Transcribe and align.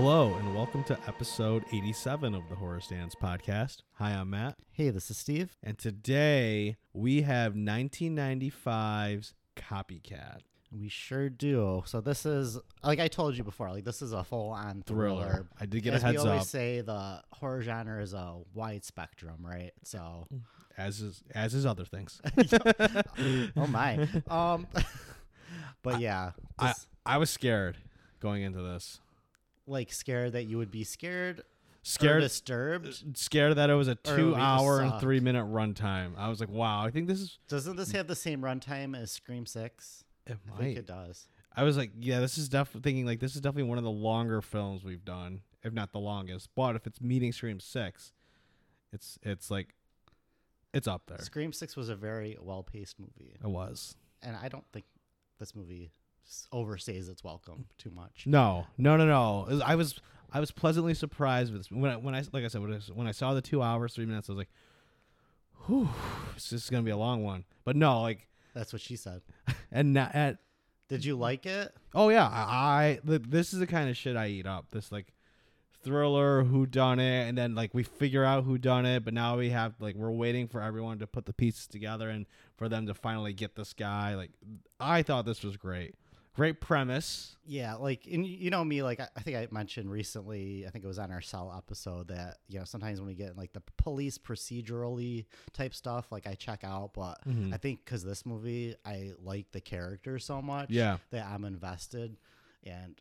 Hello, 0.00 0.32
and 0.36 0.54
welcome 0.54 0.84
to 0.84 0.96
episode 1.08 1.64
87 1.72 2.32
of 2.32 2.48
the 2.48 2.54
Horror 2.54 2.78
Stans 2.80 3.16
podcast. 3.16 3.78
Hi, 3.94 4.12
I'm 4.12 4.30
Matt, 4.30 4.54
Hey, 4.70 4.90
this 4.90 5.10
is 5.10 5.16
Steve. 5.16 5.56
and 5.60 5.76
today 5.76 6.76
we 6.92 7.22
have 7.22 7.54
1995's 7.54 9.34
Copycat 9.56 10.42
We 10.70 10.88
sure 10.88 11.28
do. 11.28 11.82
So 11.84 12.00
this 12.00 12.24
is 12.24 12.60
like 12.84 13.00
I 13.00 13.08
told 13.08 13.36
you 13.36 13.42
before. 13.42 13.70
Like 13.72 13.82
this 13.84 14.00
is 14.00 14.12
a 14.12 14.22
full-on 14.22 14.84
thriller. 14.86 15.24
thriller. 15.30 15.48
I 15.60 15.66
did 15.66 15.82
get 15.82 15.94
As 15.94 16.04
a 16.04 16.06
heads 16.06 16.18
up. 16.18 16.24
we 16.26 16.30
always 16.30 16.42
up, 16.42 16.46
say, 16.46 16.80
the 16.80 17.20
horror 17.32 17.60
genre 17.62 18.00
is 18.00 18.14
a 18.14 18.36
wide 18.54 18.84
spectrum, 18.84 19.38
right? 19.44 19.72
So, 19.82 20.28
as 20.76 21.00
is 21.00 21.24
as 21.34 21.54
is 21.54 21.66
other 21.66 21.84
things. 21.84 22.22
oh 23.56 23.66
my. 23.66 24.06
Um, 24.30 24.68
but 25.82 25.98
yeah, 25.98 26.30
I 26.56 26.68
this- 26.68 26.86
I 27.04 27.16
was 27.16 27.30
scared 27.30 27.78
going 28.20 28.42
into 28.42 28.62
this. 28.62 29.00
Like 29.68 29.92
scared 29.92 30.32
that 30.32 30.44
you 30.44 30.58
would 30.58 30.70
be 30.70 30.84
scared, 30.84 31.40
or 31.40 31.44
Scared, 31.82 32.20
disturbed. 32.22 32.88
Uh, 32.88 32.92
scared 33.14 33.56
that 33.56 33.70
it 33.70 33.74
was 33.74 33.88
a 33.88 33.92
Or 33.92 33.94
it 33.94 34.06
would 34.08 34.16
two 34.16 34.34
hour 34.34 34.80
and 34.80 35.00
three 35.00 35.20
minute 35.20 35.44
runtime. 35.46 36.12
I 36.18 36.28
was 36.28 36.40
like, 36.40 36.48
wow, 36.50 36.84
I 36.84 36.90
think 36.90 37.06
this 37.08 37.20
is. 37.20 37.38
Doesn't 37.48 37.76
this 37.76 37.92
have 37.92 38.06
the 38.08 38.16
same 38.16 38.40
runtime 38.42 39.00
as 39.00 39.10
Scream 39.10 39.46
Six? 39.46 40.04
It 40.26 40.36
I 40.46 40.50
might. 40.50 40.58
think 40.58 40.78
it 40.78 40.86
does. 40.86 41.28
I 41.56 41.62
was 41.64 41.76
like, 41.76 41.90
yeah, 41.98 42.20
this 42.20 42.36
is 42.38 42.48
definitely 42.48 42.82
thinking 42.82 43.06
like 43.06 43.20
this 43.20 43.34
is 43.34 43.40
definitely 43.40 43.68
one 43.70 43.78
of 43.78 43.84
the 43.84 43.90
longer 43.90 44.40
films 44.42 44.84
we've 44.84 45.04
done, 45.04 45.40
if 45.62 45.72
not 45.72 45.92
the 45.92 45.98
longest. 46.00 46.50
But 46.54 46.76
if 46.76 46.86
it's 46.86 47.00
meeting 47.00 47.32
Scream 47.32 47.58
Six, 47.60 48.12
it's 48.92 49.18
it's 49.22 49.50
like 49.50 49.74
it's 50.74 50.86
up 50.86 51.02
there. 51.06 51.18
Scream 51.18 51.52
Six 51.52 51.74
was 51.76 51.88
a 51.88 51.96
very 51.96 52.36
well-paced 52.40 53.00
movie, 53.00 53.34
It 53.42 53.46
was. 53.48 53.96
and 54.22 54.36
I 54.36 54.48
don't 54.48 54.66
think 54.72 54.84
this 55.38 55.54
movie 55.54 55.90
overstays 56.52 57.08
its 57.08 57.24
welcome 57.24 57.66
too 57.78 57.90
much. 57.90 58.24
No, 58.26 58.66
no, 58.76 58.96
no, 58.96 59.06
no. 59.06 59.60
I 59.64 59.74
was 59.74 60.00
I 60.32 60.40
was 60.40 60.50
pleasantly 60.50 60.94
surprised 60.94 61.52
with 61.52 61.62
this. 61.62 61.70
when 61.70 61.90
I, 61.90 61.96
when 61.96 62.14
I 62.14 62.22
like 62.32 62.44
I 62.44 62.48
said 62.48 62.60
when 62.60 62.74
I, 62.74 62.78
when 62.92 63.06
I 63.06 63.12
saw 63.12 63.34
the 63.34 63.40
two 63.42 63.62
hours 63.62 63.94
three 63.94 64.06
minutes 64.06 64.28
I 64.28 64.32
was 64.32 64.38
like, 64.38 64.50
whew, 65.66 65.88
this 66.34 66.52
is 66.52 66.70
gonna 66.70 66.82
be 66.82 66.90
a 66.90 66.96
long 66.96 67.24
one. 67.24 67.44
But 67.64 67.76
no, 67.76 68.02
like 68.02 68.28
That's 68.54 68.72
what 68.72 68.82
she 68.82 68.96
said. 68.96 69.22
and 69.72 69.92
not 69.92 70.14
at 70.14 70.38
Did 70.88 71.04
you 71.04 71.16
like 71.16 71.46
it? 71.46 71.74
oh 71.94 72.08
yeah, 72.10 72.26
I, 72.26 72.98
I 73.04 73.20
this 73.26 73.52
is 73.52 73.58
the 73.58 73.66
kind 73.66 73.88
of 73.88 73.96
shit 73.96 74.16
I 74.16 74.28
eat 74.28 74.46
up. 74.46 74.66
This 74.70 74.92
like 74.92 75.12
thriller 75.82 76.44
who 76.44 76.66
done 76.66 76.98
it 76.98 77.28
and 77.28 77.38
then 77.38 77.54
like 77.54 77.72
we 77.72 77.82
figure 77.82 78.24
out 78.24 78.42
who 78.44 78.58
done 78.58 78.84
it 78.84 79.04
but 79.04 79.14
now 79.14 79.36
we 79.38 79.50
have 79.50 79.74
like 79.78 79.94
we're 79.94 80.10
waiting 80.10 80.48
for 80.48 80.60
everyone 80.60 80.98
to 80.98 81.06
put 81.06 81.24
the 81.24 81.32
pieces 81.32 81.66
together 81.68 82.10
and 82.10 82.26
for 82.56 82.68
them 82.68 82.86
to 82.86 82.92
finally 82.92 83.32
get 83.32 83.54
this 83.54 83.72
guy 83.72 84.14
like 84.16 84.30
i 84.80 85.02
thought 85.02 85.24
this 85.24 85.44
was 85.44 85.56
great 85.56 85.94
great 86.38 86.60
premise 86.60 87.36
Yeah, 87.44 87.74
like 87.74 88.06
and 88.10 88.24
you 88.26 88.48
know 88.50 88.64
me, 88.64 88.82
like 88.82 89.00
I, 89.00 89.08
I 89.16 89.20
think 89.20 89.36
I 89.36 89.48
mentioned 89.50 89.90
recently, 89.90 90.64
I 90.66 90.70
think 90.70 90.84
it 90.84 90.88
was 90.88 90.98
on 91.00 91.10
our 91.10 91.20
cell 91.20 91.52
episode 91.56 92.08
that 92.08 92.38
you 92.48 92.58
know 92.58 92.64
sometimes 92.64 93.00
when 93.00 93.08
we 93.08 93.14
get 93.14 93.36
like 93.36 93.52
the 93.52 93.62
police 93.76 94.18
procedurally 94.18 95.26
type 95.52 95.74
stuff, 95.74 96.12
like 96.12 96.26
I 96.26 96.34
check 96.34 96.62
out, 96.64 96.92
but 96.94 97.18
Mhm. 97.26 97.52
I 97.52 97.56
think 97.56 97.84
because 97.84 98.04
this 98.04 98.24
movie, 98.24 98.76
I 98.84 99.12
like 99.22 99.50
the 99.50 99.60
character 99.60 100.18
so 100.18 100.40
much, 100.40 100.70
Yeah. 100.70 100.98
that 101.10 101.26
I'm 101.26 101.44
invested, 101.44 102.16
and 102.64 103.00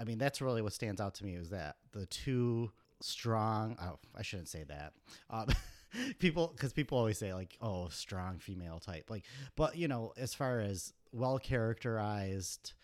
I 0.00 0.04
mean 0.04 0.18
that's 0.18 0.40
really 0.40 0.62
what 0.62 0.72
stands 0.72 1.00
out 1.00 1.14
to 1.16 1.24
me 1.24 1.34
is 1.34 1.50
that 1.50 1.76
the 1.92 2.06
two 2.06 2.72
strong. 3.00 3.76
Oh, 3.82 3.98
I 4.16 4.22
shouldn't 4.22 4.48
say 4.48 4.64
that. 4.64 4.92
Um, 5.30 5.48
people, 6.18 6.48
because 6.54 6.72
people 6.72 6.96
always 6.98 7.18
say 7.18 7.34
like, 7.34 7.56
oh, 7.60 7.88
strong 7.88 8.38
female 8.38 8.78
type, 8.78 9.10
like, 9.10 9.24
but 9.56 9.76
you 9.76 9.88
know, 9.88 10.12
as 10.16 10.34
far 10.34 10.60
as 10.60 10.92
well 11.12 11.38
characterized 11.38 12.74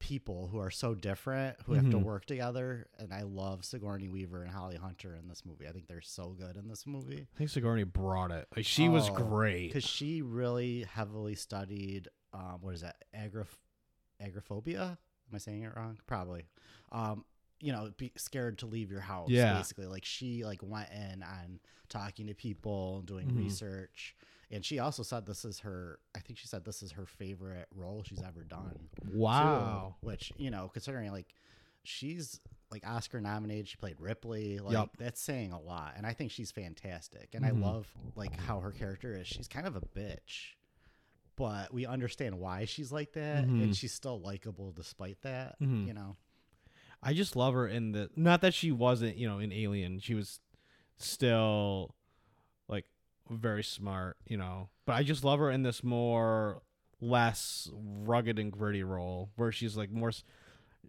people 0.00 0.48
who 0.48 0.58
are 0.58 0.70
so 0.70 0.94
different 0.94 1.56
who 1.66 1.74
have 1.74 1.88
to 1.90 1.98
Mhm. 1.98 2.02
work 2.04 2.24
together 2.24 2.88
and 2.98 3.12
i 3.12 3.22
love 3.22 3.64
sigourney 3.64 4.08
weaver 4.08 4.42
and 4.42 4.50
holly 4.50 4.76
hunter 4.76 5.14
in 5.14 5.28
this 5.28 5.44
movie. 5.44 5.68
I 5.68 5.72
think 5.72 5.86
they're 5.86 6.00
so 6.00 6.30
good 6.30 6.56
in 6.56 6.66
this 6.68 6.86
movie. 6.86 7.28
I 7.32 7.38
think 7.38 7.50
sigourney 7.50 7.84
brought 7.84 8.30
it. 8.32 8.48
Like 8.56 8.64
she 8.64 8.88
was 8.88 9.08
Oh, 9.10 9.14
great. 9.14 9.68
because 9.68 9.84
she 9.84 10.22
really 10.22 10.82
heavily 10.84 11.34
studied 11.36 12.08
um, 12.32 12.58
what 12.62 12.74
is 12.74 12.80
that? 12.80 12.96
Agraph- 13.14 13.60
agoraphobia 14.20 14.98
am 15.28 15.34
i 15.34 15.38
saying 15.38 15.62
it 15.62 15.72
wrong? 15.76 15.98
Probably. 16.06 16.46
Um, 16.92 17.24
you 17.60 17.72
know 17.72 17.90
be 17.98 18.10
scared 18.16 18.58
to 18.58 18.66
leave 18.66 18.90
your 18.90 19.00
house 19.02 19.28
Yeah. 19.28 19.54
basically. 19.58 19.86
Like 19.86 20.04
she 20.06 20.44
like 20.44 20.62
went 20.62 20.90
in 20.90 21.22
on 21.22 21.60
talking 21.90 22.26
to 22.28 22.34
people 22.34 22.98
and 23.00 23.06
doing 23.06 23.28
Mhm. 23.30 23.36
research 23.38 24.16
and 24.50 24.64
she 24.64 24.78
also 24.78 25.02
said 25.02 25.26
this 25.26 25.44
is 25.44 25.60
her 25.60 25.98
i 26.14 26.18
think 26.20 26.38
she 26.38 26.46
said 26.46 26.64
this 26.64 26.82
is 26.82 26.92
her 26.92 27.06
favorite 27.06 27.66
role 27.74 28.02
she's 28.04 28.22
ever 28.22 28.42
done 28.42 28.78
too, 29.02 29.18
wow 29.18 29.94
which 30.00 30.32
you 30.36 30.50
know 30.50 30.68
considering 30.72 31.10
like 31.12 31.34
she's 31.82 32.40
like 32.70 32.82
oscar 32.86 33.20
nominated 33.20 33.66
she 33.68 33.76
played 33.76 33.96
ripley 34.00 34.58
like 34.58 34.72
Yup. 34.72 34.90
that's 34.98 35.20
saying 35.20 35.52
a 35.52 35.60
lot 35.60 35.94
and 35.96 36.06
i 36.06 36.12
think 36.12 36.30
she's 36.30 36.50
fantastic 36.50 37.30
and 37.34 37.44
Mhm. 37.44 37.48
i 37.48 37.50
love 37.52 37.88
like 38.16 38.38
how 38.38 38.60
her 38.60 38.70
character 38.72 39.14
is 39.16 39.26
she's 39.26 39.48
kind 39.48 39.66
of 39.66 39.76
a 39.76 39.80
bitch 39.80 40.54
but 41.36 41.72
we 41.72 41.86
understand 41.86 42.38
why 42.38 42.64
she's 42.66 42.92
like 42.92 43.12
that 43.14 43.44
Mhm. 43.46 43.62
and 43.62 43.76
she's 43.76 43.92
still 43.94 44.20
likable 44.20 44.72
despite 44.72 45.20
that 45.22 45.58
Mhm. 45.60 45.86
you 45.86 45.94
know 45.94 46.16
I 47.02 47.14
just 47.14 47.34
love 47.34 47.54
her 47.54 47.66
in 47.66 47.92
the 47.92 48.10
not 48.14 48.42
that 48.42 48.52
she 48.52 48.70
wasn't, 48.70 49.16
you 49.16 49.26
know, 49.26 49.38
in 49.38 49.52
Alien. 49.54 50.00
She 50.00 50.14
was 50.14 50.38
still 50.98 51.94
very 53.30 53.62
smart, 53.62 54.16
you 54.26 54.36
know. 54.36 54.68
But 54.86 54.94
I 54.94 55.02
just 55.02 55.24
love 55.24 55.38
her 55.38 55.50
in 55.50 55.62
this 55.62 55.82
more 55.84 56.62
less 57.00 57.70
rugged 57.74 58.38
and 58.38 58.52
gritty 58.52 58.82
role 58.82 59.30
where 59.36 59.50
she's 59.52 59.76
like 59.76 59.90
more 59.90 60.12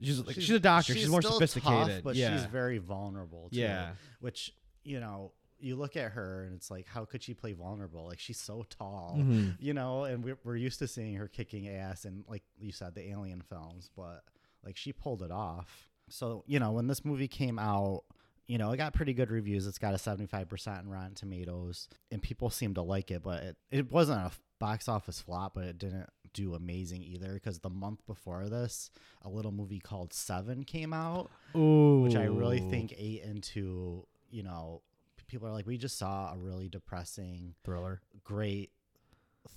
she's 0.02 0.19
like 0.19 0.35
she's, 0.35 0.50
a 0.50 0.59
doctor. 0.59 0.94
She's, 0.94 1.07
more 1.07 1.22
still 1.22 1.34
sophisticated. 1.34 1.88
tough, 1.96 2.03
but 2.03 2.16
yeah. 2.16 2.35
she's 2.35 2.46
very 2.46 2.80
vulnerable 2.80 3.50
too, 3.51 3.59
yeah. 3.59 3.91
which 4.19 4.53
you 4.84 5.00
know 5.00 5.31
you 5.59 5.75
look 5.75 5.96
at 5.96 6.12
her 6.13 6.44
and 6.46 6.56
it's 6.56 6.72
like 6.72 6.88
how 6.88 7.06
could 7.06 7.22
she 7.22 7.34
play 7.34 7.53
vulnerable 7.53 8.07
like 8.07 8.19
she's 8.19 8.40
so 8.40 8.66
tall 8.68 9.16
Mhm. 9.19 9.56
you 9.59 9.74
know 9.74 10.06
and 10.06 10.24
we're, 10.24 10.40
we're 10.44 10.56
used 10.56 10.80
to 10.80 10.88
seeing 10.88 11.13
her 11.16 11.28
kicking 11.28 11.69
ass 11.69 12.03
in 12.03 12.24
like 12.28 12.41
you 12.59 12.72
said 12.72 12.96
the 12.96 13.07
alien 13.12 13.41
films 13.41 13.91
but 13.96 14.24
like 14.66 14.75
she 14.75 14.91
pulled 14.91 15.22
it 15.22 15.30
off 15.31 15.88
so 16.09 16.44
you 16.47 16.59
know 16.59 16.72
when 16.72 16.88
this 16.88 17.06
movie 17.06 17.28
came 17.28 17.59
out 17.59 18.03
you 18.51 18.57
know 18.57 18.72
it 18.72 18.78
got 18.78 18.94
pretty 18.94 19.13
good 19.13 19.31
reviews 19.31 19.66
it's 19.66 19.78
got 19.78 19.94
a 19.94 19.97
75% 19.97 20.81
in 20.81 20.89
rotten 20.89 21.13
tomatoes 21.16 21.88
and 22.12 22.22
people 22.22 22.50
seem 22.50 22.73
to 22.73 22.81
like 22.81 23.09
it 23.09 23.23
but 23.23 23.41
it, 23.44 23.57
it 23.72 23.91
wasn't 23.91 24.19
a 24.19 24.31
box 24.59 24.89
office 24.89 25.22
flop 25.22 25.53
but 25.56 25.63
it 25.63 25.78
didn't 25.78 26.09
do 26.34 26.53
amazing 26.53 27.01
either 27.03 27.34
because 27.34 27.59
the 27.59 27.69
month 27.69 28.06
before 28.06 28.50
this 28.50 28.91
a 29.22 29.29
little 29.29 29.51
movie 29.53 29.79
called 29.79 30.13
seven 30.13 30.63
came 30.66 30.91
out 30.91 31.29
Ooh. 31.56 32.01
which 32.01 32.16
I 32.16 32.25
really 32.25 32.59
think 32.59 32.94
ate 32.97 33.23
into, 33.23 34.06
you 34.29 34.44
know, 34.44 34.81
people 35.28 35.47
are 35.47 35.51
like, 35.51 35.66
we 35.68 35.78
just 35.78 35.97
saw 35.97 36.33
a 36.33 36.38
really 36.38 36.68
depressing, 36.68 37.53
thriller. 37.63 38.01
great 38.25 38.72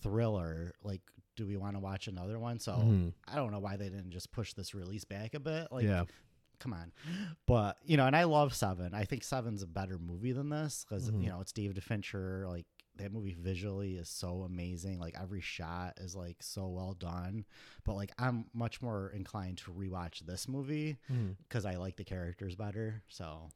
thriller. 0.02 0.72
Like, 0.82 1.00
do 1.36 1.46
we 1.46 1.56
want 1.56 1.74
to 1.74 1.80
watch 1.80 2.06
another 2.08 2.38
one? 2.38 2.58
So 2.60 2.72
Mhm. 2.72 3.12
I 3.26 3.36
don't 3.36 3.50
know 3.50 3.58
why 3.58 3.76
they 3.76 3.88
didn't 3.88 4.10
just 4.10 4.30
push 4.32 4.52
this 4.54 4.74
release 4.74 5.04
back 5.04 5.34
a 5.34 5.40
bit. 5.40 5.68
Like, 5.72 5.84
yeah. 5.84 6.04
Come 6.58 6.72
on. 6.72 6.92
But, 7.46 7.76
you 7.84 7.96
know, 7.96 8.06
and 8.06 8.16
I 8.16 8.24
love 8.24 8.54
Seven. 8.54 8.94
I 8.94 9.04
think 9.04 9.22
Seven's 9.24 9.62
a 9.62 9.66
better 9.66 9.98
movie 9.98 10.32
than 10.32 10.48
this 10.48 10.84
because, 10.88 11.10
Mhm. 11.10 11.22
you 11.22 11.28
know, 11.28 11.40
it's 11.40 11.52
David 11.52 11.82
Fincher. 11.82 12.46
Like, 12.48 12.66
that 12.96 13.12
movie 13.12 13.34
visually 13.34 13.96
is 13.96 14.08
so 14.08 14.42
amazing. 14.42 15.00
Like, 15.00 15.16
every 15.20 15.40
shot 15.40 15.94
is, 15.98 16.14
like, 16.14 16.42
so 16.42 16.68
well 16.68 16.94
done. 16.94 17.44
But, 17.84 17.94
like, 17.94 18.12
I'm 18.18 18.46
much 18.54 18.80
more 18.80 19.10
inclined 19.10 19.58
to 19.58 19.72
rewatch 19.72 20.20
this 20.20 20.46
movie 20.48 20.98
because 21.38 21.64
I 21.64 21.74
like 21.76 21.96
the 21.96 22.04
characters 22.04 22.54
better. 22.54 23.02
So, 23.08 23.50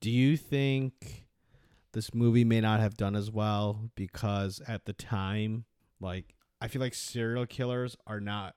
Do 0.00 0.10
you 0.10 0.36
think 0.36 1.26
this 1.92 2.12
movie 2.12 2.44
may 2.44 2.60
not 2.60 2.80
have 2.80 2.96
done 2.96 3.14
as 3.14 3.30
well 3.30 3.90
because 3.94 4.60
at 4.66 4.84
the 4.84 4.92
time, 4.92 5.64
like 6.00 6.34
I 6.60 6.66
feel 6.68 6.80
like 6.80 6.94
serial 6.94 7.46
killers 7.46 7.96
are 8.06 8.20
not 8.20 8.56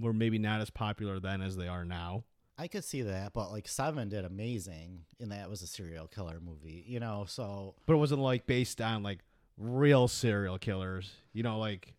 were 0.00 0.12
maybe 0.14 0.38
not 0.38 0.60
as 0.62 0.70
popular 0.70 1.20
then 1.20 1.42
as 1.42 1.56
they 1.56 1.68
are 1.68 1.84
now. 1.84 2.24
I 2.58 2.68
could 2.68 2.84
see 2.84 3.02
that, 3.02 3.32
but 3.34 3.50
like 3.52 3.68
Seven 3.68 4.08
did 4.08 4.24
amazing 4.24 5.04
and 5.20 5.30
that 5.32 5.50
was 5.50 5.62
a 5.62 5.66
serial 5.66 6.06
killer 6.06 6.40
movie, 6.40 6.84
you 6.86 7.00
know. 7.00 7.26
So 7.28 7.74
But 7.86 7.94
it 7.94 7.98
wasn't 7.98 8.20
like 8.22 8.46
based 8.46 8.80
on 8.80 9.02
like 9.02 9.18
real 9.58 10.08
serial 10.08 10.58
killers, 10.58 11.12
you 11.32 11.42
know, 11.42 11.58
like 11.58 11.94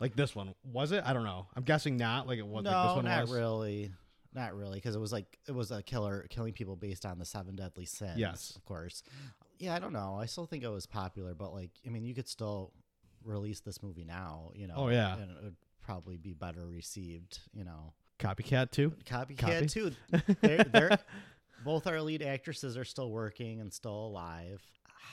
like 0.00 0.16
this 0.16 0.34
one 0.34 0.54
was 0.64 0.92
it? 0.92 1.02
I 1.04 1.12
don't 1.12 1.24
know. 1.24 1.46
I'm 1.56 1.64
guessing 1.64 1.96
not. 1.96 2.26
Like 2.26 2.38
it 2.38 2.46
was. 2.46 2.64
no, 2.64 2.70
like 2.70 2.88
this 2.88 2.96
one 2.96 3.04
not 3.04 3.20
was. 3.22 3.32
really, 3.32 3.92
not 4.34 4.56
really, 4.56 4.78
because 4.78 4.94
it 4.94 5.00
was 5.00 5.12
like 5.12 5.38
it 5.48 5.52
was 5.54 5.70
a 5.70 5.82
killer 5.82 6.26
killing 6.30 6.52
people 6.52 6.76
based 6.76 7.04
on 7.04 7.18
the 7.18 7.24
seven 7.24 7.56
deadly 7.56 7.84
sins. 7.84 8.18
Yes. 8.18 8.54
of 8.56 8.64
course. 8.64 9.02
Yeah, 9.58 9.74
I 9.74 9.80
don't 9.80 9.92
know. 9.92 10.16
I 10.20 10.26
still 10.26 10.46
think 10.46 10.62
it 10.62 10.68
was 10.68 10.86
popular, 10.86 11.34
but 11.34 11.52
like, 11.52 11.70
I 11.84 11.90
mean, 11.90 12.04
you 12.04 12.14
could 12.14 12.28
still 12.28 12.72
release 13.24 13.58
this 13.60 13.82
movie 13.82 14.04
now, 14.04 14.52
you 14.54 14.68
know. 14.68 14.74
Oh, 14.76 14.88
yeah. 14.88 15.14
and 15.14 15.30
it 15.32 15.42
would 15.42 15.56
probably 15.82 16.16
be 16.16 16.32
better 16.32 16.64
received, 16.64 17.40
you 17.52 17.64
know. 17.64 17.92
Copycat 18.18 18.70
too. 18.70 18.92
Copycat 19.04 19.38
Copy. 19.38 19.66
too. 19.66 19.92
They're, 20.40 20.64
they're 20.64 20.98
both 21.64 21.86
our 21.86 22.00
lead 22.00 22.22
actresses 22.22 22.76
are 22.76 22.84
still 22.84 23.10
working 23.10 23.60
and 23.60 23.72
still 23.72 24.06
alive. 24.06 24.62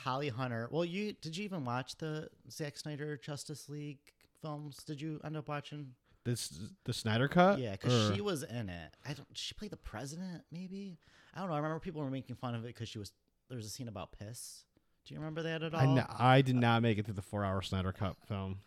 Holly 0.04 0.30
Hunter. 0.30 0.68
Well, 0.72 0.86
you 0.86 1.14
did 1.14 1.36
you 1.36 1.46
even 1.46 1.66
watch 1.66 1.96
the 1.98 2.30
Zack 2.52 2.78
Snyder 2.78 3.18
Justice 3.18 3.68
League 3.70 4.00
films? 4.42 4.78
Did 4.86 5.02
you 5.02 5.20
end 5.24 5.36
up 5.38 5.48
watching? 5.48 5.92
This 6.24 6.60
the 6.86 6.94
Snyder 6.94 7.28
cut. 7.28 7.60
Yeah, 7.60 7.72
because 7.72 8.14
she 8.14 8.22
was 8.22 8.44
in 8.44 8.70
it. 8.70 8.96
I 9.04 9.14
don't. 9.14 9.28
Did 9.28 9.38
she 9.38 9.54
played 9.54 9.72
the 9.72 9.78
president, 9.78 10.44
maybe. 10.52 10.98
I 11.36 11.40
don't 11.40 11.50
know. 11.50 11.56
I 11.56 11.58
remember 11.58 11.80
people 11.80 12.02
were 12.02 12.10
making 12.10 12.36
fun 12.36 12.56
of 12.56 12.64
it 12.64 12.68
because 12.68 12.90
she 12.90 13.00
was. 13.00 13.12
There 13.50 13.58
was 13.58 13.66
a 13.66 13.70
scene 13.70 13.88
about 13.88 14.12
piss. 14.18 14.64
Do 15.06 15.14
you 15.14 15.20
remember 15.20 15.44
that 15.44 15.62
at 15.62 15.74
all? 15.76 15.80
I, 15.80 15.84
n- 15.84 16.06
I 16.18 16.42
did 16.42 16.56
not 16.56 16.82
make 16.82 16.98
it 16.98 17.06
through 17.06 17.14
the 17.14 17.22
four-hour 17.22 17.62
Snyder 17.62 17.92
cut 17.92 18.16
film. 18.28 18.60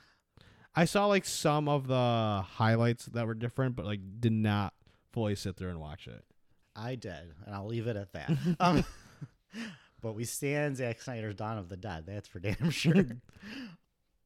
I 0.74 0.84
saw 0.84 1.06
like 1.06 1.24
some 1.24 1.68
of 1.68 1.86
the 1.86 2.44
highlights 2.46 3.06
that 3.06 3.26
were 3.26 3.34
different, 3.34 3.76
but 3.76 3.86
like 3.86 4.00
did 4.20 4.32
not 4.32 4.74
fully 5.12 5.34
sit 5.34 5.56
there 5.56 5.68
and 5.68 5.80
watch 5.80 6.06
it. 6.06 6.24
I 6.76 6.94
did, 6.94 7.34
and 7.44 7.54
I'll 7.54 7.66
leave 7.66 7.86
it 7.86 7.96
at 7.96 8.12
that. 8.12 8.30
um, 8.60 8.84
but 10.00 10.14
we 10.14 10.24
stand 10.24 10.76
Zack 10.76 11.00
Snyder's 11.00 11.34
Dawn 11.34 11.58
of 11.58 11.68
the 11.68 11.76
Dead. 11.76 12.04
That's 12.06 12.28
for 12.28 12.38
damn 12.38 12.70
sure. 12.70 13.04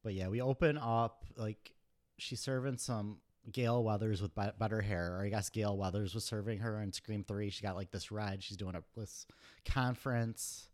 but 0.03 0.13
yeah, 0.13 0.27
we 0.27 0.41
open 0.41 0.77
up 0.77 1.25
like 1.35 1.73
she's 2.17 2.39
serving 2.39 2.77
some 2.77 3.17
Gale 3.51 3.83
Weathers 3.83 4.21
with 4.21 4.35
be- 4.35 4.51
better 4.59 4.81
hair, 4.81 5.17
or 5.17 5.23
I 5.23 5.29
guess 5.29 5.49
Gale 5.49 5.75
Weathers 5.75 6.13
was 6.13 6.23
serving 6.23 6.59
her 6.59 6.81
in 6.81 6.93
Scream 6.93 7.23
Three. 7.27 7.49
She 7.49 7.63
got 7.63 7.75
like 7.75 7.91
this 7.91 8.11
ride. 8.11 8.43
She's 8.43 8.57
doing 8.57 8.75
a 8.75 8.83
this 8.95 9.25
conference 9.65 10.69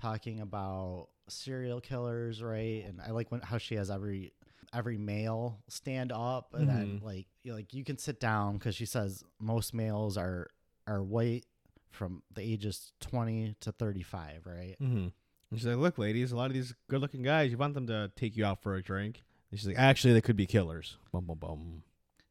talking 0.00 0.40
about 0.40 1.08
serial 1.28 1.80
killers, 1.80 2.42
right? 2.42 2.84
And 2.86 3.00
I 3.00 3.10
like 3.10 3.30
when 3.30 3.40
how 3.40 3.58
she 3.58 3.74
has 3.74 3.90
every 3.90 4.32
every 4.72 4.98
male 4.98 5.62
stand 5.68 6.12
up, 6.12 6.54
and 6.54 6.68
then 6.68 7.00
Mhm. 7.00 7.02
like 7.02 7.26
you 7.42 7.54
like 7.54 7.72
you 7.74 7.84
can 7.84 7.98
sit 7.98 8.20
down 8.20 8.54
because 8.58 8.74
she 8.74 8.86
says 8.86 9.24
most 9.38 9.72
males 9.74 10.16
are 10.16 10.50
are 10.86 11.02
white 11.02 11.46
from 11.90 12.22
the 12.32 12.42
ages 12.42 12.92
20 13.00 13.54
to 13.60 13.72
35 13.72 14.46
right 14.46 14.76
Mm-hmm. 14.80 15.08
And 15.50 15.58
she's 15.58 15.66
like, 15.66 15.78
"Look, 15.78 15.96
ladies, 15.98 16.30
a 16.32 16.36
lot 16.36 16.46
of 16.46 16.52
these 16.52 16.74
good-looking 16.88 17.22
guys, 17.22 17.50
you 17.50 17.56
want 17.56 17.72
them 17.72 17.86
to 17.86 18.12
take 18.14 18.36
you 18.36 18.44
out 18.44 18.62
for 18.62 18.76
a 18.76 18.82
drink." 18.82 19.22
And 19.50 19.58
she's 19.58 19.66
like, 19.66 19.78
"Actually, 19.78 20.12
they 20.12 20.20
could 20.20 20.36
be 20.36 20.46
killers." 20.46 20.98
Bum 21.12 21.24
bum 21.26 21.38
bum. 21.38 21.82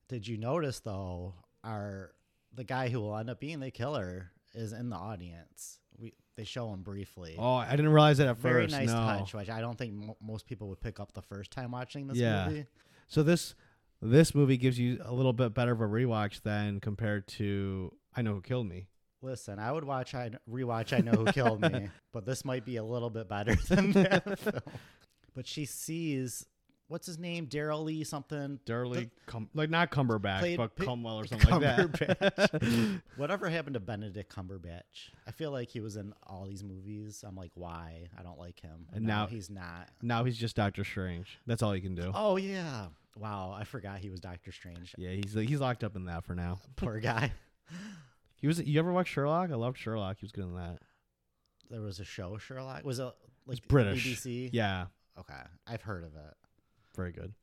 did 0.07 0.27
you 0.27 0.37
notice 0.37 0.79
though 0.79 1.33
our 1.63 2.13
the 2.53 2.63
guy 2.63 2.89
who 2.89 3.01
will 3.01 3.17
end 3.17 3.29
up 3.29 3.39
being 3.39 3.59
the 3.59 3.71
killer 3.71 4.31
is 4.53 4.71
in 4.73 4.89
the 4.89 4.95
audience 4.95 5.79
they 6.37 6.45
show 6.45 6.71
him 6.71 6.81
briefly 6.83 7.35
Oh, 7.37 7.55
I 7.55 7.71
didn't 7.71 7.89
realize 7.89 8.19
that 8.19 8.27
at 8.29 8.37
very 8.37 8.63
first. 8.65 8.75
nice 8.75 8.87
no. 8.87 8.93
touch 8.93 9.33
which 9.33 9.49
i 9.49 9.59
don't 9.59 9.77
think 9.77 9.93
mo- 9.93 10.15
most 10.21 10.45
people 10.45 10.69
would 10.69 10.79
pick 10.79 10.99
up 11.01 11.11
the 11.13 11.21
first 11.23 11.51
time 11.51 11.71
watching 11.71 12.07
this 12.07 12.17
Yeah. 12.17 12.47
movie 12.47 12.65
So 13.07 13.23
this 13.23 13.53
this 14.01 14.33
movie 14.35 14.57
gives 14.57 14.77
you 14.79 15.01
a 15.03 15.13
little 15.13 15.33
bit 15.33 15.53
better 15.53 15.71
of 15.73 15.81
a 15.81 15.85
rewatch 15.87 16.41
than 16.43 16.79
compared 16.79 17.27
to 17.29 17.91
I 18.15 18.21
Know 18.21 18.35
Who 18.35 18.41
Killed 18.41 18.67
Me. 18.67 18.87
listen 19.21 19.57
i 19.59 19.71
would 19.71 19.83
watch 19.83 20.13
i 20.15 20.29
rewatch 20.49 20.93
i 20.95 20.99
know 21.01 21.11
who 21.13 21.25
killed 21.31 21.59
me 21.61 21.89
but 22.13 22.25
this 22.25 22.45
might 22.45 22.63
be 22.65 22.77
a 22.77 22.83
little 22.83 23.09
bit 23.09 23.27
better 23.27 23.55
than 23.67 23.91
that 23.93 24.39
film. 24.39 24.61
but 25.35 25.47
she 25.47 25.65
sees 25.65 26.45
what's 26.87 27.05
his 27.07 27.17
name 27.19 27.47
daryl 27.47 27.83
lee 27.83 28.03
something 28.03 28.59
Durley, 28.65 29.09
cum- 29.25 29.49
like 29.53 29.69
not 29.69 29.91
Cumberbatch, 29.91 30.39
Played- 30.39 30.57
but 30.57 30.75
Cumwell 30.75 31.15
or 31.17 31.27
something 31.27 31.49
like 31.49 31.61
that. 31.61 31.79
Cumberbatch. 31.91 33.01
Whatever 33.17 33.49
happened 33.49 33.73
to 33.75 33.79
Benedict 33.79 34.33
Cumberbatch? 34.33 35.09
I 35.27 35.31
feel 35.31 35.51
like 35.51 35.69
he 35.69 35.79
was 35.79 35.95
in 35.97 36.13
all 36.25 36.45
these 36.45 36.63
movies. 36.63 37.23
I'm 37.27 37.35
like, 37.35 37.51
why? 37.55 38.07
I 38.17 38.23
don't 38.23 38.39
like 38.39 38.59
him. 38.59 38.85
And 38.93 39.05
now 39.05 39.21
now- 39.21 39.27
he's 39.27 39.49
not. 39.49 39.89
now 40.01 40.23
he's 40.23 40.37
just 40.37 40.55
Doctor 40.55 40.83
Strange. 40.83 41.37
That's 41.45 41.61
all 41.61 41.73
he 41.73 41.81
can 41.81 41.95
do. 41.95 42.11
Oh 42.13 42.37
yeah. 42.37 42.87
Wow, 43.17 43.55
I 43.57 43.63
forgot 43.63 43.97
he 43.97 44.09
was 44.09 44.19
Doctor 44.19 44.51
Strange. 44.51 44.93
Yeah, 44.97 45.09
he's 45.09 45.33
he's 45.33 45.59
locked 45.59 45.83
up 45.83 45.95
in 45.95 46.05
that 46.05 46.23
for 46.23 46.35
now. 46.35 46.59
Poor 46.75 46.99
guy. 46.99 47.31
He 48.35 48.45
was. 48.47 48.61
You 48.61 48.77
ever 48.79 48.91
watch 48.93 49.07
Sherlock? 49.07 49.49
I 49.51 49.55
loved 49.55 49.77
Sherlock. 49.77 50.17
He 50.19 50.25
was 50.25 50.31
good 50.31 50.43
in 50.43 50.53
that. 50.55 50.77
There 51.71 51.81
was 51.81 51.99
a 51.99 52.05
show 52.05 52.37
Sherlock. 52.37 52.85
Was 52.85 52.99
it 52.99 53.11
like 53.47 53.67
British. 53.67 54.05
BBC? 54.05 54.51
Yeah, 54.53 54.85
Okay, 55.19 55.33
I've 55.65 55.81
heard 55.81 56.03
of 56.03 56.13
it. 56.15 56.33
Very 56.97 57.13
good. 57.13 57.33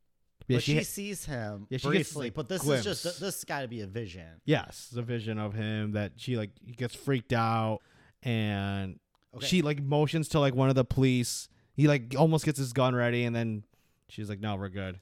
Yeah, 0.46 0.56
but 0.58 0.62
she, 0.62 0.76
she, 0.76 0.84
sees 0.84 1.24
him 1.24 1.66
Yeah, 1.70 1.78
she 1.78 1.84
gets, 1.84 1.94
briefly. 2.12 2.26
like, 2.26 2.34
but 2.34 2.48
this 2.50 2.60
glimpse. 2.60 2.84
is 2.84 3.02
just 3.02 3.20
this 3.20 3.44
got 3.44 3.62
to 3.62 3.68
be 3.68 3.80
a 3.80 3.86
vision. 3.86 4.28
yes, 4.44 4.90
the 4.92 5.00
vision 5.00 5.38
of 5.38 5.54
him 5.54 5.92
that 5.92 6.12
she 6.16 6.36
like 6.36 6.50
he 6.62 6.72
gets 6.72 6.94
freaked 6.94 7.32
out 7.32 7.78
and 8.22 8.98
Okay. 9.34 9.46
she 9.46 9.62
like 9.62 9.82
motions 9.82 10.28
to 10.28 10.40
like 10.40 10.54
one 10.54 10.68
of 10.68 10.74
the 10.74 10.84
police. 10.84 11.48
He 11.72 11.88
like 11.88 12.14
almost 12.16 12.44
gets 12.44 12.58
his 12.58 12.72
gun 12.74 12.94
ready 12.94 13.24
and 13.24 13.34
then 13.34 13.64
she's 14.08 14.28
like, 14.28 14.38
"No, 14.40 14.54
we're 14.56 14.68
good." 14.68 15.00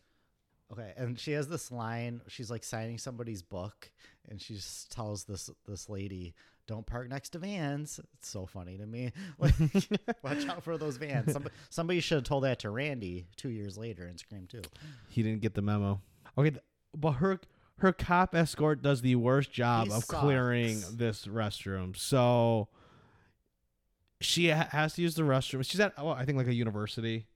Okay, 0.72 0.92
and 0.96 1.18
she 1.18 1.32
has 1.32 1.48
this 1.48 1.70
line. 1.70 2.22
She's 2.28 2.50
like 2.50 2.64
signing 2.64 2.96
somebody's 2.96 3.42
book, 3.42 3.90
and 4.28 4.40
she 4.40 4.54
just 4.54 4.90
tells 4.92 5.24
this 5.24 5.50
this 5.68 5.88
lady, 5.90 6.34
"Don't 6.66 6.86
park 6.86 7.08
next 7.08 7.30
to 7.30 7.38
vans." 7.38 8.00
It's 8.14 8.28
so 8.28 8.46
funny 8.46 8.78
to 8.78 8.86
me. 8.86 9.12
Like, 9.38 9.54
watch 10.22 10.46
out 10.46 10.62
for 10.62 10.78
those 10.78 10.96
vans. 10.96 11.32
Somebody, 11.32 11.54
somebody 11.70 12.00
should 12.00 12.16
have 12.16 12.24
told 12.24 12.44
that 12.44 12.60
to 12.60 12.70
Randy 12.70 13.26
two 13.36 13.50
years 13.50 13.76
later 13.76 14.06
in 14.06 14.18
Scream 14.18 14.46
Two. 14.48 14.62
He 15.08 15.22
didn't 15.22 15.40
get 15.40 15.54
the 15.54 15.62
memo. 15.62 16.00
Okay, 16.38 16.52
but 16.96 17.12
her 17.12 17.40
her 17.78 17.92
cop 17.92 18.34
escort 18.34 18.82
does 18.82 19.00
the 19.00 19.16
worst 19.16 19.52
job 19.52 19.88
He 19.88 19.92
of 19.92 20.06
clearing 20.06 20.82
this 20.92 21.26
restroom. 21.26 21.96
So 21.96 22.68
she 24.20 24.50
ha- 24.50 24.68
has 24.70 24.94
to 24.94 25.02
use 25.02 25.14
the 25.14 25.22
restroom. 25.22 25.64
She's 25.64 25.80
at 25.80 25.92
oh, 25.98 26.08
I 26.08 26.24
think 26.24 26.38
like 26.38 26.46
a 26.46 26.54
university 26.54 27.26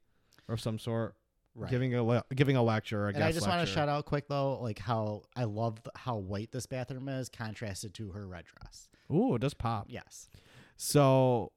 or 0.48 0.56
some 0.56 0.78
sort, 0.78 1.16
Right. 1.58 1.70
giving 1.70 1.94
a 1.94 2.02
le- 2.02 2.24
giving 2.34 2.56
a 2.56 2.62
lecture. 2.62 3.06
A 3.06 3.14
and 3.14 3.24
I 3.24 3.32
just 3.32 3.48
want 3.48 3.66
to 3.66 3.72
shout 3.72 3.88
out 3.88 4.04
quick 4.04 4.28
though, 4.28 4.60
like 4.60 4.78
how 4.78 5.22
I 5.34 5.44
love 5.44 5.82
th- 5.82 5.92
how 5.96 6.16
white 6.16 6.52
this 6.52 6.66
bathroom 6.66 7.08
is 7.08 7.28
contrasted 7.30 7.94
to 7.94 8.10
her 8.10 8.26
red 8.26 8.44
dress. 8.44 8.88
Ooh, 9.10 9.34
it 9.36 9.40
does 9.40 9.54
pop. 9.54 9.86
Yes. 9.88 10.28
So 10.76 11.52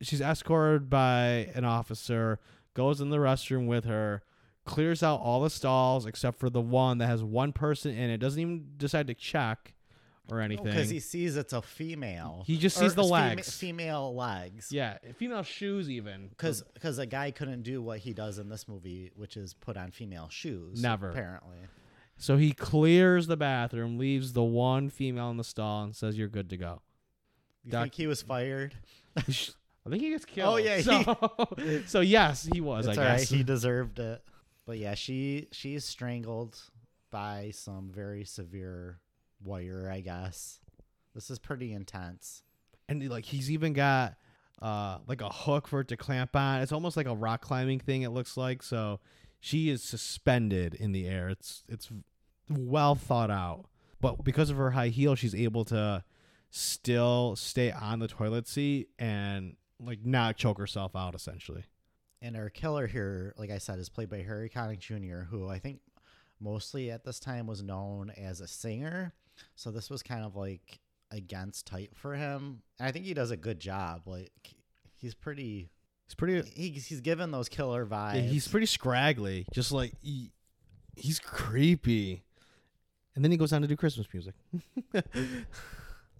she's 0.00 0.20
escorted 0.20 0.88
by 0.88 1.50
an 1.54 1.64
officer, 1.64 2.38
goes 2.74 3.00
in 3.00 3.10
the 3.10 3.16
restroom 3.16 3.66
with 3.66 3.84
her, 3.86 4.22
clears 4.64 5.02
out 5.02 5.20
all 5.20 5.40
the 5.42 5.50
stalls 5.50 6.06
except 6.06 6.38
for 6.38 6.48
the 6.48 6.60
one 6.60 6.98
that 6.98 7.08
has 7.08 7.24
one 7.24 7.52
person 7.52 7.92
in 7.92 8.10
it. 8.10 8.18
Doesn't 8.18 8.40
even 8.40 8.66
decide 8.76 9.08
to 9.08 9.14
check 9.14 9.74
or 10.30 10.40
oh, 10.40 10.44
anything. 10.44 10.66
Because 10.66 10.90
he 10.90 11.00
sees 11.00 11.36
it's 11.36 11.52
a 11.52 11.62
female. 11.62 12.44
He 12.46 12.58
just 12.58 12.76
sees 12.76 12.94
the 12.94 13.02
fema- 13.02 13.10
legs. 13.10 13.56
female 13.56 14.14
legs. 14.14 14.70
yeah, 14.70 14.98
female 15.16 15.42
shoes 15.42 15.90
even. 15.90 16.28
Because 16.28 16.62
because 16.74 16.98
a 16.98 17.06
guy 17.06 17.30
couldn't 17.30 17.62
do 17.62 17.82
what 17.82 17.98
he 17.98 18.12
does 18.12 18.38
in 18.38 18.48
this 18.48 18.68
movie, 18.68 19.10
which 19.14 19.36
is 19.36 19.54
put 19.54 19.76
on 19.76 19.90
female 19.90 20.28
shoes. 20.28 20.82
Never. 20.82 21.10
Apparently. 21.10 21.58
So 22.16 22.36
he 22.36 22.52
clears 22.52 23.28
the 23.28 23.36
bathroom, 23.36 23.96
leaves 23.96 24.32
the 24.32 24.42
one 24.42 24.90
female 24.90 25.30
in 25.30 25.36
the 25.36 25.44
stall, 25.44 25.84
and 25.84 25.94
says, 25.94 26.18
"You're 26.18 26.28
good 26.28 26.50
to 26.50 26.56
go." 26.56 26.82
You 27.64 27.72
Doc- 27.72 27.82
think 27.84 27.94
he 27.94 28.06
was 28.06 28.22
fired? 28.22 28.74
I 29.16 29.22
think 29.90 30.02
he 30.02 30.10
gets 30.10 30.24
killed. 30.24 30.54
Oh, 30.54 30.56
yeah, 30.56 30.76
he- 30.76 30.82
So, 30.82 31.82
so 31.86 32.00
yes, 32.00 32.48
he 32.52 32.60
was. 32.60 32.86
I 32.86 32.90
all 32.92 32.96
right. 32.96 33.18
guess. 33.18 33.28
He 33.28 33.42
deserved 33.44 33.98
it. 33.98 34.22
But 34.66 34.78
yeah, 34.78 34.94
she 34.94 35.48
she's 35.52 35.84
strangled 35.84 36.60
by 37.10 37.52
some 37.54 37.90
very 37.90 38.24
severe 38.24 38.98
wire, 39.42 39.90
I 39.92 40.00
guess. 40.00 40.60
This 41.14 41.30
is 41.30 41.38
pretty 41.38 41.72
intense. 41.72 42.42
and 42.88 43.08
like 43.08 43.24
he's 43.24 43.50
even 43.50 43.72
got 43.72 44.14
uh 44.62 44.98
like 45.06 45.20
a 45.20 45.28
hook 45.28 45.68
for 45.68 45.80
it 45.80 45.88
to 45.88 45.96
clamp 45.96 46.34
on. 46.36 46.60
It's 46.62 46.72
almost 46.72 46.96
like 46.96 47.06
a 47.06 47.14
rock 47.14 47.40
climbing 47.42 47.80
thing. 47.80 48.02
It 48.02 48.10
looks 48.10 48.36
like 48.36 48.62
so. 48.62 49.00
She 49.40 49.68
is 49.70 49.82
suspended 49.82 50.74
in 50.74 50.92
the 50.92 51.06
air. 51.06 51.28
It's 51.28 51.62
it's 51.68 51.90
well 52.50 52.94
thought 52.94 53.30
out, 53.30 53.66
but 54.00 54.24
because 54.24 54.50
of 54.50 54.56
her 54.56 54.72
high 54.72 54.88
heel, 54.88 55.14
she's 55.14 55.34
able 55.34 55.64
to 55.66 56.02
still 56.50 57.36
stay 57.36 57.70
on 57.70 57.98
the 57.98 58.08
toilet 58.08 58.48
seat 58.48 58.88
and 58.98 59.56
like 59.80 60.04
not 60.04 60.36
choke 60.36 60.58
herself 60.58 60.96
out. 60.96 61.14
Essentially, 61.14 61.64
And 62.22 62.36
our 62.36 62.50
killer 62.50 62.86
here, 62.86 63.34
like 63.36 63.50
I 63.50 63.58
said, 63.58 63.78
is 63.78 63.88
played 63.88 64.08
by 64.08 64.22
Harry 64.22 64.48
Connick 64.50 64.80
Jr., 64.80 65.24
who 65.30 65.48
I 65.48 65.58
think 65.58 65.80
mostly 66.40 66.90
at 66.90 67.04
this 67.04 67.18
time 67.20 67.46
was 67.46 67.62
known 67.62 68.10
as 68.16 68.40
a 68.40 68.46
singer. 68.46 69.12
So 69.54 69.70
this 69.70 69.88
was 69.90 70.02
kind 70.02 70.24
of 70.24 70.36
like 70.36 70.80
against 71.10 71.66
type 71.66 71.94
for 71.94 72.14
him. 72.14 72.62
And 72.78 72.88
I 72.88 72.92
think 72.92 73.04
he 73.04 73.14
does 73.14 73.30
a 73.30 73.36
good 73.36 73.60
job. 73.60 74.02
Like 74.06 74.32
he's 74.94 75.14
pretty 75.14 75.70
he's 76.06 76.14
pretty. 76.14 76.42
he's 76.54 76.86
he's 76.86 77.00
given 77.00 77.30
those 77.30 77.48
killer 77.48 77.86
vibes. 77.86 78.16
Yeah, 78.16 78.20
he's 78.22 78.48
pretty 78.48 78.66
scraggly. 78.66 79.46
Just 79.52 79.72
like 79.72 79.92
he, 80.02 80.32
he's 80.96 81.18
creepy. 81.20 82.24
And 83.14 83.24
then 83.24 83.30
he 83.32 83.36
goes 83.36 83.52
on 83.52 83.62
to 83.62 83.68
do 83.68 83.76
Christmas 83.76 84.06
music. 84.12 84.34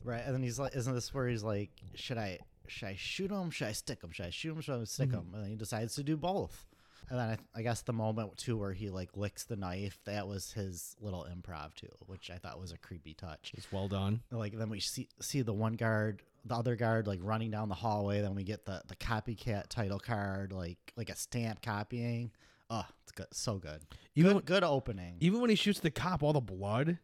right. 0.04 0.22
And 0.24 0.34
then 0.34 0.42
he's 0.42 0.58
like, 0.58 0.74
isn't 0.74 0.92
this 0.94 1.12
where 1.14 1.28
he's 1.28 1.42
like, 1.44 1.70
should 1.94 2.18
I 2.18 2.38
should 2.66 2.88
I 2.88 2.94
shoot 2.96 3.30
him? 3.30 3.50
Should 3.50 3.68
I 3.68 3.72
stick 3.72 4.02
him? 4.02 4.10
Should 4.12 4.26
I 4.26 4.30
shoot 4.30 4.52
him? 4.52 4.60
Should 4.60 4.80
I 4.80 4.84
stick 4.84 5.08
Mm-hmm. 5.10 5.18
him? 5.18 5.30
And 5.34 5.42
then 5.44 5.50
he 5.50 5.56
decides 5.56 5.94
to 5.96 6.02
do 6.02 6.16
both. 6.16 6.66
And 7.10 7.18
then 7.18 7.28
I, 7.54 7.58
I 7.58 7.62
guess 7.62 7.80
the 7.82 7.92
moment 7.92 8.36
too 8.36 8.56
where 8.56 8.72
he 8.72 8.90
like 8.90 9.16
licks 9.16 9.44
the 9.44 9.56
knife, 9.56 9.98
that 10.04 10.28
was 10.28 10.52
his 10.52 10.94
little 11.00 11.26
improv 11.30 11.74
too, 11.74 11.88
which 12.06 12.30
I 12.30 12.36
thought 12.38 12.60
was 12.60 12.72
a 12.72 12.78
creepy 12.78 13.14
touch. 13.14 13.52
It's 13.56 13.70
well 13.72 13.88
done. 13.88 14.20
Like 14.30 14.56
then 14.58 14.68
we 14.68 14.80
see 14.80 15.08
see 15.20 15.42
the 15.42 15.52
one 15.54 15.74
guard, 15.74 16.22
the 16.44 16.54
other 16.54 16.76
guard 16.76 17.06
like 17.06 17.20
running 17.22 17.50
down 17.50 17.68
the 17.68 17.74
hallway. 17.74 18.20
Then 18.20 18.34
we 18.34 18.44
get 18.44 18.64
the 18.66 18.82
the 18.88 18.96
copycat 18.96 19.68
title 19.68 19.98
card, 19.98 20.52
like 20.52 20.78
like 20.96 21.08
a 21.10 21.16
stamp 21.16 21.62
copying. 21.62 22.30
Oh, 22.70 22.84
it's 23.04 23.12
good, 23.12 23.28
so 23.32 23.56
good. 23.56 23.80
Even 24.14 24.34
Good, 24.34 24.44
good 24.44 24.64
opening. 24.64 25.16
even 25.20 25.40
when 25.40 25.48
he 25.48 25.56
shoots 25.56 25.80
the 25.80 25.90
cop, 25.90 26.22
all 26.22 26.34
the 26.34 26.40
blood, 26.42 26.98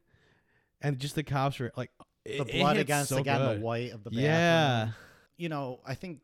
and 0.82 0.98
just 0.98 1.14
the 1.14 1.22
cops 1.22 1.58
are 1.60 1.72
like 1.76 1.90
the 2.26 2.42
it- 2.42 2.52
blood 2.60 2.76
against 2.76 3.08
so 3.08 3.16
again 3.18 3.38
good. 3.40 3.58
the 3.58 3.64
white 3.64 3.92
of 3.92 4.04
the 4.04 4.10
bathroom. 4.10 4.24
Yeah, 4.26 4.88
you 5.38 5.48
know, 5.48 5.80
I 5.86 5.94
think 5.94 6.20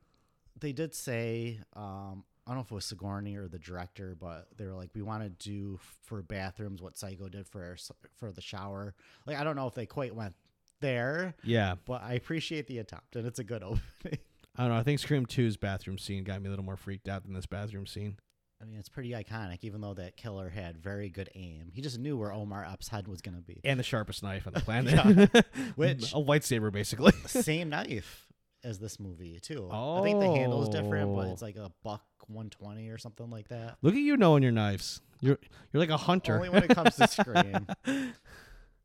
they 0.59 0.73
did 0.73 0.95
say 0.95 1.61
um, 1.75 2.25
I 2.51 2.55
don't 2.55 2.59
know 2.59 2.63
if 2.67 2.73
it 2.73 2.75
was 2.75 2.85
Sigourney 2.85 3.37
or 3.37 3.47
the 3.47 3.61
director, 3.61 4.17
but 4.19 4.49
they 4.57 4.67
were 4.67 4.75
like, 4.75 4.91
we 4.93 5.03
want 5.03 5.23
to 5.23 5.29
do 5.49 5.79
for 6.03 6.21
bathrooms 6.21 6.83
what 6.83 6.99
Psycho 6.99 7.29
did 7.29 7.47
for 7.47 7.77
for 8.19 8.33
the 8.33 8.41
shower. 8.41 8.93
Like 9.25 9.37
I 9.37 9.45
don't 9.45 9.55
know 9.55 9.69
if 9.69 9.75
they 9.75 9.87
quite 9.87 10.17
went 10.17 10.35
there, 10.81 11.35
Yeah. 11.45 11.77
but 11.85 12.03
I 12.03 12.15
appreciate 12.15 12.67
the 12.67 12.79
attempt, 12.79 13.15
and 13.15 13.25
it's 13.27 13.39
a 13.39 13.45
good 13.45 13.63
opening. 13.63 14.19
I 14.57 14.63
don't 14.65 14.71
know. 14.71 14.77
I 14.79 14.83
think 14.83 14.99
Scream 14.99 15.27
2's 15.27 15.57
bathroom 15.57 15.97
scene 15.97 16.25
got 16.25 16.43
me 16.43 16.49
a 16.49 16.51
little 16.51 16.65
more 16.65 16.77
freaked 16.77 17.09
out 17.09 17.23
than 17.25 17.35
this 17.35 17.47
bathroom 17.47 17.87
scene. 17.87 18.17
I 18.61 18.67
mean, 18.67 18.79
it's 18.81 18.89
pretty 18.91 19.11
iconic, 19.13 19.59
even 19.63 19.81
though 19.81 19.95
that 19.95 20.17
killer 20.17 20.49
had 20.51 20.77
very 20.77 21.09
good 21.09 21.31
aim. 21.35 21.71
He 21.73 21.81
just 21.81 21.99
knew 21.99 22.19
where 22.19 22.33
Omar 22.33 22.67
Epps' 22.71 22.89
head 22.89 23.09
was 23.09 23.23
going 23.23 23.37
to 23.37 23.43
be. 23.43 23.61
And 23.65 23.79
the 23.79 23.85
sharpest 23.85 24.23
knife 24.23 24.47
on 24.47 24.53
the 24.53 24.61
planet. 24.67 25.31
Which- 25.77 26.13
a 26.13 26.17
lightsaber, 26.17 26.71
basically. 26.73 27.13
Same 27.27 27.69
knife 27.71 28.27
as 28.65 28.79
this 28.79 28.99
movie 29.01 29.39
too. 29.41 29.69
I 29.73 30.01
think 30.03 30.21
the 30.21 30.27
handle 30.29 30.63
is 30.63 30.69
different, 30.69 31.15
but 31.15 31.27
Oh. 31.29 31.33
it's 31.33 31.43
like 31.43 31.57
a 31.57 31.71
buck 31.83 32.03
one 32.27 32.51
twenty 32.51 32.89
or 32.91 32.99
something 32.99 33.29
like 33.31 33.49
that. 33.49 33.77
Look 33.83 33.95
at 33.95 34.01
you 34.01 34.17
knowing 34.17 34.43
your 34.43 34.53
knives. 34.53 35.01
You're 35.21 35.39
you're 35.73 35.81
like 35.81 35.91
a 35.91 35.97
hunter. 35.97 36.37
Only 36.37 36.49
when 36.51 36.63
it 36.65 36.71
comes 36.71 36.97
to 36.97 37.07
Scream, 37.09 37.67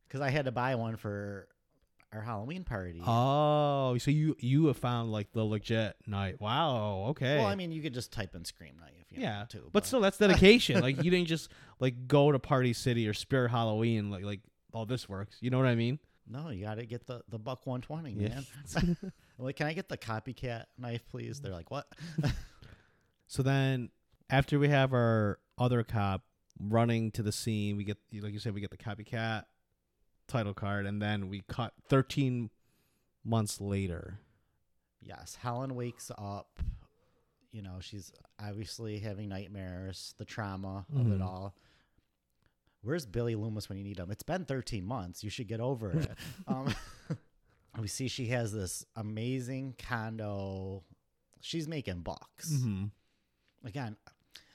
because 0.07 0.21
I 0.21 0.29
had 0.29 0.45
to 0.45 0.51
buy 0.51 0.75
one 0.75 0.95
for 0.97 1.47
our 2.13 2.21
Halloween 2.21 2.63
party. 2.63 3.01
Oh, 3.05 3.97
so 3.97 4.11
you 4.11 4.35
you 4.39 4.67
have 4.67 4.77
found 4.77 5.11
like 5.11 5.31
the 5.33 5.43
legit 5.43 5.95
knife. 6.07 6.39
Wow. 6.41 7.07
Okay. 7.09 7.37
Well, 7.37 7.47
I 7.47 7.55
mean, 7.55 7.71
you 7.71 7.81
could 7.81 7.93
just 7.93 8.11
type 8.11 8.35
in 8.35 8.45
Scream 8.45 8.75
knife, 8.79 8.91
if 9.01 9.11
you 9.11 9.19
know, 9.19 9.23
yeah, 9.29 9.45
too. 9.49 9.69
but 9.71 9.85
still, 9.85 10.01
that's 10.01 10.17
dedication. 10.17 10.81
like 10.81 11.03
you 11.03 11.11
didn't 11.11 11.27
just 11.27 11.49
like 11.79 12.07
go 12.07 12.31
to 12.31 12.39
Party 12.39 12.73
City 12.73 13.07
or 13.07 13.13
Spirit 13.13 13.51
Halloween. 13.51 14.09
Like 14.09 14.23
like 14.23 14.41
oh, 14.73 14.85
this 14.85 15.07
works. 15.07 15.37
You 15.41 15.49
know 15.49 15.57
what 15.57 15.67
I 15.67 15.75
mean? 15.75 15.99
no, 16.27 16.49
you 16.49 16.65
got 16.65 16.75
to 16.75 16.85
get 16.85 17.05
the 17.05 17.21
the 17.29 17.37
buck 17.39 17.65
one 17.67 17.81
twenty, 17.81 18.11
Yeah. 18.13 18.39
man. 18.83 18.97
I'm 19.37 19.45
like, 19.45 19.55
can 19.57 19.67
I 19.67 19.73
get 19.73 19.89
the 19.89 19.97
copycat 19.97 20.65
knife, 20.77 21.03
please? 21.09 21.39
They're 21.41 21.51
like, 21.53 21.71
what? 21.71 21.87
So 23.27 23.41
then, 23.41 23.89
after 24.29 24.59
we 24.59 24.69
have 24.69 24.93
our 24.93 25.39
other 25.57 25.83
cop 25.83 26.21
running 26.59 27.09
to 27.13 27.23
the 27.23 27.31
scene, 27.31 27.75
we 27.75 27.83
get 27.83 27.97
like 28.21 28.33
you 28.33 28.39
said, 28.39 28.53
we 28.53 28.61
get 28.61 28.69
the 28.69 28.77
copycat 28.77 29.45
title 30.27 30.53
card, 30.53 30.85
and 30.85 31.01
then 31.01 31.27
we 31.27 31.41
cut 31.49 31.73
thirteen 31.89 32.51
months 33.23 33.59
later. 33.59 34.19
Yes, 35.01 35.35
Helen 35.41 35.73
wakes 35.73 36.11
up. 36.17 36.59
You 37.51 37.63
know, 37.63 37.77
she's 37.81 38.11
obviously 38.39 38.99
having 38.99 39.27
nightmares, 39.29 40.13
the 40.19 40.25
trauma 40.25 40.85
of 40.95 41.11
it 41.11 41.19
Mhm. 41.19 41.23
all. 41.25 41.55
Where's 42.83 43.07
Billy 43.07 43.33
Loomis 43.33 43.69
when 43.69 43.79
you 43.79 43.83
need 43.83 43.97
him? 43.97 44.11
It's 44.11 44.23
been 44.23 44.45
13 44.45 44.85
months. 44.85 45.23
You 45.23 45.31
should 45.31 45.47
get 45.47 45.59
over 45.59 45.91
it. 45.91 46.11
um, 46.47 46.73
we 47.79 47.87
see 47.87 48.07
she 48.07 48.27
has 48.27 48.51
this 48.53 48.85
amazing 48.95 49.75
condo. 49.77 50.83
She's 51.41 51.67
making 51.67 52.01
bucks. 52.01 52.51
Mm-hmm. 52.51 52.85
Again, 53.67 53.97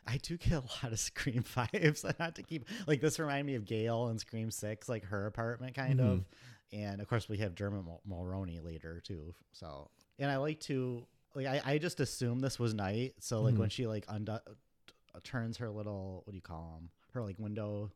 I 0.06 0.16
do 0.18 0.36
get 0.36 0.52
a 0.52 0.60
lot 0.60 0.92
of 0.92 0.98
Scream 0.98 1.42
vibes. 1.56 2.04
I 2.04 2.14
have 2.22 2.34
to 2.34 2.42
keep 2.42 2.66
like 2.86 3.00
this 3.00 3.18
remind 3.18 3.46
me 3.46 3.54
of 3.56 3.64
Gale 3.64 4.08
and 4.08 4.18
Scream 4.20 4.50
Six, 4.50 4.88
like 4.88 5.04
her 5.06 5.26
apartment 5.26 5.74
kind 5.74 6.00
Mhm. 6.00 6.12
of. 6.12 6.24
And 6.72 7.00
of 7.00 7.08
course, 7.08 7.28
we 7.28 7.38
have 7.38 7.54
Dermot 7.54 7.84
Mul- 7.84 8.00
Mulroney 8.08 8.62
later 8.64 9.00
too. 9.04 9.34
So, 9.52 9.90
and 10.18 10.30
I 10.30 10.36
like 10.36 10.60
to 10.60 11.06
like 11.34 11.46
I, 11.46 11.60
I 11.64 11.78
just 11.78 12.00
assume 12.00 12.40
this 12.40 12.58
was 12.58 12.74
night. 12.74 13.14
So 13.20 13.42
like 13.42 13.54
Mhm. 13.54 13.58
when 13.58 13.68
she 13.70 13.86
like 13.86 14.04
undo- 14.08 14.32
uh, 14.32 15.20
turns 15.24 15.58
her 15.58 15.70
little 15.70 16.22
what 16.24 16.30
do 16.32 16.36
you 16.36 16.42
call 16.42 16.76
them? 16.78 16.90
Her 17.12 17.22
like 17.22 17.38
window, 17.38 17.90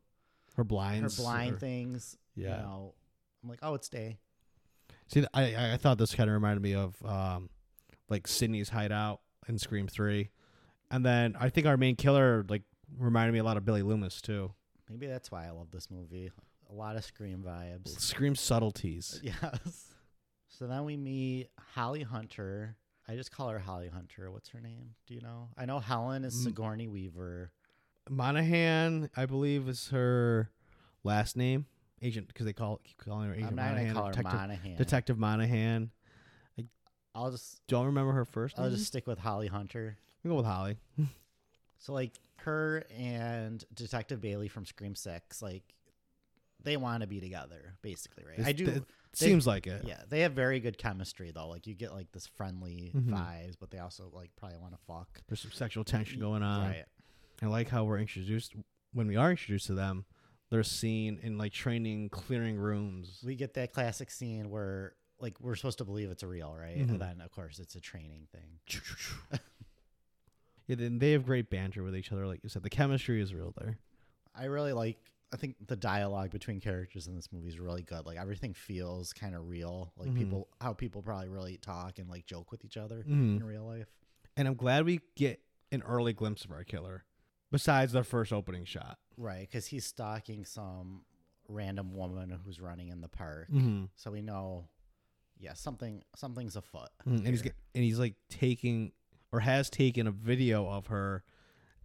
Her 0.55 0.63
blinds, 0.65 1.17
her 1.17 1.23
blind 1.23 1.55
or- 1.55 1.59
things. 1.59 2.17
Yeah. 2.35 2.57
You 2.57 2.63
know, 2.63 2.93
I'm 3.43 3.49
like, 3.49 3.59
oh, 3.61 3.73
it's 3.75 3.87
day. 3.89 4.19
See, 5.07 5.23
I 5.33 5.73
I- 5.73 5.77
thought 5.77 5.97
this 5.97 6.13
kind 6.15 6.29
of 6.29 6.33
reminded 6.33 6.61
me 6.61 6.73
of 6.73 6.95
um, 7.05 7.49
like 8.09 8.27
Sydney's 8.27 8.69
hideout 8.69 9.21
in 9.47 9.57
Scream 9.59 9.87
Three, 9.87 10.29
and 10.91 11.05
then 11.05 11.35
I 11.39 11.49
think 11.49 11.67
our 11.67 11.77
main 11.77 11.95
killer 11.95 12.43
like 12.49 12.63
reminded 12.97 13.33
me 13.33 13.39
a 13.39 13.43
lot 13.43 13.57
of 13.57 13.65
Billy 13.65 13.81
Loomis 13.81 14.21
too. 14.21 14.53
Maybe 14.89 15.07
that's 15.07 15.31
why 15.31 15.45
I 15.47 15.51
love 15.51 15.71
this 15.71 15.89
movie. 15.89 16.31
A 16.69 16.73
lot 16.73 16.95
of 16.95 17.03
Scream 17.05 17.43
vibes. 17.45 17.99
Scream 17.99 18.35
subtleties. 18.35 19.19
Yes. 19.23 19.93
So 20.47 20.67
then 20.67 20.85
we 20.85 20.95
meet 20.95 21.49
Holly 21.73 22.03
Hunter. 22.03 22.77
I 23.07 23.15
just 23.15 23.29
call 23.31 23.49
her 23.49 23.59
Holly 23.59 23.89
Hunter. 23.89 24.31
What's 24.31 24.49
her 24.49 24.61
name? 24.61 24.95
Do 25.05 25.13
you 25.13 25.21
know? 25.21 25.49
I 25.57 25.65
know 25.65 25.79
Helen 25.79 26.23
is. 26.23 26.43
Sigourney 26.43 26.87
Weaver. 26.87 27.51
Monahan, 28.09 29.09
I 29.17 29.25
believe, 29.25 29.67
is 29.67 29.89
her 29.89 30.49
last 31.03 31.35
name. 31.35 31.65
Agent, 32.05 32.27
because 32.27 32.45
they 32.45 32.53
call 32.53 32.79
keep 32.83 32.97
calling 32.97 33.27
her 33.27 33.33
Agent 33.33 33.49
I'm 33.51 33.55
not 33.55 33.69
Monahan. 33.69 33.87
gonna 33.87 33.93
call 33.99 34.05
her 34.07 34.11
Detective, 34.13 34.39
Monahan. 34.39 34.75
Detective 34.77 35.17
Monahan. 35.19 35.91
I'll 37.13 37.31
just 37.31 37.61
Don't 37.67 37.85
remember 37.85 38.11
her 38.11 38.25
first 38.25 38.57
I'll 38.59 38.65
name. 38.65 38.75
just 38.75 38.87
stick 38.87 39.07
with 39.07 39.19
Holly 39.19 39.47
Hunter. 39.47 39.97
We'll 40.23 40.33
go 40.33 40.37
with 40.37 40.45
Holly. 40.45 40.77
So 41.77 41.93
like 41.93 42.13
her 42.37 42.83
and 42.97 43.63
Detective 43.75 44.19
Bailey 44.19 44.47
from 44.47 44.65
Scream 44.65 44.95
Six, 44.95 45.39
like 45.41 45.61
they 46.63 46.77
want 46.77 47.01
to 47.01 47.07
be 47.07 47.19
together, 47.19 47.75
basically, 47.83 48.23
right? 48.25 48.43
I 48.47 48.53
do. 48.53 48.65
It 48.65 48.83
seems 49.13 49.45
like 49.45 49.67
it. 49.67 49.83
yeah, 49.85 50.01
they 50.09 50.21
have 50.21 50.31
very 50.31 50.59
good 50.59 50.79
chemistry 50.79 51.31
though. 51.35 51.47
Like 51.49 51.67
you 51.67 51.75
get 51.75 51.93
like 51.93 52.11
this 52.11 52.25
friendly 52.25 52.91
Mhm. 52.95 53.09
vibes, 53.09 53.55
but 53.59 53.69
they 53.69 53.77
also 53.77 54.09
like 54.13 54.31
probably 54.35 54.57
want 54.57 54.73
to 54.73 54.79
fuck. 54.87 55.21
There's 55.27 55.41
some 55.41 55.51
sexual 55.51 55.83
tension 55.83 56.19
going 56.19 56.41
on. 56.41 56.69
Right. 56.69 56.85
I 57.41 57.45
like 57.47 57.69
how 57.69 57.83
we're 57.83 57.99
introduced 57.99 58.55
when 58.93 59.05
we 59.05 59.15
are 59.15 59.29
introduced 59.29 59.67
to 59.67 59.75
them. 59.75 60.05
They're 60.51 60.63
seen 60.63 61.19
in 61.23 61.37
like 61.37 61.51
training, 61.53 62.09
clearing 62.09 62.55
rooms. 62.57 63.21
we 63.25 63.35
get 63.35 63.53
that 63.55 63.73
classic 63.73 64.11
scene 64.11 64.49
where 64.49 64.93
like 65.19 65.39
we're 65.39 65.55
supposed 65.55 65.77
to 65.79 65.85
believe 65.85 66.11
it's 66.11 66.23
a 66.23 66.27
real, 66.27 66.53
right? 66.55 66.77
Mhm. 66.77 66.89
And 66.89 66.99
then 67.01 67.21
of 67.21 67.31
course 67.31 67.59
it's 67.59 67.75
a 67.75 67.79
training 67.81 68.27
thing. 68.31 68.59
yeah, 70.67 70.75
then 70.75 70.99
they 70.99 71.11
have 71.11 71.25
great 71.25 71.49
banter 71.49 71.83
with 71.83 71.95
each 71.95 72.11
other. 72.11 72.25
Like 72.27 72.41
you 72.43 72.49
said, 72.49 72.63
the 72.63 72.69
chemistry 72.69 73.21
is 73.21 73.33
real 73.33 73.53
there. 73.57 73.77
I 74.33 74.45
really 74.45 74.73
like 74.73 74.97
I 75.33 75.37
think 75.37 75.55
the 75.67 75.75
dialogue 75.75 76.29
between 76.31 76.61
characters 76.61 77.07
in 77.07 77.15
this 77.15 77.29
movie 77.31 77.49
is 77.49 77.59
really 77.59 77.81
good. 77.81 78.05
Like 78.05 78.17
everything 78.17 78.53
feels 78.53 79.11
kind 79.13 79.35
of 79.35 79.47
real. 79.49 79.91
Like 79.97 80.09
Mhm. 80.09 80.17
people 80.17 80.47
how 80.61 80.73
people 80.73 81.01
probably 81.01 81.29
really 81.29 81.57
talk 81.57 81.99
and 81.99 82.09
like 82.09 82.25
joke 82.25 82.51
with 82.51 82.63
each 82.63 82.77
other 82.77 83.03
Mhm. 83.03 83.37
in 83.37 83.43
real 83.43 83.65
life. 83.65 83.87
And 84.37 84.47
I'm 84.47 84.55
glad 84.55 84.85
we 84.85 85.01
get 85.15 85.41
an 85.71 85.81
early 85.83 86.13
glimpse 86.13 86.45
of 86.45 86.51
our 86.51 86.63
killer, 86.63 87.03
besides 87.51 87.93
the 87.93 88.03
first 88.03 88.33
opening 88.33 88.65
shot. 88.65 88.97
Right, 89.17 89.49
cuz 89.49 89.67
he's 89.67 89.85
stalking 89.85 90.45
some 90.45 91.05
random 91.47 91.93
woman 91.93 92.29
who's 92.43 92.59
running 92.59 92.89
in 92.89 93.01
the 93.01 93.07
park. 93.07 93.49
Mm-hmm. 93.51 93.85
So 93.95 94.11
we 94.11 94.21
know 94.21 94.67
yeah, 95.39 95.53
something 95.53 96.03
something's 96.15 96.55
afoot. 96.55 96.89
And 97.05 97.27
he's 97.27 97.41
get, 97.41 97.55
and 97.73 97.83
he's 97.83 97.99
like 97.99 98.15
taking 98.29 98.91
or 99.31 99.41
has 99.41 99.69
taken 99.69 100.07
a 100.07 100.11
video 100.11 100.67
of 100.69 100.87
her, 100.87 101.23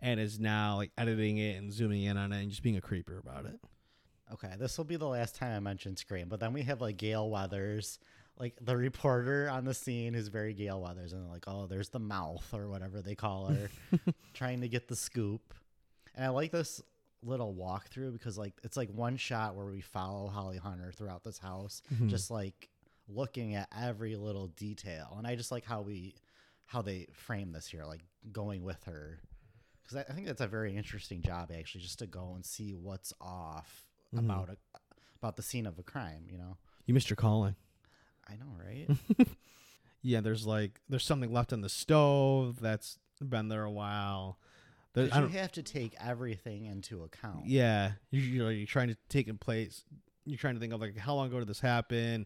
and 0.00 0.20
is 0.20 0.38
now 0.38 0.76
like 0.76 0.92
editing 0.96 1.38
it 1.38 1.56
and 1.56 1.72
zooming 1.72 2.02
in 2.02 2.16
on 2.16 2.32
it 2.32 2.42
and 2.42 2.50
just 2.50 2.62
being 2.62 2.76
a 2.76 2.80
creeper 2.80 3.18
about 3.18 3.46
it. 3.46 3.60
Okay, 4.32 4.54
this 4.58 4.78
will 4.78 4.84
be 4.84 4.96
the 4.96 5.08
last 5.08 5.34
time 5.34 5.52
I 5.56 5.58
mention 5.60 5.96
Scream, 5.96 6.28
but 6.28 6.38
then 6.38 6.52
we 6.52 6.62
have 6.62 6.80
like 6.80 6.96
Gale 6.96 7.28
Weathers, 7.28 7.98
like 8.40 8.54
the 8.60 8.76
reporter 8.76 9.48
on 9.48 9.64
the 9.64 9.74
scene 9.74 10.14
who's 10.14 10.28
very 10.28 10.54
Gale 10.54 10.80
Weathers, 10.80 11.12
and 11.12 11.28
like, 11.30 11.44
oh, 11.46 11.66
there's 11.66 11.90
the 11.90 11.98
mouth 12.00 12.44
or 12.52 12.68
whatever 12.68 13.02
they 13.02 13.14
call 13.14 13.46
her, 13.46 13.70
trying 14.34 14.62
to 14.62 14.68
get 14.68 14.88
the 14.88 14.96
scoop. 14.96 15.54
And 16.16 16.24
I 16.24 16.28
like 16.30 16.50
this 16.50 16.82
little 17.22 17.54
walkthrough 17.54 18.12
because 18.14 18.38
like 18.38 18.54
it's 18.64 18.76
like 18.78 18.88
one 18.90 19.16
shot 19.18 19.54
where 19.54 19.66
we 19.66 19.82
follow 19.82 20.26
Holly 20.28 20.56
Hunter 20.56 20.90
throughout 20.90 21.22
this 21.22 21.38
house, 21.38 21.82
Mhm. 21.94 22.08
just 22.08 22.30
like 22.30 22.70
looking 23.08 23.54
at 23.54 23.68
every 23.78 24.16
little 24.16 24.46
detail. 24.48 25.14
And 25.18 25.26
I 25.26 25.36
just 25.36 25.52
like 25.52 25.64
how 25.64 25.82
we 25.82 26.14
how 26.66 26.80
they 26.82 27.08
frame 27.12 27.52
this 27.52 27.66
here, 27.66 27.84
like 27.84 28.00
going 28.32 28.62
with 28.64 28.82
her. 28.84 29.20
Because 29.82 29.98
I, 29.98 30.10
I 30.12 30.14
think 30.14 30.26
that's 30.28 30.40
a 30.40 30.46
very 30.46 30.76
interesting 30.76 31.20
job, 31.20 31.50
actually, 31.56 31.80
just 31.82 31.98
to 31.98 32.06
go 32.06 32.32
and 32.36 32.44
see 32.46 32.72
what's 32.74 33.12
off 33.20 33.84
Mhm. 34.14 34.20
about 34.20 34.48
a 34.48 34.56
about 35.18 35.36
the 35.36 35.42
scene 35.42 35.66
of 35.66 35.78
a 35.78 35.82
crime. 35.82 36.24
You 36.30 36.38
know, 36.38 36.56
You 36.86 36.94
missed 36.94 37.10
your 37.10 37.16
calling. 37.18 37.54
I 38.30 38.36
know, 38.36 38.56
right? 38.64 39.26
Yeah, 40.02 40.20
there's 40.22 40.46
like 40.46 40.80
there's 40.88 41.04
something 41.04 41.30
left 41.30 41.52
on 41.52 41.60
the 41.60 41.68
stove 41.68 42.58
that's 42.60 42.98
been 43.20 43.48
there 43.48 43.64
a 43.64 43.70
while. 43.70 44.38
There- 44.94 45.04
you 45.04 45.28
have 45.38 45.52
to 45.52 45.62
take 45.62 45.94
everything 46.02 46.64
into 46.64 47.02
account. 47.02 47.46
yeah, 47.46 47.92
you, 48.10 48.20
you 48.22 48.42
know, 48.42 48.48
you're 48.48 48.66
trying 48.66 48.88
to 48.88 48.96
take 49.10 49.28
in 49.28 49.36
place. 49.36 49.84
You're 50.24 50.38
trying 50.38 50.54
to 50.54 50.60
think 50.60 50.72
of 50.72 50.80
like 50.80 50.96
how 50.96 51.14
long 51.16 51.26
ago 51.28 51.38
did 51.40 51.48
this 51.48 51.60
happen? 51.60 52.24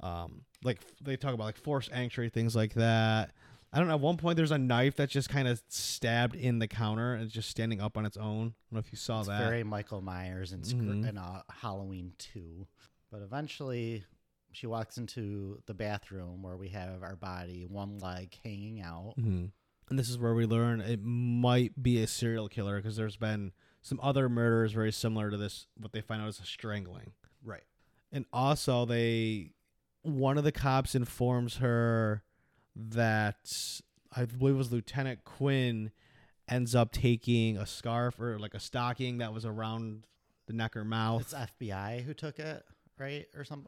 Um, 0.00 0.42
like 0.64 0.80
they 1.02 1.16
talk 1.18 1.34
about 1.34 1.44
like 1.44 1.58
forced 1.58 1.90
entry, 1.92 2.30
things 2.30 2.56
like 2.56 2.72
that. 2.74 3.32
I 3.70 3.78
don't 3.78 3.88
know. 3.88 3.94
At 3.94 4.00
one 4.00 4.16
point, 4.16 4.36
there's 4.38 4.50
a 4.50 4.56
knife 4.58 4.96
that's 4.96 5.12
just 5.12 5.28
kind 5.28 5.46
of 5.46 5.60
stabbed 5.68 6.34
in 6.36 6.58
the 6.58 6.68
counter 6.68 7.12
and 7.14 7.28
just 7.30 7.50
standing 7.50 7.82
up 7.82 7.98
on 7.98 8.06
its 8.06 8.16
own. 8.16 8.24
I 8.24 8.30
don't 8.30 8.54
know 8.72 8.78
if 8.78 8.90
you 8.90 8.96
saw 8.96 9.18
it's 9.18 9.28
that. 9.28 9.42
very 9.42 9.62
Michael 9.62 10.00
Myers 10.00 10.54
Mhm. 10.54 11.06
in 11.06 11.18
uh, 11.18 11.42
Halloween 11.50 12.14
two. 12.16 12.66
But 13.10 13.20
eventually, 13.20 14.04
she 14.58 14.66
walks 14.66 14.98
into 14.98 15.62
the 15.66 15.74
bathroom 15.74 16.42
where 16.42 16.56
we 16.56 16.68
have 16.70 17.02
our 17.02 17.14
body, 17.16 17.64
one 17.68 17.98
leg 17.98 18.36
hanging 18.44 18.80
out. 18.80 19.14
hmm 19.16 19.46
And 19.88 19.98
this 19.98 20.10
is 20.10 20.18
where 20.18 20.34
we 20.34 20.46
learn 20.46 20.80
it 20.80 21.00
might 21.02 21.80
be 21.82 22.02
a 22.02 22.06
serial 22.06 22.48
killer 22.48 22.76
because 22.76 22.96
there's 22.96 23.16
been 23.16 23.52
some 23.82 24.00
other 24.02 24.28
murders 24.28 24.72
very 24.72 24.90
similar 24.92 25.30
to 25.30 25.36
this. 25.36 25.66
What 25.80 25.92
they 25.92 26.00
find 26.00 26.20
out 26.20 26.28
is 26.28 26.40
a 26.40 26.44
strangling. 26.44 27.12
Right. 27.44 27.62
and 28.10 28.24
also 28.32 28.84
they 28.84 29.52
one 30.02 30.36
of 30.38 30.44
the 30.44 30.52
cops 30.52 30.94
informs 30.94 31.56
her 31.58 32.22
that 32.74 33.80
I 34.14 34.24
believe 34.24 34.54
it 34.54 34.58
was 34.58 34.72
Lieutenant 34.72 35.24
Quinn 35.24 35.90
ends 36.48 36.74
up 36.74 36.92
taking 36.92 37.56
a 37.56 37.66
scarf 37.66 38.18
or 38.20 38.38
like 38.38 38.54
a 38.54 38.60
stocking 38.60 39.18
that 39.18 39.32
was 39.32 39.44
around 39.44 40.06
the 40.46 40.52
neck 40.52 40.76
or 40.76 40.84
mouth. 40.84 41.20
It's 41.22 41.34
FBI 41.34 42.02
who 42.04 42.14
took 42.14 42.38
it, 42.38 42.64
right? 42.98 43.26
Or 43.36 43.44
some 43.44 43.66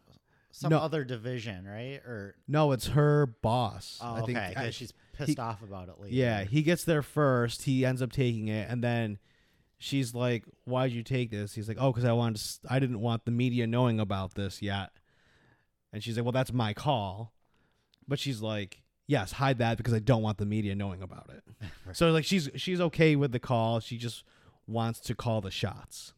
some 0.50 0.70
No. 0.70 0.78
other 0.78 1.04
division, 1.04 1.64
right? 1.66 2.00
Or 2.04 2.34
no, 2.48 2.72
it's 2.72 2.88
her 2.88 3.26
boss. 3.26 3.98
oh, 4.02 4.14
I 4.14 4.20
think 4.22 4.38
okay, 4.38 4.54
I- 4.56 4.70
she's 4.70 4.92
pissed 5.12 5.30
he- 5.30 5.36
off 5.38 5.62
about 5.62 5.88
it 5.88 6.00
later. 6.00 6.14
Yeah, 6.14 6.44
he 6.44 6.62
gets 6.62 6.84
there 6.84 7.02
first. 7.02 7.62
He 7.62 7.84
ends 7.84 8.02
up 8.02 8.12
taking 8.12 8.48
it, 8.48 8.68
and 8.70 8.82
then 8.82 9.18
she's 9.78 10.14
like, 10.14 10.44
"Why'd 10.64 10.92
you 10.92 11.02
take 11.02 11.30
this?" 11.30 11.54
He's 11.54 11.68
like, 11.68 11.76
"Oh, 11.80 11.92
because 11.92 12.04
I 12.04 12.12
wanted. 12.12 12.40
To, 12.62 12.72
I 12.72 12.78
didn't 12.78 13.00
want 13.00 13.24
the 13.24 13.30
media 13.30 13.66
knowing 13.66 14.00
about 14.00 14.34
this 14.34 14.60
yet." 14.62 14.90
And 15.92 16.02
she's 16.02 16.16
like, 16.16 16.24
"Well, 16.24 16.32
that's 16.32 16.52
my 16.52 16.72
call," 16.74 17.32
but 18.08 18.18
she's 18.18 18.40
like, 18.40 18.82
"Yes, 19.06 19.32
hide 19.32 19.58
that 19.58 19.76
because 19.76 19.92
I 19.94 19.98
don't 19.98 20.22
want 20.22 20.38
the 20.38 20.46
media 20.46 20.74
knowing 20.74 21.02
about 21.02 21.30
it." 21.30 21.44
Right. 21.86 21.96
So 21.96 22.10
like, 22.12 22.24
she's 22.24 22.48
she's 22.56 22.80
okay 22.80 23.16
with 23.16 23.32
the 23.32 23.38
call. 23.40 23.80
She 23.80 23.98
just 23.98 24.24
wants 24.66 25.00
to 25.00 25.14
call 25.14 25.40
the 25.40 25.50
shots. 25.50 26.12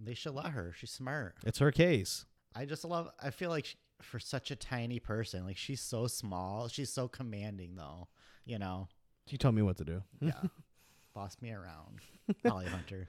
they 0.00 0.14
should 0.14 0.34
let 0.34 0.46
her. 0.46 0.72
She's 0.76 0.90
smart. 0.90 1.36
It's 1.44 1.58
her 1.60 1.70
case. 1.70 2.24
I 2.54 2.64
just 2.64 2.84
love. 2.84 3.10
I 3.22 3.30
feel 3.30 3.50
like 3.50 3.64
she, 3.66 3.76
for 4.02 4.18
such 4.18 4.50
a 4.50 4.56
tiny 4.56 4.98
person, 4.98 5.44
like 5.44 5.56
she's 5.56 5.80
so 5.80 6.06
small. 6.06 6.68
She's 6.68 6.90
so 6.92 7.08
commanding, 7.08 7.76
though. 7.76 8.08
You 8.44 8.58
know, 8.58 8.88
She 9.26 9.38
told 9.38 9.54
me 9.54 9.62
what 9.62 9.76
to 9.78 9.84
do. 9.84 10.02
yeah. 10.20 10.32
Boss 11.14 11.36
me 11.42 11.52
around, 11.52 12.00
Holly 12.46 12.66
Hunter. 12.66 13.06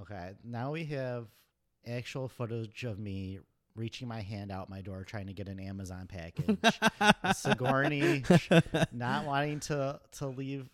Okay, 0.00 0.32
now 0.44 0.70
we 0.72 0.84
have 0.86 1.26
actual 1.86 2.28
footage 2.28 2.84
of 2.84 2.98
me 2.98 3.38
reaching 3.74 4.06
my 4.06 4.20
hand 4.20 4.52
out 4.52 4.68
my 4.68 4.80
door 4.82 5.02
trying 5.04 5.28
to 5.28 5.32
get 5.32 5.48
an 5.48 5.58
Amazon 5.58 6.06
package. 6.08 6.58
Sigourney 7.34 8.22
not 8.92 9.24
wanting 9.24 9.60
to 9.60 9.98
to 10.18 10.26
leave 10.26 10.68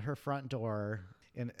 her 0.00 0.14
front 0.14 0.48
door 0.48 1.00
and 1.36 1.52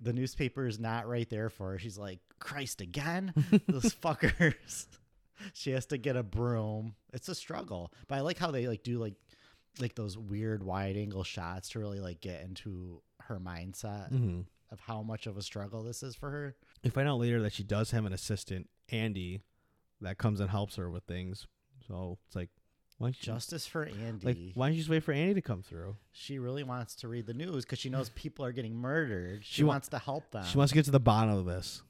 the 0.00 0.12
newspaper 0.12 0.66
is 0.66 0.78
not 0.78 1.08
right 1.08 1.28
there 1.28 1.50
for 1.50 1.72
her. 1.72 1.78
She's 1.78 1.98
like, 1.98 2.20
Christ 2.38 2.80
again? 2.80 3.32
Those 3.68 3.94
fuckers. 3.94 4.86
she 5.52 5.70
has 5.72 5.86
to 5.86 5.98
get 5.98 6.16
a 6.16 6.22
broom. 6.22 6.94
It's 7.12 7.28
a 7.28 7.34
struggle. 7.34 7.92
But 8.08 8.16
I 8.16 8.20
like 8.20 8.38
how 8.38 8.50
they 8.50 8.68
like 8.68 8.82
do 8.82 8.98
like 8.98 9.14
like 9.80 9.94
those 9.94 10.18
weird 10.18 10.62
wide 10.62 10.96
angle 10.98 11.24
shots 11.24 11.70
to 11.70 11.78
really 11.78 11.98
like 11.98 12.20
get 12.20 12.42
into 12.42 13.00
her 13.20 13.40
mindset 13.40 14.08
hmm 14.08 14.40
of 14.72 14.80
how 14.80 15.02
much 15.02 15.26
of 15.26 15.36
a 15.36 15.42
struggle 15.42 15.82
this 15.82 16.02
is 16.02 16.16
for 16.16 16.30
her. 16.30 16.56
We 16.82 16.88
find 16.88 17.06
out 17.06 17.18
later 17.18 17.42
that 17.42 17.52
she 17.52 17.62
does 17.62 17.90
have 17.90 18.06
an 18.06 18.14
assistant, 18.14 18.70
Andy, 18.90 19.42
that 20.00 20.16
comes 20.16 20.40
and 20.40 20.48
helps 20.48 20.76
her 20.76 20.90
with 20.90 21.04
things. 21.04 21.46
So 21.86 22.18
it's 22.26 22.34
like, 22.34 22.48
why 23.02 23.08
don't 23.08 23.16
you 23.26 23.32
Justice 23.32 23.66
for 23.66 23.84
Andy. 23.84 24.24
like 24.26 24.38
why 24.54 24.66
don't 24.66 24.74
you 24.74 24.80
just 24.80 24.90
wait 24.90 25.02
for 25.02 25.12
Andy 25.12 25.34
to 25.34 25.42
come 25.42 25.62
through? 25.62 25.96
she 26.12 26.38
really 26.38 26.62
wants 26.62 26.94
to 26.96 27.08
read 27.08 27.26
the 27.26 27.34
news 27.34 27.64
because 27.64 27.78
she 27.78 27.90
knows 27.90 28.08
people 28.10 28.44
are 28.44 28.52
getting 28.52 28.74
murdered. 28.76 29.44
She, 29.44 29.54
She 29.56 29.64
wa- 29.64 29.74
wants 29.74 29.88
to 29.88 29.98
help 29.98 30.30
them. 30.30 30.44
She 30.44 30.56
wants 30.58 30.70
to 30.72 30.74
get 30.76 30.84
to 30.86 30.90
the 30.90 31.00
bottom 31.00 31.34
of 31.36 31.44
this. 31.44 31.82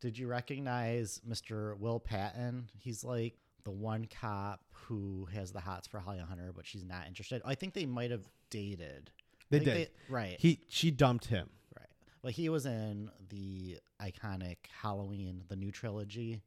Did 0.00 0.18
you 0.18 0.26
recognize 0.26 1.20
Mr. 1.28 1.78
Will 1.78 2.00
Patton? 2.00 2.68
He's 2.78 3.04
like 3.04 3.34
the 3.64 3.70
one 3.70 4.06
cop 4.20 4.60
who 4.72 5.26
has 5.32 5.52
the 5.52 5.60
hots 5.60 5.86
for 5.86 5.98
Holly 6.00 6.18
Hunter, 6.18 6.52
but 6.54 6.66
she's 6.66 6.84
not 6.84 7.06
interested. 7.06 7.40
I 7.44 7.54
think 7.54 7.72
they 7.74 7.86
might 7.86 8.10
have 8.10 8.28
dated. 8.50 9.10
They 9.50 9.58
I 9.58 9.64
think 9.64 9.76
did. 9.76 9.90
right. 10.08 10.36
He 10.38 10.60
she 10.68 10.90
dumped 10.90 11.26
him. 11.26 11.48
right. 11.78 11.88
But 12.22 12.32
he 12.32 12.48
was 12.48 12.64
in 12.66 13.10
the 13.30 13.78
iconic 14.00 14.56
Halloween, 14.82 15.44
the 15.48 15.56
new 15.56 15.70
trilogy. 15.70 16.42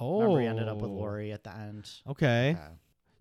Oh, 0.00 0.20
Remember 0.22 0.40
he 0.40 0.46
ended 0.46 0.68
up 0.68 0.78
with 0.78 0.90
oh. 0.90 0.94
Laurie 0.94 1.32
at 1.32 1.44
the 1.44 1.54
end? 1.54 1.90
Okay, 2.08 2.56
Yeah. 2.58 2.68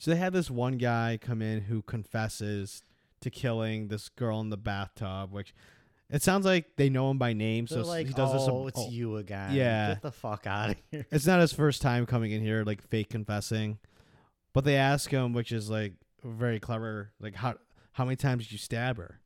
So 0.01 0.09
they 0.09 0.17
had 0.17 0.33
this 0.33 0.49
one 0.49 0.79
guy 0.79 1.19
come 1.21 1.43
in 1.43 1.61
who 1.61 1.83
confesses 1.83 2.81
to 3.19 3.29
killing 3.29 3.87
this 3.87 4.09
girl 4.09 4.41
in 4.41 4.49
the 4.49 4.57
bathtub, 4.57 5.31
which 5.31 5.53
it 6.09 6.23
sounds 6.23 6.43
like 6.43 6.75
they 6.75 6.89
know 6.89 7.11
him 7.11 7.19
by 7.19 7.33
name. 7.33 7.67
They're 7.69 7.83
so 7.83 7.87
like, 7.87 8.07
he 8.07 8.13
does 8.13 8.33
this. 8.33 8.41
oh, 8.47 8.65
it's 8.65 8.79
oh, 8.79 8.89
you 8.89 9.17
again. 9.17 9.53
Yeah. 9.53 9.89
Get 9.89 10.01
the 10.01 10.11
fuck 10.11 10.47
out 10.47 10.71
of 10.71 10.77
here. 10.89 11.05
It's 11.11 11.27
not 11.27 11.39
his 11.39 11.53
first 11.53 11.83
time 11.83 12.07
coming 12.07 12.31
in 12.31 12.41
here, 12.41 12.63
like 12.63 12.81
fake 12.81 13.11
confessing. 13.11 13.77
But 14.53 14.65
they 14.65 14.75
ask 14.75 15.07
him, 15.07 15.33
which 15.33 15.51
is 15.51 15.69
like 15.69 15.93
very 16.23 16.59
clever, 16.59 17.11
like 17.19 17.35
how 17.35 17.53
how 17.91 18.03
many 18.03 18.15
times 18.15 18.45
did 18.45 18.53
you 18.53 18.57
stab 18.57 18.97
her? 18.97 19.19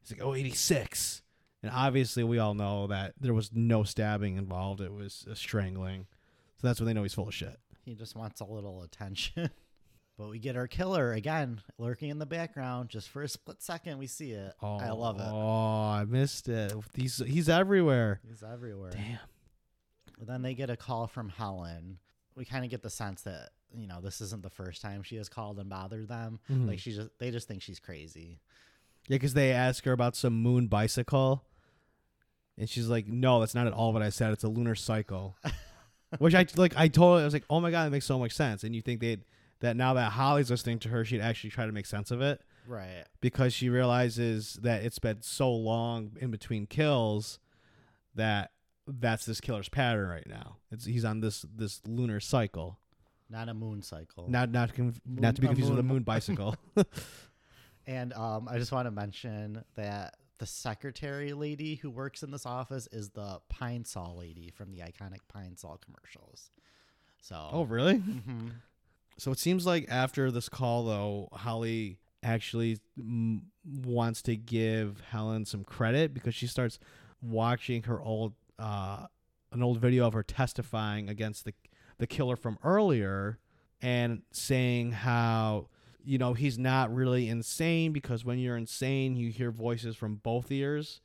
He's 0.00 0.12
like, 0.12 0.26
oh, 0.26 0.34
86. 0.34 1.20
And 1.62 1.70
obviously, 1.70 2.24
we 2.24 2.38
all 2.38 2.54
know 2.54 2.86
that 2.86 3.12
there 3.20 3.34
was 3.34 3.50
no 3.52 3.82
stabbing 3.82 4.38
involved. 4.38 4.80
It 4.80 4.94
was 4.94 5.26
a 5.30 5.36
strangling. 5.36 6.06
So 6.56 6.68
that's 6.68 6.80
when 6.80 6.86
they 6.86 6.94
know 6.94 7.02
he's 7.02 7.12
full 7.12 7.28
of 7.28 7.34
shit. 7.34 7.58
He 7.84 7.94
just 7.94 8.16
wants 8.16 8.40
a 8.40 8.46
little 8.46 8.82
attention. 8.82 9.50
but 10.18 10.28
we 10.30 10.38
get 10.38 10.56
our 10.56 10.66
killer 10.66 11.12
again 11.12 11.60
lurking 11.78 12.08
in 12.10 12.18
the 12.18 12.26
background 12.26 12.88
just 12.88 13.08
for 13.08 13.22
a 13.22 13.28
split 13.28 13.62
second. 13.62 13.98
We 13.98 14.06
see 14.06 14.32
it. 14.32 14.54
Oh, 14.62 14.76
I 14.78 14.90
love 14.90 15.18
it. 15.20 15.26
Oh, 15.26 15.90
I 15.90 16.04
missed 16.08 16.48
it. 16.48 16.72
He's 16.94 17.18
he's 17.18 17.48
everywhere. 17.48 18.20
He's 18.28 18.42
everywhere. 18.42 18.90
Damn. 18.90 19.18
But 20.18 20.28
then 20.28 20.42
they 20.42 20.54
get 20.54 20.70
a 20.70 20.76
call 20.76 21.06
from 21.06 21.28
Helen. 21.28 21.98
We 22.34 22.44
kind 22.44 22.64
of 22.64 22.70
get 22.70 22.82
the 22.82 22.90
sense 22.90 23.22
that 23.22 23.50
you 23.74 23.86
know 23.86 24.00
this 24.00 24.20
isn't 24.20 24.42
the 24.42 24.50
first 24.50 24.80
time 24.80 25.02
she 25.02 25.16
has 25.16 25.28
called 25.28 25.58
and 25.58 25.68
bothered 25.68 26.08
them. 26.08 26.40
Mhm. 26.50 26.66
Like 26.68 26.78
she 26.78 26.92
just 26.92 27.10
they 27.18 27.30
just 27.30 27.48
think 27.48 27.62
she's 27.62 27.78
crazy. 27.78 28.40
Yeah, 29.08 29.16
because 29.16 29.34
they 29.34 29.52
ask 29.52 29.84
her 29.84 29.92
about 29.92 30.16
some 30.16 30.34
moon 30.42 30.66
bicycle, 30.66 31.44
and 32.58 32.68
she's 32.68 32.88
like, 32.88 33.06
"No, 33.06 33.38
that's 33.40 33.54
not 33.54 33.66
at 33.66 33.72
all 33.72 33.92
what 33.92 34.02
I 34.02 34.08
said. 34.08 34.32
It's 34.32 34.44
a 34.44 34.48
lunar 34.48 34.74
cycle." 34.74 35.36
Which 36.18 36.34
I 36.34 36.46
like. 36.56 36.76
I 36.76 36.88
told. 36.88 37.20
I 37.20 37.24
was 37.24 37.32
like, 37.34 37.44
"Oh 37.50 37.60
my 37.60 37.70
god, 37.70 37.84
that 37.84 37.90
makes 37.90 38.06
so 38.06 38.18
much 38.18 38.32
sense." 38.32 38.64
And 38.64 38.74
you 38.74 38.80
think 38.82 39.00
they 39.00 39.18
that 39.60 39.76
now 39.76 39.94
that 39.94 40.12
Holly's 40.12 40.50
listening 40.50 40.78
to 40.80 40.88
her, 40.90 41.04
she'd 41.04 41.20
actually 41.20 41.50
try 41.50 41.66
to 41.66 41.72
make 41.72 41.86
sense 41.86 42.10
of 42.10 42.20
it 42.20 42.40
Right. 42.66 43.04
because 43.20 43.52
she 43.54 43.68
realizes 43.68 44.54
that 44.62 44.82
it's 44.84 44.98
been 44.98 45.22
so 45.22 45.50
long 45.52 46.12
in 46.20 46.30
between 46.30 46.66
kills 46.66 47.38
that 48.14 48.50
that's 48.86 49.24
this 49.26 49.40
killer's 49.40 49.68
pattern 49.68 50.08
right 50.08 50.26
now. 50.26 50.56
It's 50.70 50.84
he's 50.84 51.04
on 51.04 51.20
this 51.20 51.44
this 51.54 51.80
lunar 51.86 52.20
cycle. 52.20 52.78
Not 53.28 53.48
a 53.48 53.54
moon 53.54 53.82
cycle. 53.82 54.28
Not 54.28 54.50
not 54.50 54.72
conf- 54.74 55.00
Moon- 55.04 55.20
not 55.22 55.34
to 55.36 55.40
be 55.40 55.46
confused 55.48 55.70
with 55.70 55.78
a 55.80 55.82
moon- 55.82 56.02
bicycle. 56.04 56.54
And 57.88 58.12
um, 58.14 58.48
I 58.50 58.58
just 58.58 58.72
want 58.72 58.86
to 58.86 58.90
mention 58.90 59.62
that 59.76 60.16
the 60.38 60.46
secretary 60.46 61.32
lady 61.32 61.76
who 61.76 61.88
works 61.88 62.22
in 62.24 62.32
this 62.32 62.44
office 62.44 62.88
is 62.90 63.10
the 63.10 63.40
Pine 63.48 63.84
Sol 63.84 64.16
lady 64.18 64.50
from 64.50 64.72
the 64.72 64.78
iconic 64.78 65.20
Pine 65.28 65.56
Sol 65.56 65.78
commercials. 65.84 66.50
So. 67.22 67.48
oh 67.52 67.62
really? 67.62 67.98
mhm. 67.98 68.50
So 69.18 69.30
it 69.32 69.38
seems 69.38 69.66
like 69.66 69.86
after 69.88 70.30
this 70.30 70.48
call, 70.48 70.84
though, 70.84 71.28
Holly 71.32 71.98
actually 72.22 72.78
mm, 72.98 73.40
wants 73.64 74.20
to 74.22 74.36
give 74.36 75.00
Helen 75.10 75.44
some 75.46 75.64
credit 75.64 76.12
because 76.12 76.34
she 76.34 76.46
starts 76.46 76.78
watching 77.22 77.84
her 77.84 78.00
old, 78.00 78.34
uh, 78.58 79.06
an 79.52 79.62
old 79.62 79.78
video 79.80 80.06
of 80.06 80.12
her 80.12 80.22
testifying 80.22 81.08
against 81.08 81.44
the 81.44 81.54
the 81.98 82.06
killer 82.06 82.36
from 82.36 82.58
earlier, 82.62 83.38
and 83.80 84.20
saying 84.30 84.92
how 84.92 85.68
you 86.04 86.18
know 86.18 86.34
he's 86.34 86.58
not 86.58 86.94
really 86.94 87.30
insane 87.30 87.90
because 87.94 88.22
when 88.22 88.38
you're 88.38 88.56
insane, 88.58 89.16
you 89.16 89.30
hear 89.30 89.50
voices 89.50 89.96
from 89.96 90.16
both 90.16 90.52
ears, 90.52 91.00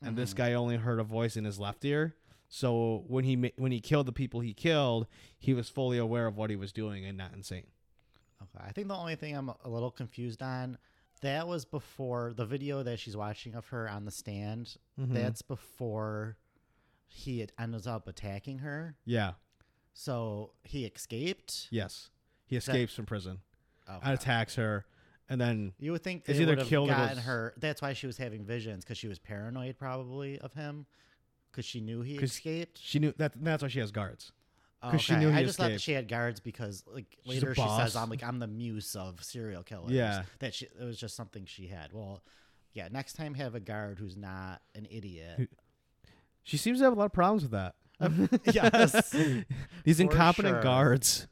and 0.00 0.16
this 0.16 0.32
Mhm. 0.32 0.36
guy 0.36 0.52
only 0.54 0.76
heard 0.78 0.98
a 0.98 1.04
voice 1.04 1.36
in 1.36 1.44
his 1.44 1.58
left 1.58 1.84
ear. 1.84 2.14
So 2.52 3.04
when 3.06 3.24
he 3.24 3.52
when 3.56 3.70
he 3.72 3.80
killed 3.80 4.06
the 4.06 4.12
people 4.12 4.40
he 4.40 4.52
killed, 4.52 5.06
he 5.38 5.54
was 5.54 5.68
fully 5.68 5.98
aware 5.98 6.26
of 6.26 6.36
what 6.36 6.50
he 6.50 6.56
was 6.56 6.72
doing 6.72 7.04
and 7.06 7.16
not 7.16 7.32
insane. 7.32 7.68
Okay. 8.42 8.64
I 8.66 8.72
think 8.72 8.88
the 8.88 8.96
only 8.96 9.14
thing 9.14 9.36
I'm 9.36 9.50
a 9.64 9.68
little 9.68 9.90
confused 9.92 10.42
on 10.42 10.76
that 11.20 11.46
was 11.46 11.64
before 11.64 12.32
the 12.34 12.44
video 12.44 12.82
that 12.82 12.98
she's 12.98 13.16
watching 13.16 13.54
of 13.54 13.68
her 13.68 13.88
on 13.88 14.04
the 14.04 14.10
stand. 14.10 14.76
Mhm. 14.98 15.12
That's 15.14 15.42
before 15.42 16.36
he 17.06 17.38
had 17.38 17.52
ends 17.58 17.86
up 17.86 18.08
attacking 18.08 18.58
her. 18.58 18.96
yeah, 19.04 19.34
So 19.92 20.52
he 20.64 20.86
escaped. 20.86 21.68
yes, 21.70 22.10
he 22.46 22.56
escapes 22.56 22.94
from 22.94 23.06
prison 23.06 23.40
Okay. 23.88 23.98
and 24.02 24.14
attacks 24.14 24.54
her, 24.56 24.86
and 25.28 25.40
then 25.40 25.74
You 25.78 25.92
would 25.92 26.02
think 26.02 26.24
they 26.24 26.34
either 26.34 26.46
would 26.52 26.58
have 26.60 26.68
killed 26.68 26.88
or 26.88 26.94
gotten 26.94 27.18
her. 27.18 27.54
That's 27.58 27.82
why 27.82 27.92
she 27.92 28.06
was 28.06 28.16
having 28.16 28.44
visions 28.44 28.84
because 28.84 28.96
she 28.98 29.08
was 29.08 29.18
paranoid, 29.18 29.76
probably 29.78 30.38
of 30.38 30.52
him, 30.54 30.86
because 31.50 31.64
she 31.64 31.80
knew 31.80 32.02
he 32.02 32.16
'Cause 32.16 32.30
escaped. 32.30 32.78
she 32.82 32.98
knew 32.98 33.12
that 33.18 33.32
that's 33.42 33.62
why 33.62 33.68
she 33.68 33.80
has 33.80 33.90
guards. 33.90 34.32
Oh, 34.82 34.90
'cause 34.92 35.02
she 35.02 35.14
knew 35.16 35.28
he 35.30 35.36
I 35.36 35.44
just 35.44 35.58
thought 35.58 35.66
escaped. 35.70 35.82
she 35.82 35.92
had 35.92 36.08
guards 36.08 36.40
because, 36.40 36.82
like, 36.86 37.18
She's 37.26 37.42
a 37.42 37.46
later 37.46 37.54
she 37.54 37.68
says, 37.76 37.96
"I'm 37.96 38.08
like 38.08 38.22
I'm 38.22 38.38
the 38.38 38.46
muse 38.46 38.96
of 38.96 39.22
serial 39.22 39.62
killers." 39.62 39.90
Yeah. 39.90 40.22
that 40.38 40.54
she, 40.54 40.66
it 40.66 40.82
was 40.84 40.98
just 40.98 41.14
something 41.16 41.44
she 41.44 41.66
had. 41.66 41.92
Well, 41.92 42.22
yeah. 42.72 42.88
Next 42.90 43.12
time, 43.14 43.34
have 43.34 43.54
a 43.54 43.60
guard 43.60 43.98
who's 43.98 44.16
not 44.16 44.62
an 44.74 44.86
idiot. 44.90 45.50
She 46.44 46.56
seems 46.56 46.78
to 46.78 46.84
have 46.84 46.94
a 46.94 46.96
lot 46.96 47.04
of 47.06 47.12
problems 47.12 47.42
with 47.42 47.50
that. 47.52 47.74
yes. 48.54 49.10
These 49.84 49.96
For 49.98 50.02
incompetent 50.04 50.54
sure. 50.54 50.62
guards. 50.62 51.26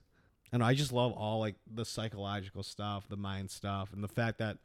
And 0.52 0.62
I 0.62 0.74
just 0.74 0.92
love 0.92 1.12
all 1.12 1.40
like 1.40 1.56
the 1.72 1.84
psychological 1.86 2.62
stuff, 2.62 3.08
the 3.08 3.16
mind 3.16 3.50
stuff, 3.50 3.92
and 3.94 4.02
the 4.04 4.08
fact 4.08 4.38
that 4.38 4.58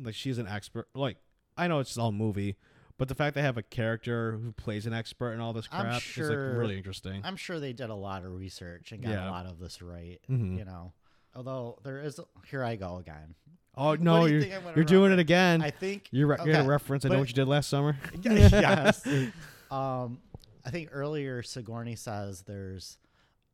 like 0.00 0.14
she's 0.14 0.38
an 0.38 0.46
expert. 0.46 0.88
Like 0.94 1.16
I 1.56 1.66
know 1.66 1.80
it's 1.80 1.98
all 1.98 2.12
movie, 2.12 2.56
but 2.98 3.08
the 3.08 3.14
fact 3.14 3.34
they 3.34 3.42
have 3.42 3.56
a 3.56 3.62
character 3.62 4.32
who 4.32 4.52
plays 4.52 4.84
an 4.86 4.92
expert 4.92 5.32
and 5.32 5.40
all 5.40 5.52
this 5.54 5.68
I'm 5.72 5.82
crap 5.86 5.96
is 5.96 6.02
sure- 6.02 6.50
like 6.50 6.58
really 6.58 6.76
interesting. 6.76 7.22
I'm 7.24 7.36
sure 7.36 7.58
they 7.60 7.72
did 7.72 7.88
a 7.90 7.94
lot 7.94 8.24
of 8.24 8.32
research 8.34 8.92
and 8.92 9.02
got 9.02 9.10
Yeah. 9.10 9.28
a 9.28 9.30
lot 9.30 9.46
of 9.46 9.58
this 9.58 9.80
right. 9.80 10.20
Mhm. 10.28 10.58
You 10.58 10.64
know, 10.64 10.92
Although 11.34 11.78
there 11.84 12.00
is, 12.00 12.18
here 12.50 12.64
I 12.64 12.74
go 12.76 12.96
again. 12.96 13.34
Oh 13.76 13.94
no, 13.94 14.26
do 14.26 14.26
you 14.26 14.32
you're 14.32 14.42
think 14.42 14.54
I'm 14.54 14.62
gonna 14.64 14.74
you're 14.76 14.84
doing 14.84 15.12
it 15.12 15.18
again. 15.20 15.62
I 15.62 15.70
think 15.70 16.08
you're, 16.10 16.26
re- 16.26 16.36
you're 16.38 16.46
gonna 16.46 16.58
okay, 16.60 16.66
reference. 16.68 17.04
I 17.04 17.08
know 17.10 17.14
but- 17.14 17.18
what 17.20 17.28
you 17.28 17.34
did 17.34 17.46
last 17.48 17.68
summer. 17.70 17.96
yes. 18.22 19.06
Um, 19.70 20.18
I 20.64 20.70
think 20.70 20.88
earlier 20.92 21.42
Sigourney 21.42 21.94
says 21.94 22.42
there's 22.42 22.96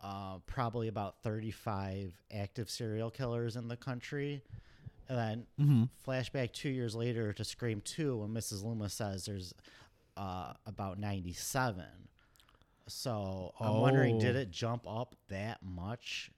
uh, 0.03 0.39
probably 0.47 0.87
about 0.89 1.17
35 1.25 2.13
active 2.33 2.71
serial 2.71 3.11
killers 3.11 3.57
in 3.57 3.67
the 3.69 3.77
country. 3.77 4.43
And 5.09 5.19
then 5.19 5.47
Mm-hmm. 5.61 5.85
flashback 6.11 6.53
two 6.53 6.71
years 6.71 6.95
later 6.95 7.33
to 7.33 7.45
Scream 7.45 7.81
2 7.85 8.17
when 8.19 8.31
Mrs. 8.31 8.65
Loomis 8.65 8.95
says 8.95 9.27
there's 9.27 9.55
uh, 10.17 10.53
about 10.67 10.99
97. 10.99 11.85
So 12.87 13.53
I'm 13.61 13.81
wondering, 13.81 14.19
did 14.19 14.37
Oh. 14.37 14.41
it 14.41 14.51
jump 14.51 14.85
up 14.89 15.15
that 15.29 15.59
much 15.63 16.31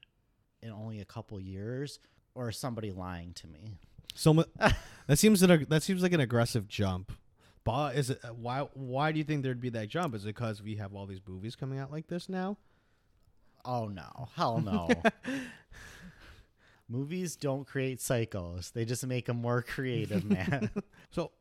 in 0.63 0.71
only 0.71 1.01
a 1.01 1.05
couple 1.05 1.41
years? 1.41 1.99
Or 2.35 2.49
is 2.51 2.57
somebody 2.59 2.93
lying 2.93 3.33
to 3.35 3.47
me? 3.47 3.79
So 4.15 4.45
that 5.07 5.19
seems 5.19 5.43
an, 5.43 5.67
that 5.69 5.83
seems 5.83 6.03
like 6.03 6.13
an 6.13 6.21
aggressive 6.21 6.69
jump. 6.69 7.13
But 7.65 7.97
is 7.97 8.11
it 8.11 8.21
why 8.37 8.61
why 8.75 9.11
do 9.11 9.19
you 9.19 9.25
think 9.25 9.43
there'd 9.43 9.61
be 9.61 9.71
that 9.71 9.89
jump? 9.89 10.15
Is 10.15 10.25
it 10.25 10.29
because 10.29 10.63
we 10.63 10.77
have 10.77 10.95
all 10.95 11.05
these 11.07 11.21
movies 11.27 11.57
coming 11.57 11.79
out 11.81 11.91
like 11.91 12.07
this 12.07 12.29
now? 12.29 12.59
Oh 13.65 13.89
no, 13.89 14.29
hell 14.37 14.61
no. 14.61 14.89
Movies 16.89 17.37
don't 17.37 17.67
create 17.67 17.99
psychos; 17.99 18.73
they 18.73 18.85
just 18.85 19.05
make 19.07 19.27
them 19.27 19.39
more 19.39 19.63
creative, 19.63 20.25
man. 20.31 20.71
So 21.11 21.33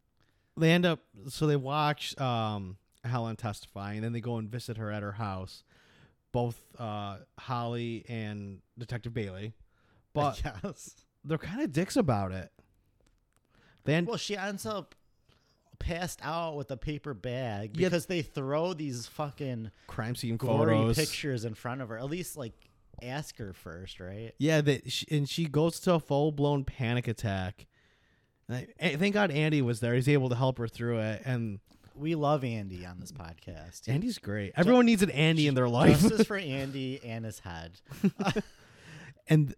they 0.57 0.71
end 0.71 0.85
up 0.85 0.99
so 1.27 1.45
they 1.47 1.55
watch 1.55 2.19
um, 2.19 2.77
Helen 3.03 3.35
testify 3.35 3.93
and 3.93 4.03
then 4.03 4.13
they 4.13 4.21
go 4.21 4.37
and 4.37 4.49
visit 4.49 4.77
her 4.77 4.91
at 4.91 5.03
her 5.03 5.13
house. 5.13 5.63
Both 6.31 6.61
uh, 6.79 7.17
Holly 7.39 8.05
and 8.09 8.59
Detective 8.77 9.13
Bailey, 9.13 9.53
but 10.13 10.41
yes. 10.43 10.95
they're 11.23 11.37
kind 11.37 11.61
of 11.61 11.71
dicks 11.71 11.95
about 11.95 12.31
it. 12.31 12.51
Then 13.85 14.05
Well, 14.05 14.17
she 14.17 14.35
ends 14.35 14.65
up 14.65 14.95
passed 15.77 16.19
out 16.23 16.55
with 16.55 16.71
a 16.71 16.77
paper 16.77 17.13
bag 17.13 17.77
Yeah. 17.77 17.87
because 17.89 18.07
they 18.07 18.21
throw 18.21 18.73
these 18.73 19.05
fucking 19.07 19.71
crime 19.87 20.15
scene 20.15 20.37
gory 20.37 20.75
photos. 20.75 20.95
pictures 20.97 21.45
in 21.45 21.53
front 21.53 21.81
of 21.81 21.89
her. 21.89 21.97
At 21.97 22.05
least, 22.05 22.35
like, 22.37 22.53
ask 23.01 23.37
her 23.37 23.53
first, 23.53 23.99
right? 23.99 24.33
Yeah, 24.37 24.61
that 24.61 25.03
and 25.11 25.27
she 25.29 25.45
goes 25.45 25.79
to 25.81 25.93
a 25.95 25.99
full 25.99 26.31
blown 26.31 26.63
panic 26.63 27.07
attack. 27.07 27.67
And 28.47 28.67
I, 28.81 28.95
thank 28.95 29.13
God 29.13 29.31
Andy 29.31 29.61
was 29.61 29.79
there. 29.79 29.95
He's 29.95 30.07
able 30.09 30.29
to 30.29 30.35
help 30.35 30.57
her 30.59 30.67
through 30.67 30.99
it, 30.99 31.21
and 31.25 31.59
We 31.95 32.13
love 32.15 32.43
Andy 32.43 32.85
on 32.85 32.99
this 32.99 33.11
podcast. 33.11 33.87
Andy's 33.89 34.19
great. 34.19 34.51
Everyone 34.55 34.85
needs 34.85 35.01
an 35.01 35.09
Andy 35.11 35.47
in 35.47 35.55
their 35.55 35.69
life. 35.69 36.01
Justice 36.01 36.27
for 36.27 36.37
Andy 36.37 36.99
and 37.03 37.25
his 37.25 37.39
head. 37.39 37.79
and 39.27 39.55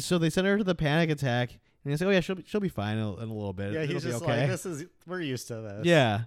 so 0.00 0.18
they 0.18 0.30
send 0.30 0.46
her 0.46 0.58
to 0.58 0.64
the 0.64 0.74
panic 0.74 1.10
attack, 1.10 1.50
and 1.84 1.92
they 1.92 1.96
say, 1.96 2.06
"Oh 2.06 2.10
yeah, 2.10 2.20
she'll 2.20 2.36
be, 2.36 2.44
she'll 2.46 2.60
be 2.60 2.68
fine 2.68 2.96
in 2.98 3.04
a, 3.04 3.16
in 3.16 3.28
a 3.28 3.34
little 3.34 3.52
bit. 3.52 3.72
Yeah, 3.72 3.80
It'll 3.82 3.94
he's 3.94 4.04
just 4.04 4.22
okay." 4.22 4.40
like, 4.42 4.50
"This 4.50 4.66
is 4.66 4.86
we're 5.06 5.20
used 5.20 5.48
to 5.48 5.56
this." 5.56 5.84
yeah, 5.86 6.22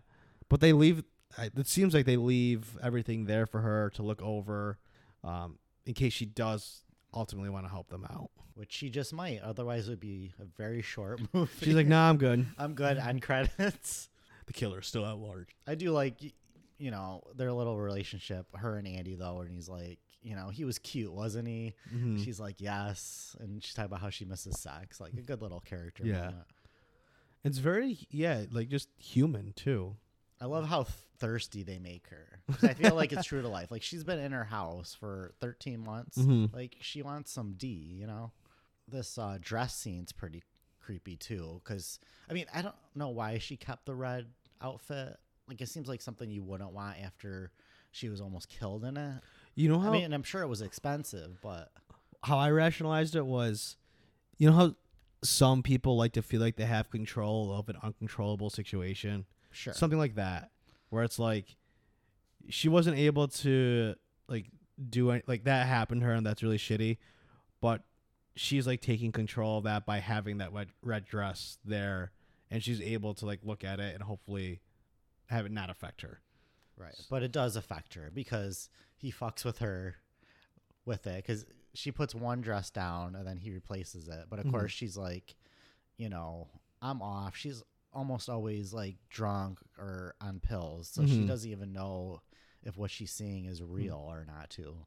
but 0.50 0.60
they 0.62 0.74
leave. 0.74 1.04
It 1.40 1.68
seems 1.68 1.96
like 1.96 2.06
they 2.06 2.16
leave 2.18 2.78
everything 2.84 3.26
there 3.26 3.48
for 3.48 3.62
her 3.62 3.90
to 3.96 4.04
look 4.04 4.22
over, 4.22 4.78
um, 5.24 5.58
in 5.86 5.94
case 5.94 6.14
she 6.14 6.26
does 6.26 6.84
ultimately 7.14 7.50
want 7.50 7.66
to 7.66 7.70
help 7.72 7.90
them 7.90 8.06
out. 8.06 8.30
which 8.56 8.72
she 8.72 8.90
just 8.90 9.14
might. 9.14 9.42
Otherwise, 9.42 9.88
it 9.88 9.92
would 9.92 10.00
be 10.00 10.34
a 10.40 10.46
very 10.46 10.82
short 10.82 11.20
movie. 11.34 11.52
She's 11.66 11.76
like, 11.76 11.88
"Nah, 11.88 12.10
I'm 12.10 12.18
good. 12.18 12.46
I'm 12.58 12.74
good 12.76 12.98
on 12.98 13.20
credits. 13.20 14.10
The 14.46 14.54
killer's 14.54 14.88
still 14.88 15.06
at 15.06 15.18
large." 15.18 15.56
I 15.68 15.76
do 15.76 15.92
like, 15.92 16.16
you 16.78 16.92
know, 16.92 17.22
their 17.36 17.52
little 17.52 17.80
relationship, 17.80 18.46
her 18.56 18.78
and 18.78 18.88
Andy 18.88 19.16
though, 19.16 19.42
and 19.42 19.50
he's 19.52 19.70
like, 19.70 20.00
you 20.22 20.36
know, 20.36 20.50
he 20.50 20.64
was 20.66 20.80
cute, 20.80 21.12
wasn't 21.12 21.48
he? 21.48 21.74
Mhm. 21.94 22.24
She's 22.24 22.40
like, 22.40 22.62
yes, 22.62 23.36
and 23.40 23.62
she's 23.64 23.74
talking 23.74 23.88
about 23.88 24.00
how 24.02 24.10
she 24.10 24.24
misses 24.26 24.60
sex, 24.60 25.00
like 25.02 25.14
a 25.14 25.22
good 25.22 25.42
little 25.42 25.60
character. 25.60 26.06
Yeah. 26.06 26.26
moment. 26.26 26.46
It's 27.44 27.58
very 27.58 27.98
yeah, 28.10 28.44
like 28.52 28.70
just 28.70 28.88
human 28.98 29.52
too. 29.54 29.96
I 30.44 30.46
love 30.46 30.68
how 30.68 30.84
thirsty 31.20 31.64
they 31.64 31.80
make 31.80 32.08
her. 32.10 32.42
I 32.64 32.74
feel 32.74 32.96
like 32.96 33.14
it's 33.14 33.26
true 33.26 33.42
to 33.42 33.48
life. 33.48 33.72
Like 33.72 33.82
she's 33.82 34.04
been 34.04 34.20
in 34.20 34.34
her 34.34 34.44
house 34.44 34.94
for 34.94 35.34
13 35.40 35.80
months. 35.80 36.18
Mhm. 36.18 36.54
Like 36.54 36.76
she 36.82 37.02
wants 37.02 37.32
some 37.32 37.54
D, 37.54 37.68
you 37.68 38.06
know. 38.06 38.34
This 38.90 39.18
uh, 39.18 39.38
dress 39.40 39.74
scene's 39.74 40.12
pretty 40.12 40.44
creepy 40.82 41.16
too. 41.16 41.62
Because 41.64 41.98
I 42.30 42.34
mean, 42.34 42.46
I 42.54 42.62
don't 42.62 42.76
know 42.94 43.08
why 43.08 43.38
she 43.38 43.56
kept 43.56 43.86
the 43.86 43.96
red 43.96 44.26
outfit. 44.62 45.16
Like 45.48 45.62
it 45.62 45.70
seems 45.70 45.88
like 45.88 46.02
something 46.02 46.30
you 46.30 46.44
wouldn't 46.44 46.74
want 46.74 46.98
after 47.02 47.52
she 47.92 48.10
was 48.10 48.20
almost 48.20 48.50
killed 48.50 48.84
in 48.84 48.98
it. 48.98 49.22
You 49.56 49.70
know 49.70 49.80
how 49.80 49.92
I 49.92 49.94
mean, 49.94 50.04
and 50.04 50.14
I'm 50.14 50.24
sure 50.24 50.42
it 50.42 50.48
was 50.48 50.62
expensive, 50.62 51.40
but 51.42 51.72
how 52.22 52.38
I 52.38 52.52
rationalized 52.52 53.16
it 53.16 53.26
was, 53.26 53.78
you 54.38 54.50
know 54.50 54.56
how 54.58 54.76
some 55.24 55.64
people 55.64 55.96
like 55.96 56.12
to 56.14 56.22
feel 56.22 56.42
like 56.42 56.58
they 56.58 56.66
have 56.66 56.90
control 56.90 57.54
of 57.58 57.70
an 57.70 57.78
uncontrollable 57.82 58.50
situation, 58.50 59.26
sure. 59.54 59.74
something 59.74 60.00
like 60.00 60.16
that, 60.16 60.52
where 60.90 61.04
it's 61.04 61.20
like 61.20 61.56
she 62.50 62.68
wasn't 62.70 62.98
able 62.98 63.28
to 63.30 63.96
like 64.28 64.48
do 64.90 65.12
any, 65.12 65.24
like 65.28 65.46
that 65.46 65.68
happened 65.68 66.02
to 66.02 66.08
her 66.08 66.14
and 66.14 66.26
that's 66.26 66.44
really 66.44 66.58
shitty, 66.58 66.98
but 67.62 67.84
she's 68.36 68.66
like 68.68 68.82
taking 68.82 69.12
control 69.12 69.60
of 69.60 69.64
that 69.66 69.86
by 69.86 70.00
having 70.00 70.40
that 70.40 70.52
red, 70.52 70.68
red 70.82 71.06
dress 71.06 71.58
there, 71.64 72.12
and 72.52 72.64
she's 72.64 72.82
able 72.82 73.14
to 73.14 73.26
like 73.26 73.40
look 73.44 73.64
at 73.64 73.80
it 73.80 73.94
and 73.94 74.04
hopefully 74.04 74.60
have 75.28 75.46
it 75.46 75.52
not 75.52 75.70
affect 75.70 76.02
her. 76.02 76.20
Right. 76.78 76.96
But 77.10 77.24
it 77.24 77.32
does 77.32 77.56
affect 77.56 77.94
her 77.94 78.10
because 78.14 78.70
he 78.98 79.12
fucks 79.12 79.46
with 79.46 79.60
her 79.60 79.96
with 80.86 81.06
it 81.08 81.24
because 81.24 81.46
she 81.76 81.92
puts 81.92 82.14
one 82.14 82.42
dress 82.42 82.70
down 82.70 83.16
and 83.16 83.26
then 83.26 83.38
he 83.38 83.52
replaces 83.52 84.08
it. 84.08 84.26
But 84.30 84.40
of 84.40 84.46
Mhm. 84.46 84.52
course, 84.52 84.72
she's 84.72 84.98
like, 84.98 85.36
you 85.98 86.10
know, 86.10 86.50
I'm 86.82 87.02
off. 87.02 87.38
She's 87.38 87.64
almost 87.94 88.30
always 88.30 88.74
like 88.74 88.96
drunk 89.10 89.60
or 89.78 90.16
on 90.22 90.40
pills. 90.40 90.88
So 90.88 91.06
she 91.06 91.20
Mhm. 91.22 91.28
doesn't 91.28 91.50
even 91.52 91.74
know 91.74 92.22
if 92.64 92.78
what 92.78 92.92
she's 92.92 93.12
seeing 93.12 93.46
is 93.46 93.62
real 93.62 93.98
or 94.10 94.26
not, 94.26 94.50
too. 94.50 94.86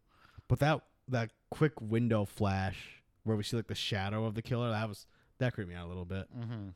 But 0.48 0.58
that 0.60 0.82
that 1.08 1.30
quick 1.50 1.80
window 1.80 2.24
flash 2.24 3.02
where 3.22 3.36
we 3.36 3.42
see 3.44 3.56
like 3.56 3.68
the 3.68 3.74
shadow 3.76 4.24
of 4.24 4.34
the 4.34 4.42
killer, 4.42 4.70
that 4.70 4.88
was 4.88 5.06
that 5.38 5.52
creeped 5.54 5.68
me 5.70 5.76
out 5.76 5.86
a 5.86 5.88
little 5.88 6.04
bit. 6.04 6.26
Mm-hmm. 6.36 6.70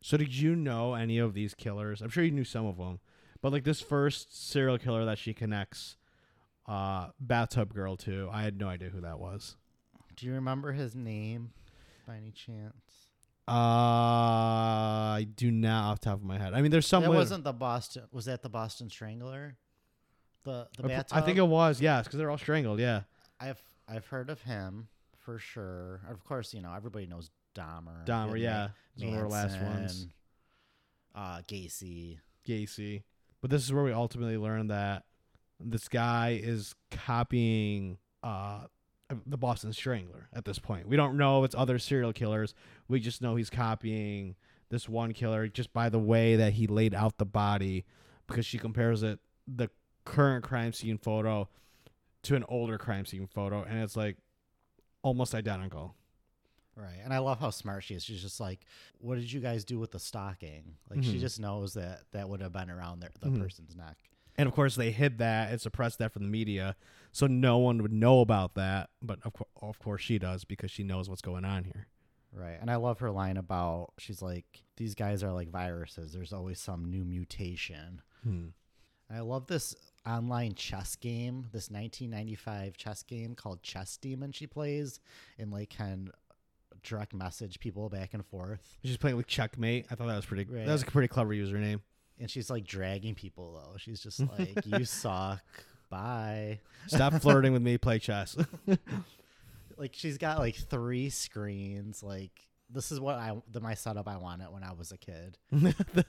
So 0.00 0.16
did 0.16 0.34
you 0.34 0.56
know 0.56 0.94
any 0.94 1.18
of 1.18 1.34
these 1.34 1.52
killers? 1.54 2.00
I'm 2.00 2.08
sure 2.08 2.24
you 2.24 2.30
knew 2.30 2.44
some 2.44 2.64
of 2.64 2.78
them, 2.78 3.00
but 3.42 3.52
like 3.52 3.64
this 3.64 3.80
first 3.82 4.34
serial 4.48 4.78
killer 4.78 5.04
that 5.04 5.18
she 5.18 5.34
connects 5.34 5.96
uh 6.66 7.10
bathtub 7.18 7.74
girl 7.74 7.96
to, 7.98 8.28
I 8.32 8.42
had 8.42 8.56
no 8.58 8.68
idea 8.68 8.90
who 8.90 9.00
that 9.02 9.18
was. 9.18 9.56
Do 10.16 10.26
you 10.26 10.32
remember 10.32 10.72
his 10.72 10.94
name 10.94 11.52
by 12.06 12.16
any 12.16 12.30
chance? 12.30 12.89
Uh 13.50 15.14
I 15.14 15.26
do 15.36 15.50
not 15.50 15.90
off 15.92 16.00
the 16.00 16.04
top 16.10 16.18
of 16.18 16.24
my 16.24 16.38
head. 16.38 16.54
I 16.54 16.62
mean 16.62 16.70
there's 16.70 16.86
some 16.86 17.02
that 17.02 17.10
way- 17.10 17.16
wasn't 17.16 17.44
the 17.44 17.52
Boston. 17.52 18.04
Was 18.12 18.24
that 18.26 18.42
the 18.42 18.48
Boston 18.48 18.88
Strangler? 18.90 19.56
The 20.44 20.68
the 20.78 21.04
I 21.12 21.20
think 21.20 21.36
it 21.36 21.46
was, 21.46 21.80
yes, 21.82 22.06
because 22.06 22.18
they're 22.18 22.30
all 22.30 22.38
strangled, 22.38 22.80
yeah. 22.80 23.02
I've 23.38 23.60
I've 23.86 24.06
heard 24.06 24.30
of 24.30 24.40
him 24.42 24.88
for 25.18 25.38
sure. 25.38 26.00
Of 26.10 26.24
course, 26.24 26.54
you 26.54 26.62
know 26.62 26.72
everybody 26.74 27.06
knows 27.06 27.30
Dahmer. 27.54 28.06
Dahmer, 28.06 28.38
yeah. 28.40 28.68
It's 28.94 29.04
one 29.04 29.14
of 29.14 29.20
our 29.24 29.28
last 29.28 29.60
ones. 29.60 29.62
Manson, 29.80 30.12
Uh, 31.14 31.42
Gacy. 31.42 32.18
Gacy. 32.46 33.02
But 33.42 33.50
this 33.50 33.62
is 33.64 33.72
where 33.72 33.82
we 33.84 33.92
ultimately 33.92 34.36
learn 34.38 34.68
that 34.68 35.04
this 35.58 35.88
guy 35.88 36.40
is 36.42 36.74
copying 36.90 37.98
uh 38.22 38.64
the 39.26 39.36
Boston 39.36 39.72
Strangler 39.72 40.28
at 40.32 40.44
this 40.44 40.58
point. 40.58 40.86
We 40.88 40.96
don't 40.96 41.16
know 41.16 41.42
if 41.42 41.46
it's 41.46 41.54
other 41.54 41.78
serial 41.78 42.12
killers. 42.12 42.54
We 42.88 43.00
just 43.00 43.20
know 43.22 43.36
he's 43.36 43.50
copying 43.50 44.36
this 44.68 44.88
one 44.88 45.12
killer 45.12 45.48
just 45.48 45.72
by 45.72 45.88
the 45.88 45.98
way 45.98 46.36
that 46.36 46.52
he 46.54 46.66
laid 46.66 46.94
out 46.94 47.18
the 47.18 47.24
body 47.26 47.84
because 48.26 48.46
she 48.46 48.56
compares 48.58 49.02
it 49.02 49.18
the 49.48 49.68
current 50.04 50.44
crime 50.44 50.72
scene 50.72 50.96
photo 50.98 51.48
to 52.22 52.36
an 52.36 52.44
older 52.48 52.78
crime 52.78 53.04
scene 53.04 53.26
photo 53.26 53.62
and 53.64 53.82
it's 53.82 53.96
like 53.96 54.16
almost 55.02 55.34
identical. 55.34 55.94
Right, 56.76 56.98
and 57.02 57.12
I 57.12 57.18
love 57.18 57.40
how 57.40 57.50
smart 57.50 57.82
she 57.84 57.94
is. 57.94 58.04
She's 58.04 58.22
just 58.22 58.40
like, 58.40 58.60
"What 59.00 59.16
did 59.16 59.30
you 59.30 59.40
guys 59.40 59.64
do 59.64 59.78
with 59.78 59.90
the 59.90 59.98
stocking?" 59.98 60.76
Like 60.88 61.02
she 61.02 61.16
Mhm. 61.16 61.20
just 61.20 61.40
knows 61.40 61.74
that 61.74 62.04
that 62.12 62.28
would 62.28 62.40
have 62.40 62.52
been 62.52 62.70
around 62.70 63.00
their, 63.00 63.10
the 63.20 63.28
Mhm. 63.28 63.40
person's 63.40 63.74
neck. 63.76 63.98
And 64.40 64.48
of 64.48 64.54
course, 64.54 64.74
they 64.74 64.90
hid 64.90 65.18
that 65.18 65.50
and 65.50 65.60
suppressed 65.60 65.98
that 65.98 66.14
from 66.14 66.22
the 66.22 66.28
media, 66.30 66.74
so 67.12 67.26
no 67.26 67.58
one 67.58 67.82
would 67.82 67.92
know 67.92 68.20
about 68.20 68.54
that. 68.54 68.88
But 69.02 69.18
of, 69.22 69.34
cour 69.34 69.46
of 69.60 69.78
course, 69.78 70.00
she 70.00 70.18
does 70.18 70.44
because 70.44 70.70
she 70.70 70.82
knows 70.82 71.10
what's 71.10 71.20
going 71.20 71.44
on 71.44 71.64
here. 71.64 71.88
Right, 72.32 72.56
and 72.58 72.70
I 72.70 72.76
love 72.76 73.00
her 73.00 73.10
line 73.10 73.36
about 73.36 73.92
she's 73.98 74.22
like, 74.22 74.46
"These 74.78 74.94
guys 74.94 75.22
are 75.22 75.30
like 75.30 75.50
viruses. 75.50 76.14
There's 76.14 76.32
always 76.32 76.58
some 76.58 76.86
new 76.86 77.04
mutation." 77.04 78.00
Hmm. 78.24 78.46
I 79.14 79.20
love 79.20 79.46
this 79.46 79.76
online 80.06 80.54
chess 80.54 80.96
game, 80.96 81.48
this 81.52 81.68
1995 81.68 82.78
chess 82.78 83.02
game 83.02 83.34
called 83.34 83.62
Chess 83.62 83.98
Demon. 83.98 84.32
She 84.32 84.46
plays 84.46 85.00
and 85.38 85.52
like 85.52 85.68
can 85.68 86.12
direct 86.82 87.12
message 87.12 87.60
people 87.60 87.90
back 87.90 88.14
and 88.14 88.24
forth. 88.24 88.78
She's 88.82 88.96
playing 88.96 89.18
with 89.18 89.26
Checkmate. 89.26 89.84
I 89.90 89.96
thought 89.96 90.06
that 90.06 90.16
was 90.16 90.24
pretty. 90.24 90.50
Right. 90.50 90.64
That 90.64 90.72
was 90.72 90.82
a 90.82 90.86
pretty 90.86 91.08
clever 91.08 91.34
username. 91.34 91.80
And 92.20 92.30
she's 92.30 92.50
like 92.50 92.64
dragging 92.64 93.14
people 93.14 93.54
though. 93.54 93.76
She's 93.78 94.00
just 94.00 94.20
like, 94.38 94.64
"You 94.66 94.84
suck. 94.84 95.42
Bye." 95.88 96.60
Stop 96.86 97.14
flirting 97.14 97.52
with 97.52 97.62
me. 97.62 97.78
Play 97.78 97.98
chess. 97.98 98.36
like 99.76 99.92
she's 99.94 100.18
got 100.18 100.38
like 100.38 100.54
three 100.54 101.08
screens. 101.10 102.02
Like 102.02 102.46
this 102.68 102.92
is 102.92 103.00
what 103.00 103.16
I 103.16 103.40
the 103.50 103.60
my 103.60 103.74
setup 103.74 104.06
I 104.06 104.18
wanted 104.18 104.50
when 104.52 104.62
I 104.62 104.72
was 104.72 104.92
a 104.92 104.98
kid. 104.98 105.38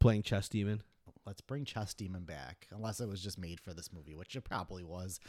Playing 0.00 0.22
chess 0.22 0.48
demon. 0.48 0.82
Let's 1.24 1.40
bring 1.40 1.64
Chess 1.64 1.94
Demon 1.94 2.24
back, 2.24 2.66
unless 2.72 2.98
it 2.98 3.08
was 3.08 3.22
just 3.22 3.38
made 3.38 3.60
for 3.60 3.72
this 3.72 3.92
movie, 3.92 4.16
which 4.16 4.34
it 4.34 4.40
probably 4.42 4.82
was. 4.82 5.20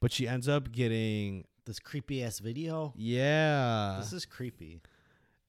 But 0.00 0.12
she 0.12 0.28
ends 0.28 0.46
up 0.48 0.70
getting 0.70 1.46
This 1.66 1.80
creepy 1.80 2.22
ass 2.22 2.38
video. 2.38 2.92
yeah. 2.96 3.96
this 3.98 4.12
is 4.12 4.24
creepy. 4.24 4.82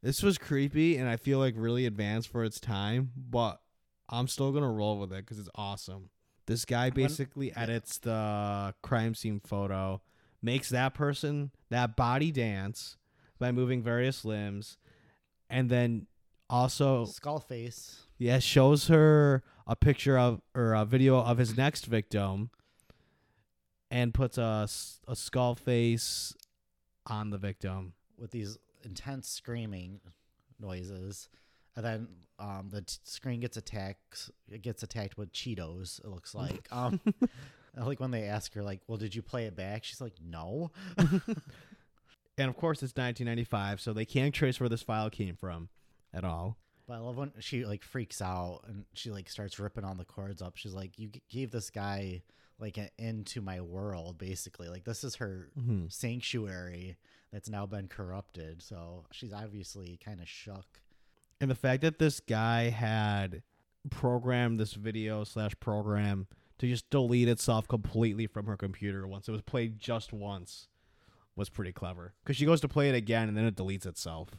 This 0.06 0.22
was 0.22 0.38
creepy 0.38 0.98
and 0.98 1.10
I 1.10 1.16
feel 1.18 1.40
like 1.40 1.56
really 1.58 1.88
advanced 1.88 2.28
for 2.28 2.44
its 2.44 2.60
time, 2.60 3.10
but 3.18 3.60
I'm 4.08 4.28
still 4.28 4.52
gonna 4.52 4.72
roll 4.72 5.00
with 5.00 5.12
it 5.12 5.26
because 5.26 5.40
it's 5.40 5.50
awesome. 5.56 6.12
This 6.46 6.64
guy 6.64 6.92
basically 6.92 7.52
edits 7.56 7.98
the 7.98 8.76
crime 8.84 9.16
scene 9.16 9.40
photo, 9.40 10.04
makes 10.44 10.70
that 10.70 10.94
person 10.94 11.50
that 11.72 11.96
body 11.96 12.32
dance 12.32 12.98
by 13.40 13.52
moving 13.52 13.82
various 13.82 14.24
limbs, 14.24 14.78
and 15.50 15.72
then 15.72 16.06
also 16.52 17.06
Skull 17.06 17.40
face. 17.40 18.04
yeah 18.20 18.38
shows 18.38 18.90
her 18.90 19.42
a 19.66 19.76
picture 19.76 20.20
of 20.20 20.40
or 20.54 20.76
a 20.76 20.86
video 20.86 21.20
of 21.20 21.40
his 21.40 21.58
next 21.58 21.88
victim, 21.88 22.52
and 23.90 24.14
puts 24.14 24.38
a, 24.38 24.68
a 25.08 25.16
skull 25.16 25.56
face 25.56 26.36
on 27.08 27.32
the 27.32 27.40
victim. 27.40 27.94
with 28.20 28.30
these 28.30 28.60
intense 28.86 29.28
screaming 29.28 30.00
noises, 30.60 31.30
and 31.76 31.86
then 31.86 32.08
um, 32.40 32.70
the 32.72 32.82
t- 32.82 32.98
screen 33.04 33.40
gets 33.40 33.58
attacked. 33.58 34.30
It 34.50 34.62
gets 34.62 34.84
attacked 34.84 35.18
with 35.18 35.32
Cheetos. 35.34 36.00
It 36.04 36.08
looks 36.08 36.34
like. 36.36 36.68
Um, 36.72 37.00
like 37.78 38.00
when 38.00 38.12
they 38.12 38.24
ask 38.24 38.54
her, 38.54 38.64
like, 38.64 38.82
"Well, 38.88 38.98
did 38.98 39.16
you 39.16 39.22
play 39.22 39.46
it 39.46 39.56
back?" 39.56 39.84
She's 39.84 40.02
like, 40.02 40.16
"No." 40.24 40.72
And 42.38 42.50
of 42.50 42.58
course, 42.58 42.80
it's 42.80 42.92
1995, 42.96 43.80
so 43.80 43.94
they 43.94 44.06
can't 44.06 44.34
trace 44.34 44.60
where 44.60 44.68
this 44.68 44.82
file 44.82 45.10
came 45.10 45.36
from 45.36 45.70
at 46.14 46.26
all. 46.26 46.58
But 46.88 46.96
I 46.96 46.98
love 46.98 47.18
when 47.18 47.32
she 47.40 47.66
like 47.66 47.82
freaks 47.84 48.22
out 48.22 48.62
and 48.68 48.86
she 48.94 49.10
like 49.10 49.30
starts 49.30 49.58
ripping 49.58 49.86
on 49.86 49.98
the 49.98 50.06
cords 50.06 50.42
up. 50.42 50.58
She's 50.58 50.74
like, 50.74 51.00
"You 51.00 51.08
g- 51.08 51.22
gave 51.30 51.52
this 51.52 51.70
guy 51.70 52.24
like 52.60 52.78
an 52.78 52.90
into 52.98 53.42
my 53.42 53.60
world, 53.62 54.18
basically. 54.18 54.68
Like 54.70 54.84
this 54.86 55.04
is 55.04 55.16
her 55.16 55.50
Mhm. 55.58 55.92
sanctuary 55.92 56.98
that's 57.32 57.50
now 57.50 57.66
been 57.66 57.88
corrupted." 57.88 58.62
So 58.62 59.06
she's 59.12 59.34
obviously 59.34 59.98
kind 59.98 60.20
of 60.22 60.28
shook. 60.30 60.82
And 61.42 61.52
the 61.52 61.56
fact 61.56 61.82
that 61.82 62.00
this 62.00 62.20
guy 62.20 62.70
had 62.70 63.44
programmed 63.90 64.60
this 64.60 64.74
video 64.74 65.24
slash 65.24 65.54
program 65.60 66.28
to 66.58 66.68
just 66.68 66.90
delete 66.90 67.28
itself 67.28 67.68
completely 67.68 68.28
from 68.28 68.46
her 68.46 68.56
computer 68.58 69.06
once 69.08 69.28
it 69.28 69.32
was 69.32 69.42
played 69.42 69.78
just 69.80 70.14
once 70.14 70.70
was 71.36 71.50
pretty 71.50 71.74
clever. 71.74 72.14
Because 72.24 72.38
she 72.38 72.46
goes 72.46 72.62
to 72.62 72.68
play 72.70 72.88
it 72.90 72.96
again 72.96 73.28
and 73.28 73.38
then 73.38 73.46
it 73.46 73.56
deletes 73.56 73.86
itself. 73.86 74.30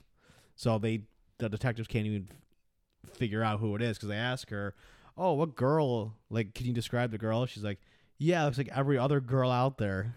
So 0.54 0.78
they 0.78 1.02
the 1.38 1.50
detectives 1.50 1.86
can't 1.86 2.06
even 2.06 2.30
f- 3.04 3.10
figure 3.10 3.42
out 3.42 3.60
who 3.60 3.74
it 3.76 3.82
is 3.82 3.98
because 3.98 4.08
they 4.08 4.16
ask 4.16 4.48
her, 4.48 4.74
"Oh, 5.18 5.34
what 5.34 5.54
girl? 5.54 6.16
Like, 6.30 6.54
can 6.54 6.66
you 6.66 6.72
describe 6.72 7.10
the 7.10 7.18
girl?" 7.18 7.44
She's 7.44 7.62
like, 7.62 7.78
"Yeah, 8.18 8.42
it 8.42 8.44
looks 8.46 8.58
like 8.58 8.68
every 8.74 8.98
other 8.98 9.20
girl 9.20 9.50
out 9.50 9.78
there." 9.78 10.14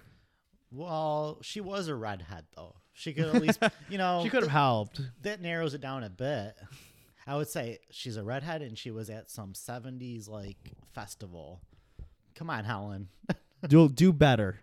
Well, 0.71 1.39
she 1.41 1.61
was 1.61 1.87
a 1.87 1.95
redhead 1.95 2.45
though. 2.55 2.75
She 2.93 3.13
could 3.13 3.25
at 3.33 3.41
least, 3.41 3.59
you 3.89 3.97
know, 3.97 4.21
She 4.23 4.29
could 4.29 4.43
have 4.43 4.51
helped. 4.51 5.01
that 5.21 5.41
narrows 5.41 5.73
it 5.73 5.81
down 5.81 6.03
a 6.03 6.09
bit. 6.09 6.55
I 7.25 7.35
would 7.37 7.47
say 7.47 7.79
she's 7.91 8.17
a 8.17 8.23
redhead 8.23 8.61
and 8.61 8.77
she 8.77 8.91
was 8.91 9.09
at 9.09 9.29
some 9.31 9.53
70s 9.53 10.27
like 10.27 10.57
festival. 10.93 11.61
Come 12.35 12.49
on, 12.49 12.65
Helen. 12.65 13.07
do 13.67 13.87
do 13.89 14.11
better. 14.13 14.59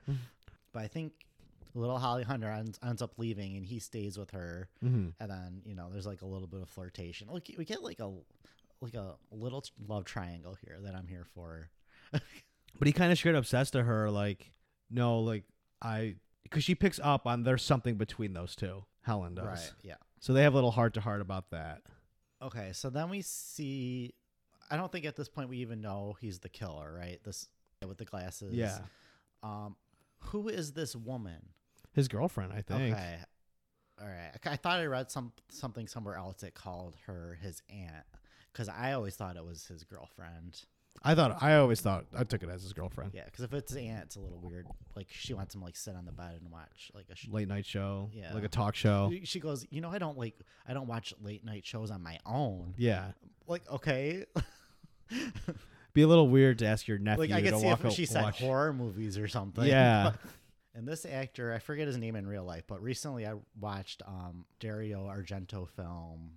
But 0.72 0.82
I 0.82 0.88
think 0.88 1.12
little 1.74 1.98
Holly 1.98 2.24
Hunter 2.24 2.48
ends, 2.50 2.78
ends 2.86 3.02
up 3.02 3.12
leaving 3.18 3.56
and 3.56 3.64
he 3.66 3.78
stays 3.78 4.18
with 4.18 4.30
her. 4.32 4.68
hmm 4.80 5.08
And 5.18 5.30
then, 5.30 5.62
you 5.64 5.74
know, 5.74 5.88
there's 5.90 6.06
like 6.06 6.22
a 6.22 6.26
little 6.26 6.46
bit 6.48 6.60
of 6.62 6.68
flirtation. 6.68 7.28
Like 7.30 7.50
we 7.56 7.64
get 7.64 7.82
like 7.82 8.00
a 8.00 8.12
like 8.82 8.94
a 8.94 9.14
little 9.32 9.64
love 9.88 10.04
triangle 10.04 10.56
here 10.64 10.76
that 10.82 10.94
I'm 10.94 11.06
here 11.08 11.24
for. 11.34 11.70
But 12.78 12.86
he 12.86 12.92
kind 12.92 13.10
of 13.12 13.18
straight 13.18 13.34
up 13.34 13.46
says 13.46 13.70
to 13.72 13.82
her, 13.82 14.10
like, 14.10 14.52
no, 14.90 15.20
like, 15.20 15.44
I, 15.80 16.16
because 16.42 16.64
she 16.64 16.74
picks 16.74 17.00
up 17.02 17.26
on 17.26 17.42
there's 17.42 17.62
something 17.62 17.96
between 17.96 18.32
those 18.32 18.54
two. 18.56 18.84
Helen 19.02 19.34
does. 19.34 19.44
Right. 19.46 19.72
Yeah. 19.82 19.94
So 20.20 20.32
they 20.32 20.42
have 20.42 20.52
a 20.52 20.56
little 20.56 20.72
heart 20.72 20.94
to 20.94 21.00
heart 21.00 21.20
about 21.20 21.50
that. 21.50 21.82
Okay, 22.42 22.70
so 22.72 22.90
then 22.90 23.08
we 23.08 23.22
see 23.22 24.14
I 24.70 24.76
don't 24.76 24.90
think 24.90 25.04
at 25.04 25.14
this 25.16 25.28
point 25.28 25.48
we 25.48 25.58
even 25.58 25.80
know 25.80 26.16
he's 26.20 26.40
the 26.40 26.48
killer, 26.48 26.92
right? 26.92 27.20
This 27.24 27.48
with 27.86 27.98
the 27.98 28.04
glasses. 28.04 28.52
Yeah. 28.54 28.78
Um 29.42 29.76
who 30.18 30.48
is 30.48 30.72
this 30.72 30.96
woman? 30.96 31.50
His 31.92 32.08
girlfriend, 32.08 32.52
I 32.52 32.62
think. 32.62 32.94
Okay. 32.94 33.16
All 34.00 34.08
right. 34.08 34.32
I, 34.44 34.56
thought 34.56 34.80
I 34.80 34.86
read 34.86 35.10
some 35.10 35.32
something 35.50 35.86
somewhere 35.86 36.16
else 36.16 36.40
that 36.40 36.54
called 36.54 36.96
her 37.06 37.38
his 37.40 37.62
aunt 37.70 38.04
cuz 38.52 38.68
I 38.68 38.92
always 38.92 39.14
thought 39.14 39.36
it 39.36 39.44
was 39.44 39.66
his 39.66 39.84
girlfriend. 39.84 40.62
I 41.02 41.14
thought, 41.14 41.42
I 41.42 41.56
always 41.56 41.80
thought, 41.80 42.06
I 42.16 42.24
took 42.24 42.42
it 42.42 42.48
as 42.48 42.62
his 42.62 42.72
girlfriend. 42.72 43.12
Yeah, 43.14 43.24
cuz 43.30 43.44
if 43.44 43.52
it's 43.52 43.72
his 43.72 43.82
aunt 43.82 44.04
it's 44.04 44.16
a 44.16 44.20
little 44.20 44.40
weird. 44.40 44.66
Like 44.94 45.06
she 45.10 45.34
wants 45.34 45.54
him 45.54 45.60
to, 45.60 45.64
like 45.66 45.76
sit 45.76 45.94
on 45.94 46.04
the 46.04 46.12
bed 46.12 46.38
and 46.42 46.50
watch 46.50 46.90
like 46.94 47.06
a 47.10 47.14
sh- 47.14 47.28
Late 47.28 47.48
night 47.48 47.66
show. 47.66 48.10
Yeah. 48.12 48.32
Like 48.34 48.44
a 48.44 48.48
talk 48.48 48.74
show. 48.74 49.12
She 49.24 49.38
goes, 49.40 49.66
"You 49.70 49.80
know, 49.80 49.90
I 49.90 49.98
don't 49.98 50.18
like 50.18 50.34
I 50.66 50.74
don't 50.74 50.86
watch 50.86 51.14
late 51.20 51.44
night 51.44 51.64
shows 51.66 51.90
on 51.90 52.02
my 52.02 52.18
own." 52.26 52.74
Yeah. 52.76 53.12
Like, 53.46 53.70
okay. 53.70 54.24
Be 55.92 56.02
a 56.02 56.06
little 56.06 56.28
weird 56.28 56.58
to 56.58 56.66
ask 56.66 56.86
your 56.88 56.98
nephew 56.98 57.20
like 57.22 57.30
I 57.32 57.40
to 57.40 57.50
could 57.50 57.60
see 57.60 57.66
walk 57.66 57.80
if 57.80 57.86
o- 57.86 57.90
she 57.90 58.04
said 58.06 58.22
watch. 58.22 58.40
horror 58.40 58.72
movies 58.72 59.16
or 59.16 59.28
something. 59.28 59.64
Yeah. 59.64 60.12
and 60.74 60.86
this 60.86 61.06
actor, 61.06 61.54
I 61.54 61.58
forget 61.58 61.86
his 61.86 61.96
name 61.96 62.16
in 62.16 62.26
real 62.26 62.44
life, 62.44 62.64
but 62.66 62.82
recently 62.82 63.26
I 63.26 63.34
watched 63.58 64.02
um 64.06 64.44
Dario 64.60 65.06
Argento 65.06 65.66
film 65.68 66.32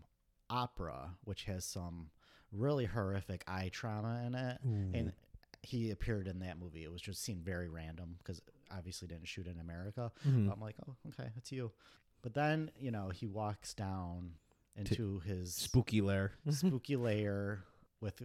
Opera, 0.50 1.16
which 1.26 1.44
has 1.46 1.66
some 1.66 2.10
really 2.52 2.86
horrific 2.86 3.44
eye 3.48 3.70
trauma 3.72 4.24
in 4.26 4.36
it, 4.36 4.58
and 4.64 5.14
he 5.62 5.92
appeared 5.92 6.28
in 6.28 6.40
that 6.40 6.58
movie. 6.60 6.84
It 6.84 6.92
was 6.92 7.02
just 7.02 7.24
seemed 7.24 7.44
very 7.44 7.68
random 7.70 8.16
because 8.20 8.42
obviously 8.72 9.08
didn't 9.08 9.28
shoot 9.28 9.48
in 9.48 9.60
America. 9.60 10.12
Mhm. 10.28 10.52
I'm 10.52 10.60
like, 10.62 10.76
oh, 10.88 10.96
okay, 11.10 11.30
that's 11.36 11.52
you. 11.52 11.72
But 12.22 12.34
then 12.34 12.72
you 12.78 12.92
know 12.92 13.10
he 13.10 13.28
walks 13.28 13.74
down 13.74 14.32
into 14.76 15.20
his 15.20 15.54
Spooky 15.56 16.02
lair. 16.02 16.34
spooky 16.50 16.96
lair 16.96 17.64
with 18.02 18.22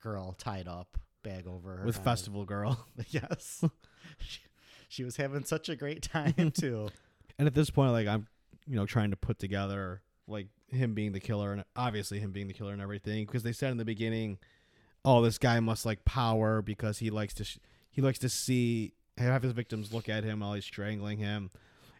girl 0.00 0.32
tied 0.32 0.66
up, 0.68 0.98
bag 1.22 1.46
over 1.46 1.76
her 1.78 1.84
With 1.86 1.96
head. 1.96 2.04
Festival 2.04 2.44
Girl. 2.44 2.86
Yes. 3.08 3.64
she, 4.18 4.40
she 4.88 5.04
was 5.04 5.16
having 5.16 5.44
such 5.44 5.68
a 5.68 5.76
great 5.76 6.02
time 6.02 6.50
too. 6.52 6.88
And 7.38 7.46
at 7.48 7.54
this 7.54 7.70
point, 7.70 7.92
like 7.92 8.06
I'm, 8.08 8.26
you 8.66 8.76
know, 8.76 8.86
trying 8.86 9.10
to 9.10 9.16
put 9.16 9.38
together 9.38 10.02
like 10.26 10.48
him 10.68 10.94
being 10.94 11.12
the 11.12 11.20
killer 11.20 11.52
and 11.52 11.64
obviously 11.76 12.18
him 12.18 12.32
being 12.32 12.48
the 12.48 12.54
killer 12.54 12.72
and 12.72 12.82
everything 12.82 13.26
because 13.26 13.42
they 13.42 13.52
said 13.52 13.70
in 13.70 13.76
the 13.76 13.84
beginning, 13.84 14.38
oh, 15.04 15.22
this 15.22 15.38
guy 15.38 15.60
must 15.60 15.84
like 15.86 16.04
power 16.04 16.62
because 16.62 16.98
he 16.98 17.10
likes 17.10 17.34
to 17.34 17.44
sh- 17.44 17.58
he 17.90 18.02
likes 18.02 18.18
to 18.18 18.28
see 18.28 18.92
have 19.18 19.42
his 19.42 19.52
victims 19.52 19.92
look 19.92 20.08
at 20.08 20.24
him 20.24 20.40
while 20.40 20.54
he's 20.54 20.64
strangling 20.64 21.18
him, 21.18 21.50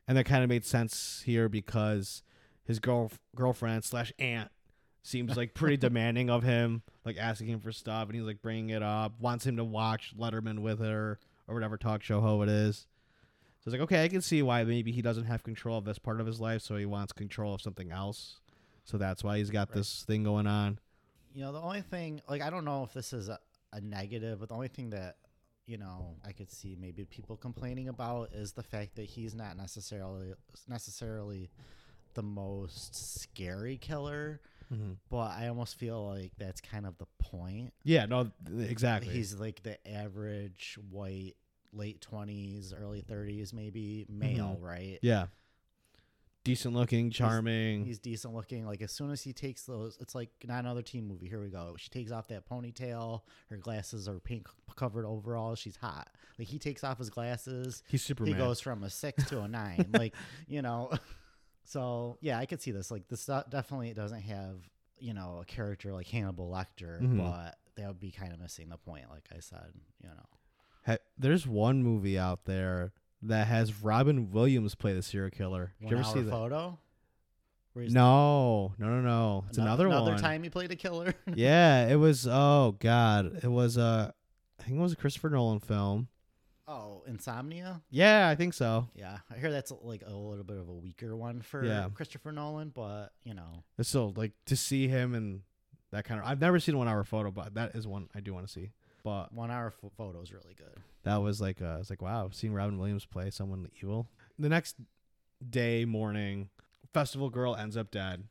and 0.08 0.16
that 0.16 0.24
kind 0.24 0.42
of 0.42 0.48
made 0.48 0.64
sense 0.64 1.22
here 1.24 1.48
because 1.48 2.22
his 2.64 2.78
girl 2.78 3.12
girlfriend 3.36 3.84
slash 3.84 4.12
aunt 4.18 4.50
seems 5.02 5.36
like 5.36 5.54
pretty 5.54 5.76
demanding 5.78 6.30
of 6.30 6.42
him, 6.42 6.82
like 7.04 7.16
asking 7.16 7.48
him 7.48 7.60
for 7.60 7.72
stuff, 7.72 8.06
and 8.08 8.16
he's 8.16 8.24
like 8.24 8.42
bringing 8.42 8.70
it 8.70 8.82
up, 8.82 9.20
wants 9.20 9.46
him 9.46 9.56
to 9.56 9.64
watch 9.64 10.14
Letterman 10.18 10.60
with 10.60 10.80
her 10.80 11.18
or 11.46 11.54
whatever 11.54 11.76
talk 11.76 12.02
show 12.02 12.20
ho 12.20 12.42
it 12.42 12.48
is. 12.48 12.86
So 13.64 13.70
it's 13.70 13.72
like, 13.72 13.82
okay, 13.84 14.04
I 14.04 14.08
can 14.08 14.20
see 14.20 14.42
why 14.42 14.62
maybe 14.64 14.92
he 14.92 15.00
doesn't 15.00 15.24
have 15.24 15.42
control 15.42 15.78
of 15.78 15.86
this 15.86 15.98
part 15.98 16.20
of 16.20 16.26
his 16.26 16.38
life, 16.38 16.60
so 16.60 16.76
he 16.76 16.84
wants 16.84 17.14
control 17.14 17.54
of 17.54 17.62
something 17.62 17.90
else. 17.90 18.40
So 18.84 18.98
that's 18.98 19.24
why 19.24 19.38
he's 19.38 19.48
got 19.48 19.70
Right. 19.70 19.76
this 19.76 20.02
thing 20.02 20.22
going 20.22 20.46
on. 20.46 20.78
You 21.32 21.44
know, 21.44 21.52
the 21.52 21.62
only 21.62 21.80
thing 21.80 22.20
like 22.28 22.42
I 22.42 22.50
don't 22.50 22.66
know 22.66 22.84
if 22.84 22.92
this 22.92 23.14
is 23.14 23.30
a, 23.30 23.38
a 23.72 23.80
negative, 23.80 24.40
but 24.40 24.50
the 24.50 24.54
only 24.54 24.68
thing 24.68 24.90
that 24.90 25.16
you 25.66 25.78
know 25.78 26.14
I 26.26 26.32
could 26.32 26.52
see 26.52 26.76
maybe 26.78 27.06
people 27.06 27.38
complaining 27.38 27.88
about 27.88 28.34
is 28.34 28.52
the 28.52 28.62
fact 28.62 28.96
that 28.96 29.06
he's 29.06 29.34
not 29.34 29.56
necessarily 29.56 30.34
necessarily 30.68 31.50
the 32.12 32.22
most 32.22 32.94
scary 33.22 33.78
killer, 33.78 34.42
mm-hmm. 34.70 34.92
but 35.08 35.30
I 35.30 35.48
almost 35.48 35.76
feel 35.78 36.06
like 36.06 36.32
that's 36.36 36.60
kind 36.60 36.86
of 36.86 36.98
the 36.98 37.06
point. 37.18 37.72
Yeah, 37.82 38.04
no, 38.04 38.30
exactly. 38.60 39.14
He's 39.14 39.34
like 39.34 39.62
the 39.62 39.78
average 39.88 40.78
white 40.90 41.34
late 41.74 42.00
20s, 42.08 42.72
early 42.78 43.02
30s 43.02 43.52
maybe 43.52 44.06
male, 44.08 44.58
right? 44.60 44.98
yeah, 45.02 45.26
decent 46.44 46.74
looking, 46.74 47.10
charming. 47.10 47.84
He's 47.84 47.98
decent 47.98 48.34
looking. 48.34 48.66
Like 48.66 48.82
as 48.82 48.92
soon 48.92 49.10
as 49.10 49.22
he 49.22 49.32
takes 49.32 49.62
those, 49.64 49.96
it's 50.00 50.14
like 50.14 50.30
not 50.46 50.60
another 50.60 50.82
teen 50.82 51.06
movie. 51.08 51.28
Here 51.28 51.40
we 51.40 51.48
go. 51.48 51.74
She 51.78 51.88
takes 51.88 52.10
off 52.12 52.28
that 52.28 52.48
ponytail. 52.48 53.22
Her 53.48 53.56
glasses 53.56 54.08
are 54.08 54.18
pink 54.20 54.46
covered 54.76 55.06
overalls. 55.06 55.58
She's 55.58 55.76
hot. 55.76 56.08
Like 56.38 56.48
he 56.48 56.58
takes 56.58 56.84
off 56.84 56.98
his 56.98 57.10
glasses. 57.10 57.82
he's 57.88 58.02
Superman. 58.02 58.34
He 58.34 58.38
goes 58.38 58.60
from 58.60 58.82
a 58.82 58.90
six 58.90 59.24
to 59.30 59.40
a 59.40 59.48
nine. 59.48 59.86
like 59.94 60.14
you 60.46 60.62
know. 60.62 60.90
So 61.66 62.18
yeah, 62.20 62.38
I 62.38 62.44
could 62.44 62.60
see 62.60 62.72
this. 62.72 62.90
Like 62.90 63.08
this 63.08 63.24
definitely 63.24 63.94
doesn't 63.94 64.20
have 64.20 64.56
you 64.98 65.14
know 65.14 65.38
a 65.40 65.46
character 65.46 65.94
like 65.94 66.06
Hannibal 66.06 66.50
Lecter, 66.50 67.00
Mhm. 67.00 67.16
but 67.16 67.56
that 67.76 67.88
would 67.88 67.98
be 68.00 68.10
kind 68.10 68.34
of 68.34 68.38
missing 68.38 68.68
the 68.68 68.76
point. 68.76 69.06
Like 69.10 69.24
I 69.34 69.40
said, 69.40 69.72
you 70.02 70.10
know. 70.10 70.26
Ha- 70.86 70.98
There's 71.18 71.46
one 71.46 71.82
movie 71.82 72.18
out 72.18 72.44
there 72.44 72.92
that 73.22 73.46
has 73.46 73.82
Robin 73.82 74.30
Williams 74.30 74.74
play 74.74 74.92
the 74.92 75.02
serial 75.02 75.30
killer. 75.30 75.72
Did 75.80 75.90
you 75.90 75.96
ever 75.96 76.06
hour 76.06 76.14
see 76.14 76.20
that? 76.22 76.30
photo. 76.30 76.78
Where 77.72 77.82
he's- 77.84 77.92
No, 77.94 78.74
no, 78.78 78.86
no, 78.86 79.00
no. 79.00 79.44
It's 79.48 79.58
another, 79.58 79.86
another 79.86 80.12
one. 80.12 80.20
time 80.20 80.42
he 80.42 80.50
played 80.50 80.70
a 80.70 80.76
killer. 80.76 81.14
yeah, 81.34 81.88
it 81.88 81.96
was. 81.96 82.26
Oh 82.30 82.76
God, 82.78 83.40
it 83.42 83.48
was. 83.50 83.76
Uh, 83.78 84.10
I 84.60 84.62
think 84.62 84.78
it 84.78 84.82
was 84.82 84.92
a 84.92 84.96
Christopher 84.96 85.30
Nolan 85.30 85.60
film. 85.60 86.08
oh, 86.68 87.02
Insomnia. 87.06 87.82
Yeah, 87.90 88.28
I 88.28 88.34
think 88.36 88.54
so. 88.54 88.88
Yeah, 88.94 89.18
I 89.30 89.38
hear 89.38 89.50
that's 89.50 89.72
like 89.82 90.02
a 90.06 90.14
little 90.14 90.44
bit 90.44 90.56
of 90.58 90.68
a 90.68 90.72
weaker 90.74 91.16
one 91.16 91.40
for 91.42 91.64
Yeah. 91.64 91.88
Christopher 91.92 92.30
Nolan, 92.32 92.70
but 92.70 93.12
you 93.24 93.34
know, 93.34 93.64
It's 93.78 93.88
still 93.88 94.12
like 94.16 94.32
to 94.46 94.56
see 94.56 94.86
him 94.88 95.14
and 95.14 95.40
that 95.90 96.04
kind 96.04 96.20
of. 96.20 96.26
I've 96.26 96.40
never 96.40 96.60
seen 96.60 96.74
a 96.76 96.78
one 96.78 96.88
hour 96.88 97.02
photo, 97.04 97.30
but 97.30 97.54
that 97.54 97.74
is 97.74 97.86
one 97.86 98.08
I 98.14 98.20
do 98.20 98.32
want 98.34 98.46
to 98.46 98.52
see. 98.52 98.70
But 99.04 99.32
one 99.32 99.50
hour 99.50 99.70
ph- 99.70 99.92
photo 99.96 100.22
is 100.22 100.32
really 100.32 100.54
good. 100.56 100.82
that 101.04 101.16
was 101.18 101.40
like, 101.40 101.60
uh, 101.60 101.76
it's 101.78 101.90
like 101.90 102.02
wow, 102.02 102.30
seeing 102.32 102.54
Robin 102.54 102.78
Williams 102.78 103.04
play 103.04 103.30
someone 103.30 103.68
evil. 103.80 104.08
The 104.38 104.48
next 104.48 104.76
day 105.48 105.84
morning, 105.84 106.48
festival 106.92 107.28
girl 107.30 107.54
ends 107.54 107.76
up 107.76 107.90
dead. 107.90 108.24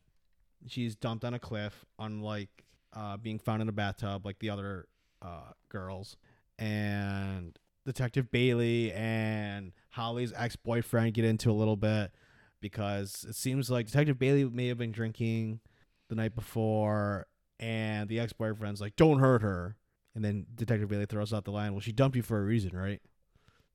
She's 0.66 0.96
dumped 0.96 1.24
on 1.24 1.32
a 1.32 1.38
cliff, 1.38 1.84
unlike 1.98 2.64
uh, 2.92 3.16
being 3.16 3.38
found 3.38 3.62
in 3.62 3.68
a 3.68 3.72
bathtub 3.72 4.26
like 4.26 4.40
the 4.40 4.50
other 4.50 4.88
uh, 5.22 5.52
girls. 5.68 6.16
And 6.58 7.56
Detective 7.86 8.30
Bailey 8.30 8.92
and 8.92 9.72
Holly's 9.90 10.32
ex 10.34 10.56
boyfriend 10.56 11.14
get 11.14 11.24
into 11.24 11.50
a 11.50 11.52
little 11.52 11.76
bit 11.76 12.10
because 12.60 13.24
it 13.28 13.34
seems 13.36 13.70
like 13.70 13.86
Detective 13.86 14.18
Bailey 14.18 14.44
may 14.44 14.68
have 14.68 14.78
been 14.78 14.92
drinking 14.92 15.60
the 16.08 16.14
night 16.16 16.34
before, 16.34 17.26
and 17.60 18.08
the 18.08 18.18
ex 18.18 18.32
boyfriend's 18.32 18.80
like, 18.80 18.96
"Don't 18.96 19.20
hurt 19.20 19.42
her." 19.42 19.76
And 20.14 20.24
then 20.24 20.46
Detective 20.54 20.88
Bailey 20.88 21.06
throws 21.06 21.32
out 21.32 21.44
the 21.44 21.50
line, 21.50 21.72
"Well, 21.72 21.80
she 21.80 21.92
dumped 21.92 22.16
you 22.16 22.22
for 22.22 22.38
a 22.40 22.44
reason, 22.44 22.76
right?" 22.76 23.00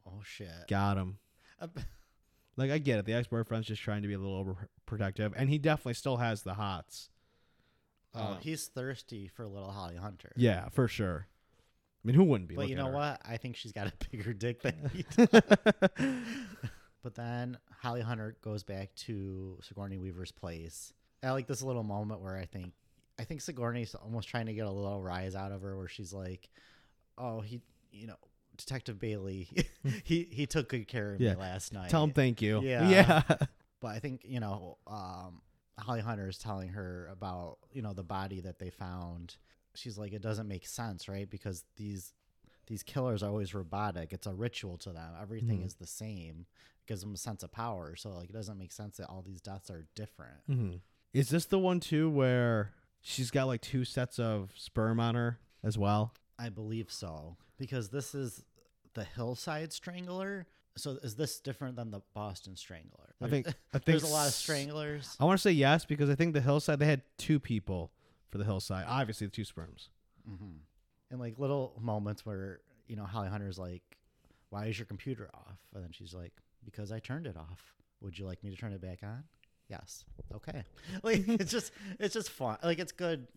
Oh 0.07 0.21
shit. 0.23 0.67
Got 0.67 0.97
him. 0.97 1.17
Uh, 1.59 1.67
Like 2.57 2.71
I 2.71 2.77
get 2.77 2.99
it. 2.99 3.05
The 3.05 3.13
ex 3.13 3.25
boyfriend's 3.29 3.67
just 3.67 3.81
trying 3.81 4.01
to 4.01 4.09
be 4.09 4.15
a 4.15 4.19
little 4.19 4.43
overprotective, 4.43 5.31
and 5.37 5.49
he 5.49 5.57
definitely 5.57 5.93
still 5.93 6.17
has 6.17 6.41
the 6.41 6.55
hots. 6.55 7.09
Oh, 8.13 8.19
Uh, 8.19 8.37
he's 8.39 8.67
thirsty 8.67 9.29
for 9.29 9.47
little 9.47 9.71
Holly 9.71 9.95
Hunter. 9.95 10.33
yeah, 10.35 10.67
for 10.67 10.89
sure. 10.89 11.27
I 12.03 12.07
mean, 12.07 12.15
who 12.15 12.23
wouldn't 12.25 12.49
be? 12.49 12.55
But 12.55 12.67
you 12.67 12.75
know 12.75 12.89
what? 12.89 13.21
I 13.23 13.37
think 13.37 13.55
she's 13.55 13.71
got 13.71 13.87
a 13.87 13.93
bigger 14.11 14.33
dick 14.33 14.61
than 14.61 14.89
he 14.93 15.03
does. 15.03 15.29
But 17.01 17.15
then 17.15 17.57
Holly 17.81 18.01
Hunter 18.01 18.35
goes 18.41 18.63
back 18.63 18.93
to 19.05 19.57
Sigourney 19.61 19.97
Weaver's 19.97 20.33
place. 20.33 20.93
I 21.23 21.31
like 21.31 21.47
this 21.47 21.61
little 21.61 21.83
moment 21.83 22.19
where 22.21 22.35
I 22.37 22.43
think 22.45 22.73
I 23.19 23.23
think 23.25 23.41
Sigourney's 23.41 23.93
almost 23.95 24.27
trying 24.29 24.45
to 24.47 24.53
get 24.53 24.65
a 24.65 24.71
little 24.71 25.01
rise 25.01 25.35
out 25.35 25.51
of 25.51 25.61
her 25.61 25.77
where 25.77 25.87
she's 25.87 26.13
like, 26.13 26.49
Oh, 27.17 27.41
he 27.41 27.61
you 27.91 28.07
know, 28.07 28.15
Detective 28.57 28.99
Bailey 28.99 29.49
he 30.03 30.23
he 30.23 30.45
took 30.45 30.69
good 30.69 30.87
care 30.87 31.13
of 31.13 31.21
Yeah. 31.21 31.33
me 31.33 31.39
last 31.41 31.73
night. 31.73 31.89
Tell 31.89 32.03
him 32.03 32.13
thank 32.13 32.41
you. 32.41 32.61
Yeah. 32.61 32.89
Yeah. 32.89 33.21
But 33.81 33.87
I 33.95 33.99
think, 33.99 34.21
you 34.25 34.39
know, 34.39 34.77
um 34.87 35.41
Holly 35.77 36.01
Hunter 36.01 36.27
is 36.27 36.37
telling 36.37 36.69
her 36.69 37.07
about, 37.11 37.57
you 37.71 37.81
know, 37.81 37.93
the 37.93 38.03
body 38.03 38.41
that 38.41 38.59
they 38.59 38.69
found. 38.69 39.37
She's 39.75 39.97
like, 39.97 40.11
it 40.11 40.21
doesn't 40.21 40.47
make 40.47 40.67
sense, 40.67 41.07
right? 41.07 41.29
Because 41.29 41.63
these 41.77 42.13
these 42.67 42.83
killers 42.83 43.23
are 43.23 43.29
always 43.29 43.53
robotic. 43.55 44.11
It's 44.13 44.27
a 44.27 44.33
ritual 44.33 44.77
to 44.79 44.91
them. 44.91 45.13
Everything 45.21 45.61
Mhm. 45.61 45.65
is 45.65 45.75
the 45.75 45.87
same. 45.87 46.45
It 46.81 46.87
gives 46.87 47.01
them 47.01 47.13
a 47.13 47.17
sense 47.17 47.41
of 47.43 47.51
power. 47.51 47.95
So 47.95 48.09
like 48.11 48.29
it 48.29 48.33
doesn't 48.33 48.57
make 48.57 48.71
sense 48.71 48.97
that 48.97 49.07
all 49.07 49.21
these 49.21 49.41
deaths 49.41 49.69
are 49.71 49.87
different. 49.95 50.41
hmm 50.47 50.71
Is 51.13 51.29
this 51.29 51.45
the 51.45 51.57
one 51.59 51.79
too 51.79 52.09
where 52.09 52.73
she's 53.01 53.31
got 53.31 53.47
like 53.47 53.61
two 53.61 53.85
sets 53.85 54.19
of 54.19 54.51
sperm 54.55 54.99
on 54.99 55.15
her 55.15 55.39
as 55.63 55.77
well? 55.77 56.13
I 56.37 56.49
believe 56.49 56.91
so. 56.91 57.37
Because 57.57 57.89
this 57.89 58.15
is 58.15 58.43
the 58.93 59.03
hillside 59.03 59.73
strangler. 59.73 60.47
So 60.77 60.91
is 61.03 61.15
this 61.15 61.39
different 61.39 61.75
than 61.75 61.91
the 61.91 62.01
Boston 62.13 62.55
strangler? 62.55 63.15
I 63.21 63.27
think. 63.27 63.47
I 63.47 63.51
think 63.73 63.85
there's 63.85 64.03
a 64.03 64.07
lot 64.07 64.27
of 64.27 64.33
stranglers. 64.33 65.15
I 65.19 65.25
want 65.25 65.37
to 65.37 65.41
say 65.41 65.51
yes 65.51 65.83
because 65.85 66.09
I 66.09 66.15
think 66.15 66.33
the 66.33 66.41
hillside 66.41 66.79
they 66.79 66.85
had 66.85 67.01
two 67.17 67.39
people 67.39 67.91
for 68.29 68.37
the 68.37 68.45
hillside. 68.45 68.85
Obviously, 68.87 69.27
the 69.27 69.31
two 69.31 69.43
sperms. 69.43 69.89
hmm 70.25 70.57
And 71.11 71.19
like 71.19 71.37
little 71.37 71.73
moments 71.81 72.25
where 72.25 72.61
you 72.87 72.95
know 72.95 73.03
Holly 73.03 73.27
Hunter's 73.29 73.59
like, 73.59 73.83
"Why 74.49 74.67
is 74.67 74.79
your 74.79 74.85
computer 74.85 75.29
off?" 75.33 75.57
And 75.73 75.83
then 75.83 75.91
she's 75.91 76.13
like, 76.13 76.31
"Because 76.63 76.91
I 76.91 76.99
turned 76.99 77.27
it 77.27 77.35
off. 77.35 77.73
Would 78.01 78.17
you 78.17 78.25
like 78.25 78.41
me 78.43 78.49
to 78.51 78.55
turn 78.55 78.71
it 78.71 78.81
back 78.81 78.99
on?" 79.03 79.23
Yes. 79.69 80.03
Okay. 80.35 80.63
Like 81.03 81.27
it's 81.27 81.51
just 81.51 81.71
it's 81.99 82.13
just 82.13 82.29
fun. 82.31 82.57
Like 82.63 82.79
it's 82.79 82.91
good 82.91 83.27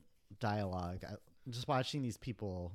dialogue. 0.41 1.05
I, 1.09 1.15
just 1.51 1.69
watching 1.69 2.03
these 2.03 2.17
people 2.17 2.73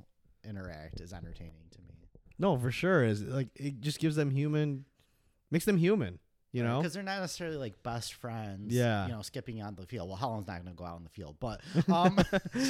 interact 0.47 0.99
is 1.01 1.11
entertaining 1.13 1.67
to 1.71 1.79
me. 1.81 1.95
No, 2.39 2.55
for 2.57 2.71
sure 2.71 3.03
is 3.03 3.23
like 3.23 3.47
it 3.55 3.81
just 3.81 3.99
gives 3.99 4.15
them 4.15 4.29
human, 4.31 4.85
makes 5.51 5.65
them 5.65 5.77
human. 5.77 6.19
You 6.53 6.63
know. 6.63 6.77
because 6.79 6.93
they're 6.93 7.03
not 7.03 7.19
necessarily 7.19 7.57
like 7.57 7.83
best 7.83 8.13
friends. 8.13 8.73
Yeah. 8.73 9.05
you 9.07 9.11
know, 9.13 9.21
skipping 9.21 9.61
on 9.61 9.75
the 9.75 9.85
field. 9.85 10.07
Well, 10.07 10.17
Helen's 10.17 10.47
not 10.47 10.63
going 10.63 10.73
to 10.73 10.77
go 10.77 10.85
out 10.85 10.95
on 10.95 11.03
the 11.03 11.09
field, 11.09 11.35
but 11.39 11.61
um, 11.91 12.17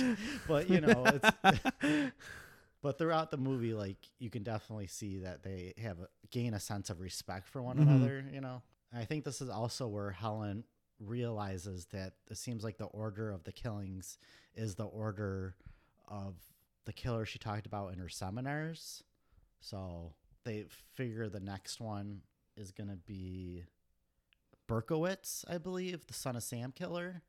but 0.48 0.70
you 0.70 0.82
know, 0.82 1.06
it's 1.06 2.12
but 2.82 2.98
throughout 2.98 3.32
the 3.32 3.38
movie, 3.38 3.74
like 3.74 3.98
you 4.20 4.30
can 4.30 4.44
definitely 4.44 4.88
see 4.88 5.18
that 5.20 5.44
they 5.44 5.74
have 5.82 6.00
a, 6.00 6.08
gain 6.32 6.54
a 6.54 6.60
sense 6.60 6.90
of 6.90 7.00
respect 7.00 7.48
for 7.48 7.62
one 7.62 7.78
Mhm. 7.78 7.82
another. 7.84 8.26
You 8.34 8.42
know, 8.42 8.62
I 8.94 9.06
think 9.06 9.24
this 9.26 9.42
is 9.42 9.50
also 9.50 9.88
where 9.88 10.12
Helen 10.12 10.64
realizes 11.00 11.86
that 11.88 12.14
it 12.30 12.38
seems 12.38 12.64
like 12.64 12.78
the 12.78 12.86
order 12.86 13.32
of 13.32 13.44
the 13.44 13.52
killings 13.52 14.18
is 14.56 14.76
the 14.76 14.86
order 14.86 15.56
of 16.08 16.36
the 16.86 16.94
killer 16.94 17.26
she 17.26 17.40
talked 17.40 17.66
about 17.66 17.94
in 17.94 18.00
her 18.00 18.10
seminars. 18.10 19.04
So 19.60 20.14
they 20.44 20.66
figure 20.96 21.30
the 21.30 21.40
next 21.40 21.80
one 21.80 22.22
is 22.56 22.72
going 22.72 22.90
to 22.90 22.96
be 22.96 23.66
Berkowitz, 24.68 25.46
I 25.50 25.58
believe, 25.58 26.08
the 26.08 26.14
son 26.14 26.36
of 26.36 26.44
Sam 26.44 26.72
killer. 26.72 27.22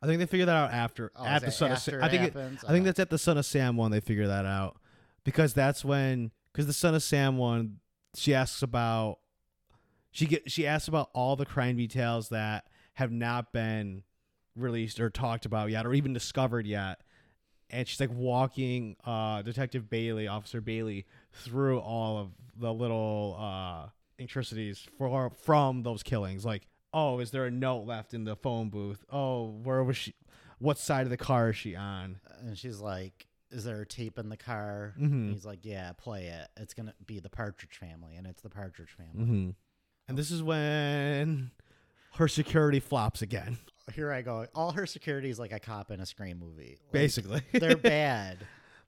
I 0.00 0.06
think 0.06 0.20
they 0.20 0.26
figure 0.26 0.46
that 0.46 0.56
out 0.56 0.72
after 0.72 1.10
Oh, 1.16 1.24
at 1.24 1.42
the 1.42 1.50
son 1.50 1.72
of 1.72 1.78
Sam. 1.78 2.02
I 2.02 2.08
think 2.08 2.22
it, 2.22 2.34
happens? 2.34 2.64
I 2.64 2.70
think 2.70 2.84
that's 2.84 3.00
at 3.00 3.10
the 3.10 3.18
Son 3.18 3.36
of 3.36 3.44
Sam 3.44 3.76
one. 3.76 3.90
They 3.90 4.00
figure 4.00 4.28
that 4.28 4.46
out 4.46 4.76
because 5.24 5.54
that's 5.54 5.84
when 5.84 6.30
because 6.52 6.66
the 6.66 6.72
Son 6.72 6.94
of 6.94 7.02
Sam 7.02 7.36
one 7.36 7.78
she 8.14 8.32
asks 8.32 8.62
about 8.62 9.18
she 10.12 10.26
get 10.26 10.50
she 10.50 10.66
asks 10.66 10.86
about 10.86 11.10
all 11.14 11.34
the 11.34 11.46
crime 11.46 11.76
details 11.76 12.28
that 12.28 12.64
have 12.98 13.12
not 13.12 13.52
been 13.52 14.02
released 14.56 14.98
or 14.98 15.08
talked 15.08 15.46
about 15.46 15.70
yet 15.70 15.86
or 15.86 15.94
even 15.94 16.12
discovered 16.12 16.66
yet. 16.66 17.00
And 17.70 17.86
she's 17.86 18.00
like 18.00 18.10
walking 18.12 18.96
uh, 19.04 19.42
Detective 19.42 19.88
Bailey, 19.88 20.26
Officer 20.26 20.60
Bailey, 20.60 21.06
through 21.32 21.78
all 21.78 22.18
of 22.18 22.30
the 22.56 22.72
little 22.74 23.36
uh, 23.38 23.90
intricacies 24.18 24.84
for 24.98 25.30
from 25.44 25.84
those 25.84 26.02
killings. 26.02 26.44
Like, 26.44 26.66
oh, 26.92 27.20
is 27.20 27.30
there 27.30 27.44
a 27.44 27.52
note 27.52 27.86
left 27.86 28.14
in 28.14 28.24
the 28.24 28.34
phone 28.34 28.68
booth? 28.68 29.04
Oh, 29.12 29.50
where 29.62 29.84
was 29.84 29.96
she? 29.96 30.14
What 30.58 30.76
side 30.76 31.02
of 31.06 31.10
the 31.10 31.16
car 31.16 31.50
is 31.50 31.56
she 31.56 31.76
on? 31.76 32.18
and 32.40 32.58
she's 32.58 32.80
like, 32.80 33.28
"Is 33.52 33.62
there 33.62 33.80
a 33.80 33.86
tape 33.86 34.18
in 34.18 34.28
the 34.28 34.36
car?" 34.36 34.94
Mhm. 34.98 35.12
And 35.12 35.32
he's 35.32 35.44
like, 35.44 35.64
"Yeah, 35.64 35.92
play 35.92 36.26
it. 36.26 36.48
It's 36.56 36.74
gonna 36.74 36.94
be 37.06 37.20
the 37.20 37.30
Partridge 37.30 37.76
Family, 37.78 38.16
and 38.16 38.26
it's 38.26 38.42
the 38.42 38.50
Partridge 38.50 38.90
Family." 38.90 39.24
Mm-hmm. 39.24 39.50
And 40.08 40.18
this 40.18 40.32
is 40.32 40.42
when 40.42 41.52
her 42.16 42.28
security 42.28 42.80
flops 42.80 43.22
again, 43.22 43.58
Here 43.94 44.12
I 44.12 44.22
go. 44.22 44.46
All 44.54 44.72
her 44.72 44.86
security 44.86 45.30
is 45.30 45.38
like 45.38 45.52
a 45.52 45.60
cop 45.60 45.90
in 45.90 46.00
a 46.00 46.06
Scream 46.06 46.38
movie. 46.38 46.78
Like, 46.84 46.92
basically. 46.92 47.42
they're 47.52 47.76
bad 47.76 48.38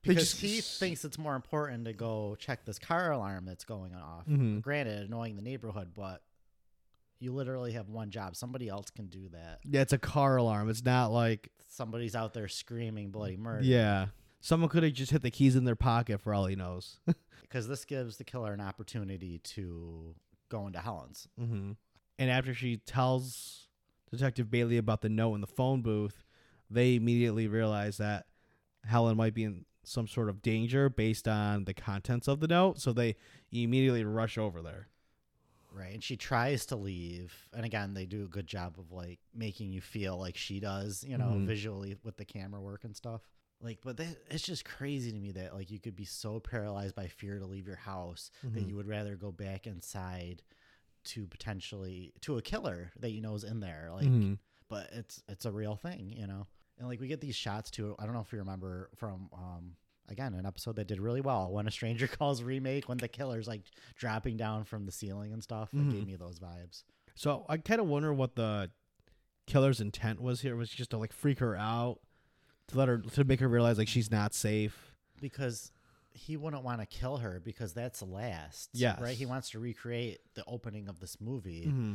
because 0.03 0.31
just- 0.31 0.41
he 0.41 0.61
thinks 0.61 1.05
it's 1.05 1.17
more 1.17 1.35
important 1.35 1.85
to 1.85 1.93
go 1.93 2.35
check 2.39 2.65
this 2.65 2.77
car 2.79 3.11
alarm 3.11 3.45
that's 3.45 3.63
going 3.65 3.93
off. 3.95 4.25
Mhm. 4.27 4.61
Granted, 4.61 5.07
annoying 5.07 5.35
the 5.37 5.41
neighborhood, 5.41 5.89
but 5.95 6.21
you 7.19 7.31
literally 7.31 7.73
have 7.73 7.87
one 7.89 8.09
job. 8.09 8.35
Somebody 8.35 8.67
else 8.67 8.89
can 8.89 9.05
do 9.07 9.29
that. 9.29 9.59
Yeah, 9.63 9.81
it's 9.81 9.93
a 9.93 9.97
car 9.99 10.37
alarm. 10.37 10.69
It's 10.69 10.83
not 10.83 11.11
like 11.11 11.51
Somebody's 11.67 12.15
out 12.15 12.33
there 12.33 12.47
screaming 12.47 13.11
bloody 13.11 13.37
murder. 13.37 13.63
yeah. 13.63 14.07
Someone 14.43 14.69
could 14.69 14.81
have 14.81 14.93
just 14.93 15.11
hit 15.11 15.21
the 15.21 15.29
keys 15.29 15.55
in 15.55 15.65
their 15.65 15.75
pocket 15.75 16.19
for 16.19 16.33
all 16.33 16.47
he 16.47 16.55
knows. 16.55 16.99
because 17.41 17.67
this 17.67 17.85
gives 17.85 18.17
the 18.17 18.23
killer 18.23 18.51
an 18.53 18.59
opportunity 18.59 19.37
to 19.37 20.15
go 20.49 20.65
into 20.65 20.79
Helen's. 20.79 21.27
hmm 21.37 21.73
And 22.21 22.29
after 22.29 22.53
she 22.53 22.77
tells 22.77 23.67
Detective 24.11 24.51
Bailey 24.51 24.77
about 24.77 25.01
the 25.01 25.09
note 25.09 25.33
in 25.33 25.41
the 25.41 25.47
phone 25.47 25.81
booth, 25.81 26.23
they 26.69 26.93
immediately 26.95 27.47
realize 27.47 27.97
that 27.97 28.27
Helen 28.85 29.17
might 29.17 29.33
be 29.33 29.43
in 29.43 29.65
some 29.83 30.07
sort 30.07 30.29
of 30.29 30.43
danger 30.43 30.87
based 30.87 31.27
on 31.27 31.63
the 31.63 31.73
contents 31.73 32.27
of 32.27 32.39
the 32.39 32.47
note. 32.47 32.79
So 32.79 32.93
they 32.93 33.15
immediately 33.51 34.05
rush 34.05 34.37
over 34.37 34.61
there. 34.61 34.89
Right. 35.71 35.95
And 35.95 36.03
she 36.03 36.15
tries 36.15 36.67
to 36.67 36.75
leave. 36.75 37.33
And 37.53 37.65
again, 37.65 37.95
they 37.95 38.05
do 38.05 38.23
a 38.23 38.27
good 38.27 38.45
job 38.45 38.75
of 38.77 38.91
like 38.91 39.17
making 39.33 39.71
you 39.71 39.81
feel 39.81 40.15
like 40.15 40.37
she 40.37 40.59
does, 40.59 41.03
you 41.03 41.17
know, 41.17 41.37
Mhm. 41.39 41.47
visually 41.47 41.97
with 42.03 42.17
the 42.17 42.25
camera 42.25 42.61
work 42.61 42.83
and 42.83 42.95
stuff. 42.95 43.21
Like, 43.61 43.79
but 43.83 43.97
that, 43.97 44.17
it's 44.29 44.45
just 44.45 44.63
crazy 44.63 45.11
to 45.11 45.17
me 45.19 45.31
that 45.31 45.55
like 45.55 45.71
you 45.71 45.79
could 45.79 45.95
be 45.95 46.05
so 46.05 46.39
paralyzed 46.39 46.93
by 46.93 47.07
fear 47.07 47.39
to 47.39 47.47
leave 47.47 47.65
your 47.65 47.77
house 47.77 48.29
that 48.43 48.59
Mhm. 48.61 48.67
you 48.67 48.75
would 48.75 48.87
rather 48.87 49.15
go 49.15 49.31
back 49.31 49.65
inside 49.65 50.43
to 51.05 51.27
potentially 51.27 52.13
to 52.21 52.37
a 52.37 52.41
killer 52.41 52.91
that 52.99 53.11
you 53.11 53.21
know 53.21 53.33
is 53.35 53.43
in 53.43 53.59
there. 53.59 53.89
Like, 53.93 54.07
Mhm. 54.07 54.37
but 54.69 54.89
it's 54.91 55.21
it's 55.27 55.45
a 55.45 55.51
real 55.51 55.75
thing, 55.75 56.13
you 56.15 56.27
know. 56.27 56.47
And 56.77 56.87
like 56.87 56.99
we 56.99 57.07
get 57.07 57.21
these 57.21 57.35
shots 57.35 57.69
too. 57.71 57.95
I 57.99 58.05
don't 58.05 58.13
know 58.13 58.21
if 58.21 58.31
you 58.31 58.39
remember 58.39 58.89
from 58.95 59.29
um, 59.33 59.75
again 60.09 60.33
an 60.33 60.45
episode 60.45 60.75
that 60.77 60.87
did 60.87 60.99
really 60.99 61.21
well. 61.21 61.51
When 61.51 61.67
a 61.67 61.71
Stranger 61.71 62.07
Calls 62.19 62.41
remake, 62.43 62.89
when 62.89 62.97
the 62.97 63.07
killer's 63.07 63.47
like 63.47 63.63
dropping 63.95 64.37
down 64.37 64.63
from 64.63 64.85
the 64.85 64.91
ceiling 64.91 65.33
and 65.33 65.43
stuff, 65.43 65.69
it 65.73 65.89
gave 65.91 66.05
me 66.07 66.15
those 66.15 66.39
vibes. 66.39 66.83
So 67.15 67.45
I 67.49 67.57
kind 67.57 67.81
of 67.81 67.87
wonder 67.87 68.13
what 68.13 68.35
the 68.35 68.71
killer's 69.47 69.81
intent 69.81 70.21
was 70.21 70.41
here. 70.41 70.55
Was 70.55 70.69
just 70.69 70.91
to 70.91 70.97
like 70.97 71.13
freak 71.13 71.39
her 71.39 71.55
out, 71.55 71.99
to 72.67 72.77
let 72.77 72.87
her 72.87 72.99
to 72.99 73.23
make 73.23 73.39
her 73.41 73.47
realize 73.47 73.77
like 73.77 73.87
she's 73.87 74.09
not 74.11 74.33
safe. 74.33 74.93
because 75.19 75.71
he 76.13 76.37
wouldn't 76.37 76.63
want 76.63 76.81
to 76.81 76.85
kill 76.85 77.17
her 77.17 77.41
because 77.43 77.73
that's 77.73 78.01
last. 78.01 78.69
Yes. 78.73 78.99
Right? 79.01 79.15
He 79.15 79.25
wants 79.25 79.51
to 79.51 79.59
recreate 79.59 80.19
the 80.35 80.43
opening 80.45 80.87
of 80.87 80.99
this 80.99 81.19
movie. 81.19 81.65
Mm-hmm. 81.67 81.93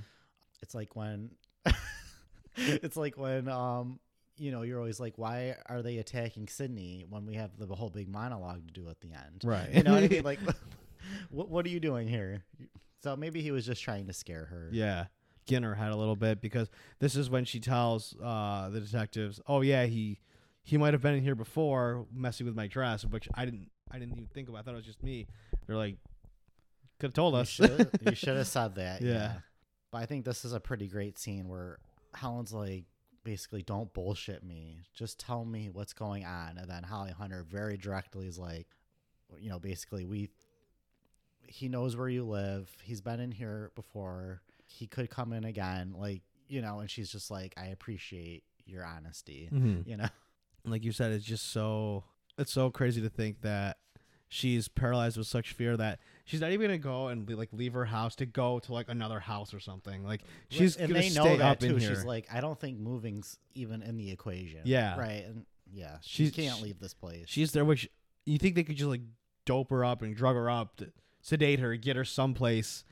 It's 0.62 0.74
like 0.74 0.96
when 0.96 1.30
it's 2.56 2.96
like 2.96 3.18
when 3.18 3.48
um 3.48 4.00
you 4.38 4.50
know, 4.50 4.62
you're 4.62 4.78
always 4.78 5.00
like, 5.00 5.14
why 5.16 5.56
are 5.66 5.82
they 5.82 5.98
attacking 5.98 6.48
Sidney 6.48 7.06
when 7.08 7.26
we 7.26 7.34
have 7.34 7.50
the 7.58 7.74
whole 7.74 7.88
big 7.88 8.08
monologue 8.08 8.66
to 8.66 8.72
do 8.72 8.88
at 8.88 9.00
the 9.00 9.08
end? 9.08 9.42
Right. 9.44 9.72
You 9.72 9.82
know 9.82 9.94
what 9.94 10.04
I 10.04 10.08
mean? 10.08 10.22
Like, 10.24 10.40
what 11.30 11.48
what 11.48 11.66
are 11.66 11.68
you 11.68 11.80
doing 11.80 12.08
here? 12.08 12.42
So 13.02 13.16
maybe 13.16 13.40
he 13.40 13.50
was 13.50 13.64
just 13.64 13.82
trying 13.82 14.06
to 14.08 14.12
scare 14.12 14.46
her. 14.46 14.68
Yeah, 14.72 15.06
get 15.46 15.58
in 15.58 15.62
her 15.62 15.74
head 15.74 15.92
a 15.92 15.96
little 15.96 16.16
bit 16.16 16.40
because 16.40 16.68
this 16.98 17.14
is 17.14 17.30
when 17.30 17.44
she 17.44 17.60
tells 17.60 18.16
uh, 18.22 18.68
the 18.70 18.80
detectives, 18.80 19.40
"Oh 19.46 19.60
yeah, 19.60 19.86
he 19.86 20.20
he 20.62 20.76
might 20.76 20.94
have 20.94 21.02
been 21.02 21.14
in 21.14 21.22
here 21.22 21.36
before, 21.36 22.06
messing 22.12 22.46
with 22.46 22.56
my 22.56 22.66
dress," 22.66 23.04
which 23.04 23.28
I 23.34 23.44
didn't 23.44 23.70
I 23.90 23.98
didn't 23.98 24.12
even 24.14 24.28
think 24.28 24.48
about. 24.48 24.58
I 24.58 24.62
thought 24.62 24.74
it 24.74 24.76
was 24.76 24.84
just 24.86 25.02
me. 25.02 25.26
They're 25.66 25.76
like, 25.76 25.96
could 26.98 27.08
have 27.08 27.14
told 27.14 27.34
You 27.34 27.40
us. 27.40 27.48
should 27.48 27.90
you 28.04 28.14
should 28.14 28.36
have 28.36 28.46
said 28.46 28.74
that. 28.76 29.02
Yeah. 29.02 29.12
Yeah. 29.12 29.32
But 29.92 29.98
I 29.98 30.06
think 30.06 30.24
this 30.24 30.44
is 30.44 30.52
a 30.52 30.60
pretty 30.60 30.88
great 30.88 31.18
scene 31.18 31.48
where 31.48 31.78
Helen's 32.14 32.52
like 32.52 32.84
basically 33.24 33.62
don't 33.62 33.92
bullshit 33.92 34.42
me. 34.42 34.80
Just 34.94 35.18
tell 35.20 35.44
me 35.44 35.68
what's 35.70 35.92
going 35.92 36.24
on. 36.24 36.58
And 36.58 36.68
then 36.70 36.82
Holly 36.82 37.12
Hunter 37.12 37.44
very 37.48 37.76
directly 37.76 38.26
is 38.26 38.38
like 38.38 38.66
you 39.38 39.50
know, 39.50 39.58
basically 39.58 40.04
we 40.06 40.30
he 41.48 41.68
knows 41.68 41.96
where 41.96 42.08
you 42.08 42.24
live. 42.24 42.70
He's 42.82 43.00
been 43.00 43.20
in 43.20 43.30
here 43.32 43.70
before. 43.74 44.42
He 44.66 44.86
could 44.86 45.10
come 45.10 45.32
in 45.32 45.44
again. 45.44 45.94
Like, 45.96 46.22
you 46.48 46.60
know, 46.60 46.80
and 46.80 46.90
she's 46.90 47.10
just 47.10 47.30
like, 47.30 47.54
I 47.56 47.66
appreciate 47.66 48.42
your 48.64 48.84
honesty. 48.84 49.48
Mhm. 49.52 49.86
You 49.86 49.96
know? 49.98 50.08
Like 50.64 50.84
you 50.84 50.90
said, 50.90 51.12
it's 51.12 51.24
just 51.24 51.52
so 51.52 52.02
it's 52.38 52.52
so 52.52 52.70
crazy 52.70 53.00
to 53.00 53.08
think 53.08 53.40
that 53.42 53.78
she's 54.28 54.66
paralyzed 54.68 55.16
with 55.16 55.26
such 55.26 55.52
fear 55.52 55.76
that 55.76 56.00
she's 56.24 56.40
not 56.40 56.50
even 56.50 56.66
gonna 56.66 56.78
go 56.78 57.08
and 57.08 57.30
like 57.30 57.48
leave 57.52 57.72
her 57.74 57.84
house 57.84 58.16
to 58.16 58.26
go 58.26 58.58
to 58.58 58.72
like 58.72 58.88
another 58.88 59.20
house 59.20 59.54
or 59.54 59.60
something. 59.60 60.04
Like 60.04 60.22
she's 60.48 60.76
and 60.76 60.88
gonna 60.88 61.00
they 61.00 61.10
know 61.10 61.22
stay 61.24 61.36
that 61.36 61.44
up 61.46 61.60
too. 61.60 61.66
in 61.74 61.78
here. 61.78 61.90
She's 61.94 62.04
like, 62.04 62.26
I 62.32 62.40
don't 62.40 62.58
think 62.58 62.78
moving's 62.78 63.38
even 63.54 63.82
in 63.82 63.96
the 63.96 64.10
equation. 64.10 64.60
Yeah. 64.64 64.98
Right. 64.98 65.24
And 65.26 65.46
yeah, 65.72 65.98
she 66.02 66.24
She's- 66.30 66.34
can't 66.34 66.60
leave 66.62 66.78
this 66.80 66.94
place. 66.94 67.24
She's 67.28 67.52
there, 67.52 67.64
which 67.64 67.88
you 68.24 68.38
think 68.38 68.54
they 68.56 68.64
could 68.64 68.76
just 68.76 68.90
like 68.90 69.02
dope 69.44 69.70
her 69.70 69.84
up 69.84 70.02
and 70.02 70.14
drug 70.16 70.34
her 70.34 70.50
up, 70.50 70.76
to 70.78 70.90
sedate 71.22 71.60
her, 71.60 71.74
get 71.76 71.94
her 71.96 72.04
someplace. 72.04 72.84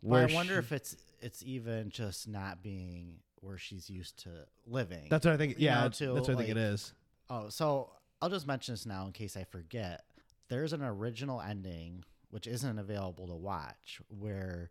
Where 0.00 0.26
I 0.28 0.32
wonder 0.32 0.54
she- 0.54 0.58
if 0.58 0.72
it's 0.72 0.96
it's 1.20 1.42
even 1.44 1.90
just 1.90 2.26
not 2.26 2.62
being 2.62 3.16
where 3.42 3.58
she's 3.58 3.90
used 3.90 4.18
to 4.24 4.30
living. 4.66 5.06
that's 5.10 5.24
what 5.26 5.34
I 5.34 5.36
think. 5.36 5.58
you 5.58 5.66
Yeah, 5.66 5.74
know, 5.76 5.80
that's 5.82 5.98
too, 5.98 6.14
what 6.14 6.28
I 6.28 6.34
think 6.34 6.48
it 6.48 6.56
is. 6.56 6.94
oh, 7.28 7.48
so 7.50 7.90
I'll 8.22 8.28
just 8.30 8.46
mention 8.46 8.74
this 8.74 8.86
now 8.86 9.06
in 9.06 9.12
case 9.12 9.36
I 9.36 9.44
forget. 9.44 10.04
There's 10.48 10.72
an 10.72 10.82
original 10.82 11.40
ending 11.40 12.04
which 12.30 12.46
isn't 12.46 12.78
available 12.78 13.26
to 13.28 13.34
watch 13.34 14.00
where 14.08 14.70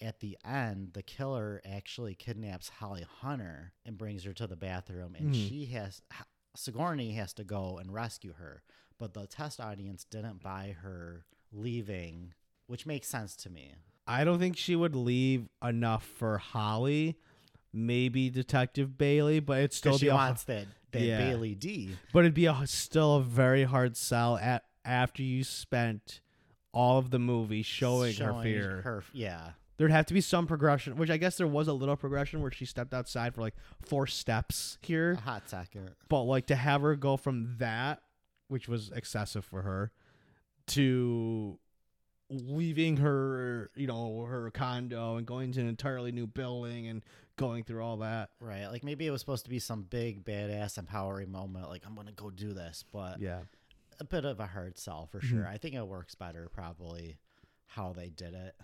at 0.00 0.20
the 0.20 0.36
end 0.44 0.90
the 0.94 1.02
killer 1.02 1.60
actually 1.64 2.14
kidnaps 2.14 2.68
Holly 2.68 3.04
Hunter 3.20 3.72
and 3.84 3.96
brings 3.98 4.24
her 4.24 4.32
to 4.34 4.46
the 4.46 4.56
bathroom 4.56 5.14
and 5.14 5.34
Mhm. 5.34 5.48
she 5.48 5.66
has 5.66 6.02
Sigourney 6.56 7.12
has 7.12 7.32
to 7.34 7.44
go 7.44 7.78
and 7.78 7.92
rescue 7.92 8.32
her. 8.32 8.62
But 8.98 9.14
the 9.14 9.26
test 9.28 9.60
audience 9.60 10.02
didn't 10.04 10.42
buy 10.42 10.72
her 10.80 11.24
leaving, 11.52 12.34
which 12.66 12.84
makes 12.84 13.06
sense 13.06 13.36
to 13.36 13.50
me. 13.50 13.74
I 14.08 14.24
don't 14.24 14.38
think 14.40 14.56
she 14.56 14.74
would 14.74 14.96
leave 14.96 15.48
enough 15.62 16.04
for 16.04 16.38
Holly. 16.38 17.16
Maybe 17.72 18.28
Detective 18.30 18.96
Bailey, 18.98 19.38
but 19.40 19.60
it's 19.60 19.76
still 19.76 19.98
she 19.98 20.08
wants 20.08 20.44
that, 20.44 20.66
that 20.92 21.02
Yeah. 21.02 21.18
Bailey 21.18 21.54
D. 21.54 21.96
but 22.12 22.20
it'd 22.20 22.34
be 22.34 22.46
a, 22.46 22.66
still 22.66 23.16
a 23.16 23.22
very 23.22 23.64
hard 23.64 23.96
sell 23.96 24.36
at 24.38 24.64
after 24.84 25.22
you 25.22 25.44
spent 25.44 26.20
all 26.72 26.98
of 26.98 27.10
the 27.10 27.18
movie 27.18 27.62
showing, 27.62 28.14
her 28.16 28.42
fear. 28.42 28.80
her- 28.82 29.04
yeah. 29.12 29.52
There'd 29.76 29.90
have 29.92 30.06
to 30.06 30.14
be 30.14 30.20
some 30.20 30.46
progression, 30.48 30.96
which 30.96 31.08
I 31.08 31.18
guess 31.18 31.36
there 31.36 31.46
was 31.46 31.68
a 31.68 31.72
little 31.72 31.96
progression 31.96 32.42
where 32.42 32.50
she 32.50 32.64
stepped 32.64 32.92
outside 32.92 33.34
for 33.34 33.42
like 33.42 33.54
four 33.80 34.08
steps 34.08 34.76
here. 34.82 35.12
A 35.12 35.16
hot 35.20 35.48
second. 35.48 35.90
But 36.08 36.22
like 36.24 36.46
to 36.46 36.56
have 36.56 36.80
her 36.82 36.96
go 36.96 37.16
from 37.16 37.54
that, 37.58 38.02
which 38.48 38.66
was 38.66 38.90
excessive 38.90 39.44
for 39.44 39.62
her, 39.62 39.92
to 40.68 41.58
leaving 42.30 42.98
her, 42.98 43.70
you 43.74 43.86
know, 43.86 44.22
her 44.28 44.50
condo 44.50 45.16
and 45.16 45.26
going 45.26 45.52
to 45.52 45.60
an 45.60 45.68
entirely 45.68 46.12
new 46.12 46.26
building 46.26 46.86
and 46.88 47.02
going 47.36 47.64
through 47.64 47.82
all 47.82 47.98
that. 47.98 48.30
Right. 48.40 48.66
Like 48.66 48.84
maybe 48.84 49.06
it 49.06 49.10
was 49.10 49.20
supposed 49.20 49.44
to 49.44 49.50
be 49.50 49.58
some 49.58 49.82
big 49.82 50.24
badass 50.24 50.76
empowering 50.78 51.30
moment, 51.32 51.68
like 51.70 51.82
I'm 51.86 51.94
gonna 51.94 52.12
go 52.12 52.30
do 52.30 52.52
this, 52.52 52.84
but 52.92 53.20
Yeah. 53.20 53.40
a 54.00 54.04
bit 54.04 54.24
of 54.24 54.40
a 54.40 54.46
hard 54.46 54.78
sell 54.78 55.06
for 55.06 55.20
sure. 55.20 55.46
I 55.46 55.56
think 55.58 55.74
it 55.74 55.86
works 55.86 56.14
better 56.14 56.48
probably 56.52 57.18
how 57.66 57.92
they 57.92 58.08
did 58.10 58.34
it. 58.34 58.54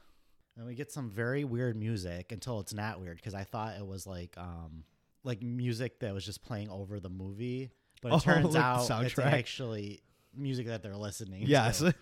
And 0.57 0.67
we 0.67 0.75
get 0.75 0.93
some 0.93 1.11
very 1.11 1.45
weird 1.45 1.77
music 1.77 2.33
until 2.33 2.61
it's 2.61 2.75
not 2.75 3.01
weird 3.01 3.17
because 3.17 3.35
I 3.35 3.45
thought 3.45 3.77
it 3.79 3.87
was 3.87 4.07
like 4.07 4.37
um 4.37 4.85
like 5.25 5.43
music 5.43 6.01
that 6.01 6.13
was 6.13 6.25
just 6.25 6.43
playing 6.43 6.69
over 6.69 7.01
the 7.01 7.09
movie, 7.09 7.71
but 8.03 8.09
it 8.09 8.15
Oh, 8.17 8.19
turns 8.19 8.45
like 8.45 8.53
the 8.53 8.59
out 8.61 8.81
it's 9.05 9.15
soundtrack? 9.15 9.33
actually 9.33 10.03
music 10.37 10.67
that 10.67 10.83
they're 10.83 10.97
listening 10.97 11.45
Yes. 11.47 11.79
to. 11.79 11.95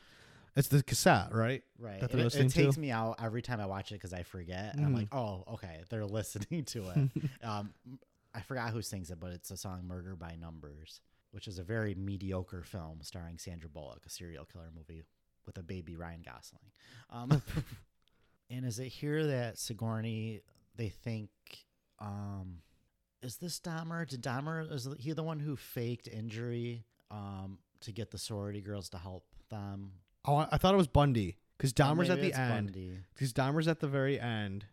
It's 0.54 0.68
the 0.68 0.82
cassette, 0.82 1.34
right? 1.34 1.62
Right. 1.78 2.02
it, 2.02 2.14
it 2.14 2.50
takes 2.50 2.74
to? 2.74 2.80
me 2.80 2.90
out 2.90 3.16
every 3.22 3.40
time 3.40 3.60
I 3.60 3.66
watch 3.66 3.90
it 3.90 3.94
because 3.94 4.12
I 4.12 4.22
forget. 4.22 4.74
And 4.74 4.84
I'm 4.84 4.94
like, 4.94 5.14
oh, 5.14 5.44
okay, 5.54 5.80
they're 5.88 6.04
listening 6.06 6.64
to 6.66 6.90
it. 6.90 7.24
um, 7.44 7.72
I 8.34 8.40
forgot 8.40 8.70
who 8.70 8.82
sings 8.82 9.10
it, 9.10 9.18
but 9.18 9.32
it's 9.32 9.50
a 9.50 9.56
song 9.56 9.84
"Murder 9.86 10.14
by 10.14 10.36
Numbers," 10.36 11.00
which 11.30 11.48
is 11.48 11.58
a 11.58 11.62
very 11.62 11.94
mediocre 11.94 12.62
film 12.62 12.98
starring 13.02 13.38
Sandra 13.38 13.70
Bullock, 13.70 14.02
a 14.06 14.10
serial 14.10 14.44
killer 14.44 14.70
movie 14.74 15.02
with 15.46 15.58
a 15.58 15.62
baby 15.62 15.96
Ryan 15.96 16.22
Gosling. 16.24 16.70
Um, 17.10 17.42
and 18.50 18.66
is 18.66 18.78
it 18.78 18.88
here 18.88 19.26
that 19.26 19.58
Sigourney 19.58 20.40
they 20.76 20.88
think? 20.88 21.30
Um, 21.98 22.58
is 23.22 23.36
this 23.36 23.60
Dahmer? 23.60 24.06
Did 24.06 24.22
Dahmer 24.22 24.70
is 24.70 24.88
he 24.98 25.12
the 25.12 25.22
one 25.22 25.40
who 25.40 25.56
faked 25.56 26.08
injury 26.08 26.84
um, 27.10 27.58
to 27.80 27.92
get 27.92 28.10
the 28.10 28.18
sorority 28.18 28.60
girls 28.60 28.88
to 28.90 28.98
help 28.98 29.24
them? 29.50 29.92
Oh, 30.24 30.36
I 30.36 30.48
I 30.52 30.58
thought 30.58 30.74
it 30.74 30.78
was 30.78 30.86
Bundy 30.88 31.36
because 31.58 31.72
Dahmer's 31.72 32.10
at 32.10 32.20
the 32.20 32.32
end. 32.32 32.66
Bundy. 32.72 32.98
Because 33.14 33.32
Dahmer's 33.32 33.68
at 33.68 33.80
the 33.80 33.88
very 33.88 34.18
end 34.20 34.66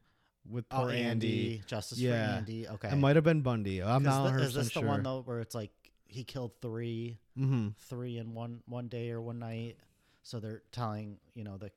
with 0.50 0.66
Oh, 0.72 0.82
poor 0.82 0.90
Andy. 0.92 1.02
Andy, 1.08 1.62
Justice 1.68 2.00
Yeah. 2.00 2.28
for 2.34 2.38
Andy. 2.38 2.68
Okay, 2.68 2.90
It 2.92 2.96
might 2.96 3.16
have 3.16 3.26
been 3.26 3.42
Bundy. 3.42 3.82
I'm 3.84 4.04
not 4.04 4.24
the- 4.24 4.30
100% 4.32 4.42
is 4.48 4.54
this 4.54 4.72
sure. 4.72 4.82
the 4.84 4.88
one 4.88 5.04
though 5.04 5.22
where 5.22 5.40
it's 5.40 5.56
like 5.56 5.72
he 6.08 6.24
killed 6.24 6.52
three, 6.62 7.20
Mm-hmm. 7.38 7.70
three 7.78 8.18
in 8.18 8.34
one 8.34 8.62
one 8.66 8.88
day 8.88 9.12
or 9.12 9.22
one 9.22 9.40
night? 9.40 9.78
So 10.24 10.40
they're 10.40 10.64
telling 10.72 11.18
you 11.36 11.44
know 11.44 11.58
the 11.58 11.72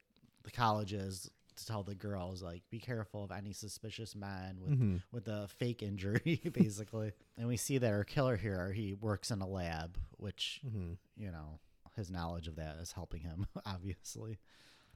the 0.45 0.51
colleges 0.51 1.31
to 1.55 1.67
tell 1.67 1.83
the 1.83 1.95
girls 1.95 2.43
like 2.43 2.63
be 2.71 2.79
careful 2.79 3.23
of 3.25 3.31
any 3.31 3.53
suspicious 3.53 4.15
man 4.17 4.59
with 4.61 4.73
Mm-hmm. 4.73 4.97
with 5.13 5.29
a 5.29 5.49
fake 5.49 5.83
injury 5.83 6.41
basically. 6.53 7.13
and 7.37 7.47
we 7.47 7.57
see 7.57 7.79
that 7.79 7.93
our 7.93 8.05
killer 8.05 8.37
here 8.37 8.73
he 8.73 8.95
works 8.95 9.31
in 9.31 9.41
a 9.41 9.47
lab, 9.47 9.99
which 10.17 10.61
Mm-hmm. 10.67 10.93
you 11.17 11.31
know 11.31 11.61
his 11.97 12.11
knowledge 12.11 12.49
of 12.49 12.57
that 12.57 12.77
is 12.81 12.93
helping 12.93 13.21
him 13.21 13.47
obviously. 13.67 14.39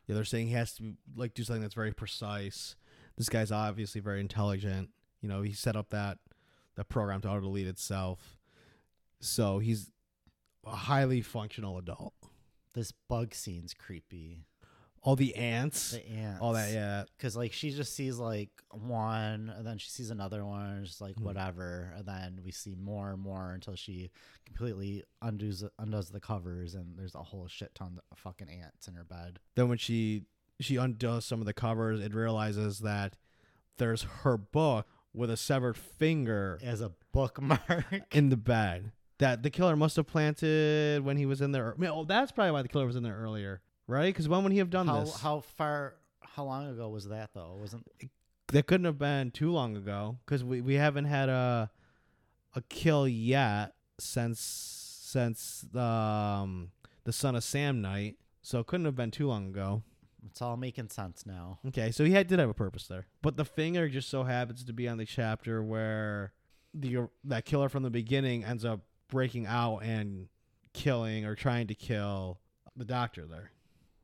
Yeah, 0.07 0.15
they're 0.15 0.25
saying 0.25 0.49
he 0.49 0.55
has 0.55 0.73
to 0.75 0.95
like 1.17 1.35
do 1.35 1.43
something 1.43 1.63
that's 1.63 1.75
very 1.75 1.93
precise. 1.93 2.77
This 3.17 3.29
guy's 3.29 3.51
obviously 3.51 4.01
very 4.01 4.21
intelligent. 4.21 4.91
You 5.21 5.29
know, 5.29 5.43
he 5.43 5.53
set 5.53 5.77
up 5.77 5.91
that 5.91 6.19
that 6.77 6.89
program 6.89 7.21
to 7.23 7.29
auto 7.29 7.41
delete 7.41 7.67
itself. 7.67 8.39
So 9.21 9.59
he's 9.59 9.91
a 10.65 10.71
highly 10.71 11.23
functional 11.23 11.79
adult. 11.79 12.15
This 12.75 12.93
bug 12.93 13.35
scene's 13.35 13.75
creepy. 13.75 14.45
All 15.07 15.17
the 15.17 15.35
ants, 15.37 15.93
The 15.93 16.07
ants. 16.11 16.41
all 16.43 16.53
that, 16.55 16.73
yeah. 16.73 17.05
because 17.17 17.37
like 17.37 17.53
she 17.53 17.71
just 17.71 17.95
sees 17.95 18.19
like 18.19 18.51
one 18.73 19.51
and 19.57 19.67
then 19.67 19.79
she 19.79 19.89
sees 19.89 20.11
another 20.11 20.45
one 20.45 20.67
and 20.79 20.85
just 20.85 21.01
like 21.01 21.15
Mhm. 21.17 21.23
whatever 21.23 21.93
and 21.97 22.05
then 22.07 22.41
we 22.45 22.51
see 22.51 22.75
more 22.75 23.13
and 23.13 23.21
more 23.23 23.53
until 23.53 23.77
she 23.77 24.11
completely 24.45 25.05
undoes 25.23 25.65
undoes 25.79 26.11
the 26.11 26.21
covers 26.21 26.75
and 26.75 26.99
there's 26.99 27.15
a 27.15 27.23
whole 27.23 27.47
shit 27.47 27.75
ton 27.75 28.01
of 28.13 28.19
fucking 28.19 28.49
ants 28.51 28.89
in 28.89 28.95
her 28.95 29.05
bed 29.05 29.39
Then 29.55 29.69
when 29.69 29.79
she 29.79 30.25
she 30.61 30.77
undoes 30.77 31.25
some 31.25 31.41
of 31.41 31.47
the 31.47 31.53
covers, 31.55 32.01
it 32.01 32.15
realizes 32.15 32.81
that 32.81 33.17
there's 33.79 34.03
her 34.03 34.37
book 34.37 34.87
with 35.15 35.31
a 35.31 35.37
severed 35.37 35.77
finger 35.77 36.59
as 36.63 36.81
a 36.81 36.93
bookmark 37.13 37.85
in 38.13 38.29
the 38.31 38.37
bed 38.37 38.93
that 39.19 39.43
the 39.43 39.51
killer 39.51 39.77
must 39.77 39.97
have 39.97 40.07
planted 40.07 41.03
when 41.05 41.17
he 41.17 41.27
was 41.27 41.41
in 41.41 41.53
there. 41.53 41.75
I 41.75 41.81
mean, 41.81 41.91
oh, 41.91 42.05
that's 42.05 42.33
probably 42.33 42.51
why 42.53 42.63
the 42.63 42.69
killer 42.69 42.87
was 42.87 42.97
in 42.97 43.03
there 43.03 43.17
earlier, 43.17 43.61
right? 43.87 44.13
Because 44.13 44.29
when 44.29 44.43
would 44.43 44.53
he 44.53 44.59
have 44.59 44.71
done 44.71 44.87
how 44.87 45.01
this? 45.01 45.21
how 45.21 45.41
far 45.41 45.95
how 46.21 46.45
long 46.45 46.69
ago 46.69 46.89
was 46.89 47.09
that 47.09 47.31
though 47.35 47.57
wasn't 47.59 47.87
that 48.49 48.67
couldn't 48.67 48.85
have 48.85 48.99
been 48.99 49.31
too 49.31 49.51
long 49.51 49.77
ago 49.77 50.19
because 50.25 50.45
we, 50.45 50.61
we 50.61 50.75
haven't 50.75 51.07
had 51.07 51.29
a 51.29 51.71
a 52.55 52.63
kill 52.69 53.07
yet 53.09 53.75
since 53.99 54.41
since 55.03 55.65
um 55.75 56.71
the 57.05 57.13
son 57.13 57.37
of 57.37 57.45
Sam 57.45 57.81
night. 57.81 58.17
So 58.43 58.61
it 58.61 58.67
couldn't 58.67 58.85
have 58.85 58.97
been 58.97 59.11
too 59.11 59.29
long 59.29 59.49
ago. 59.49 59.83
It's 60.27 60.43
all 60.43 60.57
making 60.57 60.89
sense 60.89 61.25
now. 61.25 61.61
Okay, 61.69 61.93
so 61.93 62.05
he 62.05 62.13
had, 62.13 62.27
did 62.27 62.39
have 62.41 62.51
a 62.51 62.55
purpose 62.55 62.87
there. 62.89 63.07
But 63.23 63.37
the 63.37 63.45
finger 63.45 63.89
just 63.89 64.09
so 64.09 64.25
happens 64.25 64.65
to 64.65 64.73
be 64.73 64.89
on 64.89 64.99
the 64.99 65.07
chapter 65.07 65.63
where 65.63 66.33
the 66.75 67.09
that 67.25 67.45
killer 67.45 67.69
from 67.69 67.85
the 67.85 67.91
beginning 67.91 68.45
ends 68.45 68.65
up 68.65 68.81
breaking 69.09 69.47
out 69.47 69.79
and 69.79 70.29
killing 70.73 71.25
or 71.25 71.35
trying 71.35 71.69
to 71.69 71.75
kill 71.75 72.41
the 72.77 72.85
doctor 72.85 73.25
there. 73.25 73.53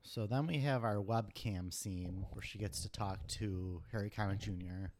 So 0.04 0.26
then 0.26 0.46
we 0.46 0.58
have 0.58 0.84
our 0.84 0.96
webcam 0.96 1.72
scene 1.72 2.26
where 2.32 2.42
she 2.42 2.58
gets 2.58 2.82
to 2.82 2.88
talk 2.88 3.26
to 3.28 3.82
Harry 3.92 4.10
Connick 4.10 4.38
Jr. 4.38 4.90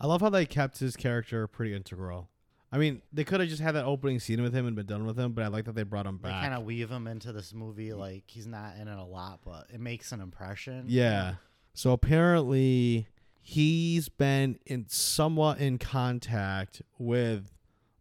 I 0.00 0.06
love 0.06 0.20
how 0.20 0.30
they 0.30 0.46
kept 0.46 0.78
his 0.78 0.96
character 0.96 1.46
pretty 1.46 1.74
integral. 1.74 2.28
I 2.70 2.78
mean, 2.78 3.02
they 3.12 3.24
could 3.24 3.40
have 3.40 3.48
just 3.50 3.60
had 3.60 3.74
that 3.74 3.84
opening 3.84 4.18
scene 4.18 4.42
with 4.42 4.54
him 4.54 4.66
and 4.66 4.74
been 4.74 4.86
done 4.86 5.04
with 5.04 5.18
him, 5.18 5.32
but 5.32 5.44
I 5.44 5.48
like 5.48 5.66
that 5.66 5.74
they 5.74 5.82
brought 5.82 6.06
him 6.06 6.16
back. 6.16 6.32
They 6.32 6.48
kind 6.48 6.54
of 6.54 6.64
weave 6.64 6.90
him 6.90 7.06
into 7.06 7.32
this 7.32 7.52
movie 7.52 7.92
like 7.92 8.24
he's 8.26 8.46
not 8.46 8.76
in 8.80 8.88
it 8.88 8.98
a 8.98 9.04
lot, 9.04 9.40
but 9.44 9.66
it 9.72 9.80
makes 9.80 10.10
an 10.10 10.20
impression. 10.20 10.84
Yeah. 10.88 11.34
So 11.74 11.92
apparently 11.92 13.08
he's 13.42 14.08
been 14.08 14.58
in 14.64 14.86
somewhat 14.88 15.58
in 15.58 15.78
contact 15.78 16.80
with 16.98 17.52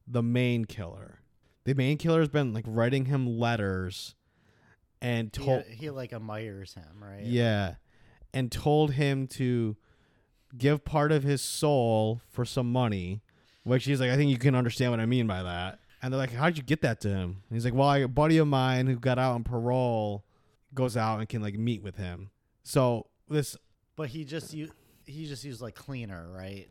the 0.08 0.24
main 0.24 0.66
killer. 0.66 1.20
The 1.66 1.74
main 1.76 1.98
killer's 1.98 2.30
been 2.30 2.54
like 2.54 2.66
writing 2.66 3.06
him 3.06 3.38
letters 3.38 4.16
and 5.02 5.32
told 5.32 5.64
he 5.64 5.90
like 5.90 6.14
admires 6.14 6.74
him, 6.74 7.02
right? 7.02 7.24
yeah, 7.24 7.76
and 8.34 8.52
told 8.52 8.94
him 8.94 9.28
to 9.28 9.76
give 10.58 10.84
part 10.84 11.12
of 11.12 11.24
his 11.24 11.42
soul 11.42 12.22
for 12.30 12.46
some 12.46 12.72
money, 12.72 13.22
which 13.64 13.86
he's 13.86 14.00
like 14.00 14.12
I 14.12 14.16
think 14.16 14.30
you 14.32 14.38
can 14.38 14.56
understand 14.56 14.92
what 14.92 15.00
I 15.00 15.06
mean 15.06 15.28
by 15.28 15.44
that. 15.44 15.80
And 16.04 16.12
they're 16.12 16.20
like, 16.20 16.34
"How'd 16.34 16.58
you 16.58 16.64
get 16.64 16.82
that 16.82 17.00
to 17.02 17.10
him?" 17.10 17.44
And 17.50 17.56
he's 17.56 17.64
like, 17.66 17.76
"Well, 17.76 17.92
a 17.94 18.08
buddy 18.08 18.38
of 18.38 18.48
mine 18.48 18.88
who 18.88 18.96
got 18.96 19.20
out 19.20 19.34
on 19.34 19.44
parole 19.44 20.26
goes 20.74 20.98
out 20.98 21.20
and 21.20 21.30
can 21.30 21.42
like 21.42 21.56
meet 21.56 21.84
with 21.84 21.96
him." 21.96 22.32
So 22.64 23.08
this 23.30 23.56
But 23.96 24.10
he 24.10 24.26
just 24.26 24.54
u- 24.54 24.72
he 25.06 25.28
just 25.28 25.44
used 25.44 25.62
like 25.62 25.76
cleaner, 25.76 26.28
right? 26.32 26.70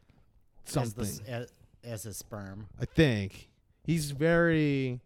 something. 0.65 1.05
As, 1.05 1.21
the, 1.21 1.31
as, 1.31 1.53
as 1.85 2.03
his 2.05 2.17
sperm. 2.17 2.69
I 2.81 2.85
think 2.85 3.51
he's 3.85 4.11
very. 4.11 5.01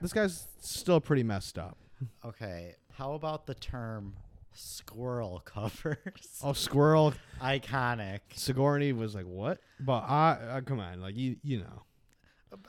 This 0.00 0.12
guy's 0.12 0.48
still 0.60 1.00
pretty 1.00 1.22
messed 1.22 1.58
up. 1.58 1.76
Okay. 2.24 2.74
How 2.92 3.12
about 3.14 3.46
the 3.46 3.54
term 3.54 4.14
squirrel 4.52 5.40
covers? 5.44 6.40
Oh, 6.42 6.52
squirrel 6.52 7.14
Iconic. 7.40 8.20
Sigourney 8.34 8.92
was 8.92 9.14
like, 9.14 9.26
"What?" 9.26 9.58
But 9.80 10.00
I, 10.08 10.38
uh, 10.50 10.60
come 10.62 10.80
on, 10.80 11.00
like 11.00 11.16
you, 11.16 11.36
you 11.42 11.58
know, 11.60 11.82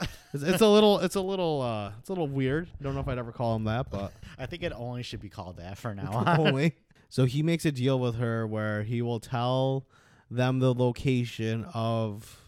it's, 0.34 0.44
it's 0.44 0.62
a 0.62 0.68
little, 0.68 1.00
it's 1.00 1.16
a 1.16 1.22
little, 1.22 1.62
uh, 1.62 1.92
it's 2.00 2.10
a 2.10 2.12
little 2.12 2.28
weird. 2.28 2.68
Don't 2.82 2.94
know 2.94 3.00
if 3.02 3.08
I'd 3.08 3.18
ever 3.18 3.32
call 3.32 3.56
him 3.56 3.64
that, 3.66 3.90
but 3.90 4.12
I 4.38 4.46
think 4.46 4.64
it 4.64 4.74
only 4.76 5.04
should 5.04 5.22
be 5.22 5.30
called 5.30 5.58
that 5.58 5.78
for 5.78 5.94
now 5.96 6.12
on. 6.26 6.40
only. 6.40 6.76
So 7.10 7.24
he 7.26 7.42
makes 7.42 7.66
a 7.66 7.72
deal 7.72 8.00
with 8.00 8.16
her 8.16 8.46
where 8.46 8.84
he 8.84 9.02
will 9.02 9.22
tell 9.22 9.88
them 10.30 10.60
the 10.60 10.74
location 10.74 11.66
of, 11.74 12.42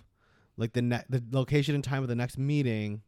like 0.58 0.74
the 0.74 0.82
ne- 0.82 1.04
the 1.08 1.24
location 1.32 1.76
and 1.76 1.84
time 1.84 2.02
of 2.04 2.10
the 2.10 2.16
next 2.16 2.38
meeting, 2.38 3.02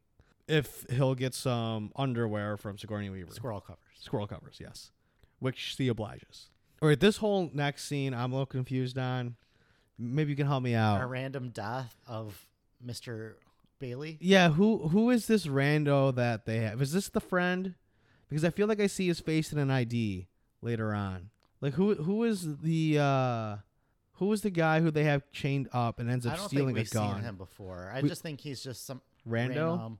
if 0.51 0.85
he'll 0.89 1.15
get 1.15 1.33
some 1.33 1.91
underwear 1.95 2.57
from 2.57 2.77
Sigourney 2.77 3.09
Weaver. 3.09 3.31
Squirrel 3.33 3.61
covers. 3.61 3.79
Squirrel 3.99 4.27
covers, 4.27 4.57
yes. 4.59 4.91
Which 5.39 5.57
she 5.57 5.87
obliges. 5.87 6.49
All 6.81 6.89
right, 6.89 6.99
this 6.99 7.17
whole 7.17 7.49
next 7.53 7.85
scene 7.85 8.13
I'm 8.13 8.31
a 8.31 8.35
little 8.35 8.45
confused 8.45 8.97
on. 8.97 9.35
Maybe 9.97 10.31
you 10.31 10.35
can 10.35 10.47
help 10.47 10.63
me 10.63 10.73
out. 10.73 11.01
A 11.01 11.05
random 11.05 11.49
death 11.49 11.95
of 12.07 12.47
Mr. 12.85 13.33
Bailey. 13.79 14.17
Yeah, 14.19 14.49
who 14.49 14.87
who 14.89 15.09
is 15.11 15.27
this 15.27 15.45
rando 15.45 16.13
that 16.15 16.45
they 16.45 16.57
have? 16.59 16.81
Is 16.81 16.91
this 16.91 17.09
the 17.09 17.21
friend? 17.21 17.75
Because 18.29 18.43
I 18.45 18.49
feel 18.49 18.67
like 18.67 18.79
I 18.79 18.87
see 18.87 19.07
his 19.07 19.19
face 19.19 19.51
in 19.51 19.59
an 19.59 19.69
ID 19.69 20.27
later 20.61 20.93
on. 20.93 21.29
Like 21.61 21.73
who 21.73 21.95
who 21.95 22.23
is 22.23 22.57
the 22.59 22.97
uh 22.99 23.57
who 24.13 24.31
is 24.33 24.41
the 24.41 24.49
guy 24.51 24.79
who 24.81 24.89
they 24.91 25.03
have 25.03 25.23
chained 25.31 25.67
up 25.73 25.99
and 25.99 26.09
ends 26.09 26.25
I 26.25 26.31
up 26.31 26.37
don't 26.37 26.47
stealing 26.47 26.75
think 26.75 26.77
we've 26.77 26.91
a 26.91 26.93
gun? 26.93 27.15
seen 27.17 27.23
him 27.23 27.35
before. 27.37 27.91
I 27.93 28.01
We- 28.01 28.09
just 28.09 28.21
think 28.23 28.39
he's 28.41 28.63
just 28.63 28.85
some 28.85 29.01
Rando? 29.27 29.47
random- 29.49 29.99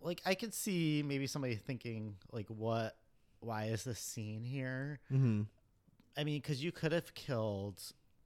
Like 0.00 0.20
I 0.24 0.34
could 0.34 0.54
see 0.54 1.02
maybe 1.06 1.26
somebody 1.26 1.56
thinking 1.56 2.16
like, 2.32 2.46
"What? 2.48 2.96
Why 3.40 3.64
is 3.66 3.84
this 3.84 3.98
scene 3.98 4.44
here?" 4.44 5.00
Mm-hmm. 5.12 5.42
I 6.16 6.24
mean, 6.24 6.40
because 6.40 6.62
you 6.62 6.72
could 6.72 6.92
have 6.92 7.12
killed 7.14 7.80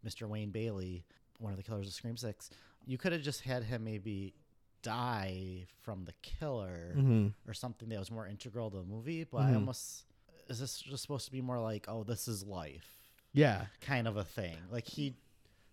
Mr. 0.06 0.28
Wayne 0.28 0.50
Bailey, 0.50 1.04
one 1.38 1.52
of 1.52 1.56
the 1.56 1.62
killers 1.64 1.86
of 1.88 1.92
Scream 1.94 2.16
Six. 2.16 2.50
You 2.86 2.98
could 2.98 3.12
have 3.12 3.22
just 3.22 3.40
had 3.42 3.64
him 3.64 3.84
maybe 3.84 4.34
die 4.82 5.66
from 5.82 6.04
the 6.04 6.12
killer 6.22 6.94
Mm-hmm. 6.96 7.28
or 7.48 7.52
something 7.54 7.88
that 7.90 7.98
was 7.98 8.10
more 8.10 8.26
integral 8.26 8.70
to 8.70 8.78
the 8.78 8.82
movie. 8.84 9.24
But 9.24 9.38
I 9.42 9.50
Mhm. 9.52 9.56
almost 9.56 10.04
is 10.48 10.58
this 10.58 10.80
just 10.80 11.02
supposed 11.02 11.26
to 11.26 11.32
be 11.32 11.40
more 11.40 11.60
like, 11.60 11.86
"Oh, 11.88 12.02
this 12.04 12.26
is 12.28 12.44
life," 12.44 13.12
Yeah. 13.32 13.66
kind 13.80 14.08
of 14.08 14.16
a 14.16 14.24
thing. 14.24 14.56
Like 14.70 14.86
he, 14.86 15.14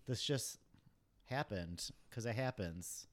this 0.06 0.22
just 0.22 0.58
happened 1.26 1.90
because 2.08 2.24
it 2.26 2.34
happens. 2.36 3.06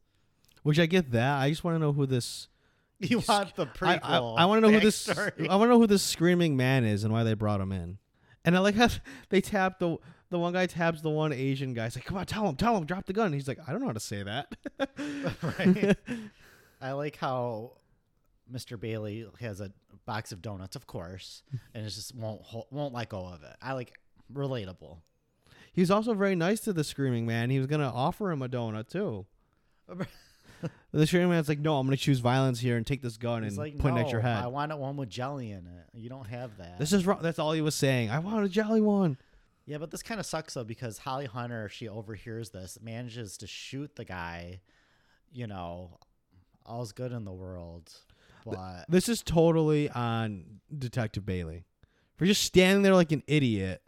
Which 0.64 0.80
I 0.80 0.86
get 0.86 1.12
that. 1.12 1.38
I 1.40 1.50
just 1.50 1.64
want 1.64 1.76
to 1.76 1.80
know 1.80 1.94
who 1.94 2.06
this 2.06 2.48
You 3.00 3.22
want 3.28 3.56
the 3.56 3.68
I, 3.82 3.98
prequel? 4.00 4.38
I, 4.38 4.46
want 4.46 4.64
to 4.64 4.68
know 4.68 4.74
who 4.74 4.80
this. 4.80 5.06
backstory. 5.08 5.50
I 5.50 5.56
want 5.58 5.68
to 5.68 5.74
know 5.74 5.80
who 5.80 5.88
this 5.88 6.02
screaming 6.02 6.56
man 6.56 6.86
is 6.86 7.04
and 7.04 7.12
why 7.12 7.24
they 7.24 7.34
brought 7.34 7.60
him 7.60 7.74
in. 7.74 7.98
And 8.46 8.56
I 8.56 8.60
like 8.60 8.76
how 8.76 8.88
they 9.30 9.42
tap 9.42 9.80
the 9.80 9.98
the 10.30 10.40
one 10.40 10.54
guy 10.54 10.66
taps 10.66 11.02
the 11.02 11.10
one 11.10 11.34
Asian 11.34 11.74
guy. 11.74 11.86
He's 11.86 11.96
like, 11.96 12.06
"Come 12.06 12.18
on, 12.18 12.26
tell 12.26 12.48
him, 12.48 12.56
tell 12.56 12.78
him, 12.78 12.86
drop 12.86 13.06
the 13.06 13.14
gun." 13.14 13.34
He's 13.34 13.48
like, 13.48 13.60
"I 13.68 13.72
don't 13.72 13.82
know 13.82 13.88
how 13.88 13.94
to 13.94 14.00
say 14.00 14.24
that." 14.24 14.56
right. 15.60 15.98
I 16.82 16.94
like 16.94 17.18
how 17.18 17.74
Mr. 18.52 18.80
Bailey 18.80 19.28
has 19.40 19.62
a 19.62 19.72
box 20.06 20.32
of 20.32 20.42
donuts, 20.42 20.76
of 20.76 20.88
course, 20.88 21.44
and 21.74 21.86
it 21.86 21.90
just 21.90 22.16
won't 22.16 22.42
won't 22.72 22.94
let 22.94 23.10
go 23.10 23.26
of 23.26 23.44
it. 23.44 23.56
I 23.62 23.74
like 23.74 23.94
relatable. 24.34 25.00
He's 25.74 25.92
also 25.92 26.14
very 26.14 26.36
nice 26.36 26.62
to 26.62 26.74
the 26.74 26.84
screaming 26.84 27.26
man. 27.26 27.50
He 27.50 27.58
was 27.58 27.68
gonna 27.68 27.92
offer 27.94 28.32
him 28.32 28.42
a 28.42 28.48
donut 28.48 28.88
too. 28.88 29.26
The 30.92 31.06
screaming 31.06 31.30
man's 31.30 31.50
like, 31.50 31.60
"No, 31.60 31.78
I'm 31.78 31.86
gonna 31.86 31.98
choose 31.98 32.20
violence 32.20 32.58
here 32.60 32.78
and 32.78 32.88
take 32.88 33.02
this 33.02 33.18
gun 33.18 33.44
He's 33.44 33.52
and 33.54 33.58
like, 33.58 33.78
point 33.78 33.96
no, 33.96 34.02
it 34.02 34.06
at 34.06 34.12
your 34.12 34.22
head." 34.22 34.42
I 34.42 34.48
want 34.48 34.78
one 34.78 34.96
with 34.96 35.10
jelly 35.10 35.52
in 35.52 35.68
it. 35.68 35.86
You 35.94 36.08
don't 36.10 36.28
have 36.28 36.56
that. 36.58 36.80
this 36.80 36.94
is 36.94 37.06
wrong. 37.06 37.20
That's 37.22 37.38
all 37.38 37.52
he 37.52 37.60
was 37.62 37.76
saying. 37.76 38.10
I 38.10 38.20
want 38.20 38.46
a 38.46 38.50
jelly 38.50 38.80
one. 38.80 39.18
yeah, 39.66 39.78
but 39.78 39.92
this 39.92 40.02
kind 40.02 40.22
of 40.22 40.26
sucks 40.26 40.54
though 40.54 40.64
because 40.64 41.00
Holly 41.00 41.26
Hunter, 41.26 41.66
if 41.66 41.74
she 41.74 41.90
overhears 41.90 42.52
this, 42.52 42.78
manages 42.82 43.38
to 43.40 43.48
shoot 43.48 43.94
the 43.98 44.06
guy. 44.06 44.62
You 45.34 45.48
know, 45.48 46.00
all's 46.66 46.94
good 46.94 47.12
in 47.12 47.26
the 47.26 47.34
world, 47.34 47.92
but 48.46 48.86
This 48.88 49.10
is 49.10 49.22
totally 49.22 49.90
on 49.90 50.62
Detective 50.78 51.26
Bailey 51.26 51.66
for 52.16 52.26
just 52.26 52.42
standing 52.42 52.84
there 52.84 52.96
like 52.96 53.12
an 53.12 53.22
idiot. 53.28 53.82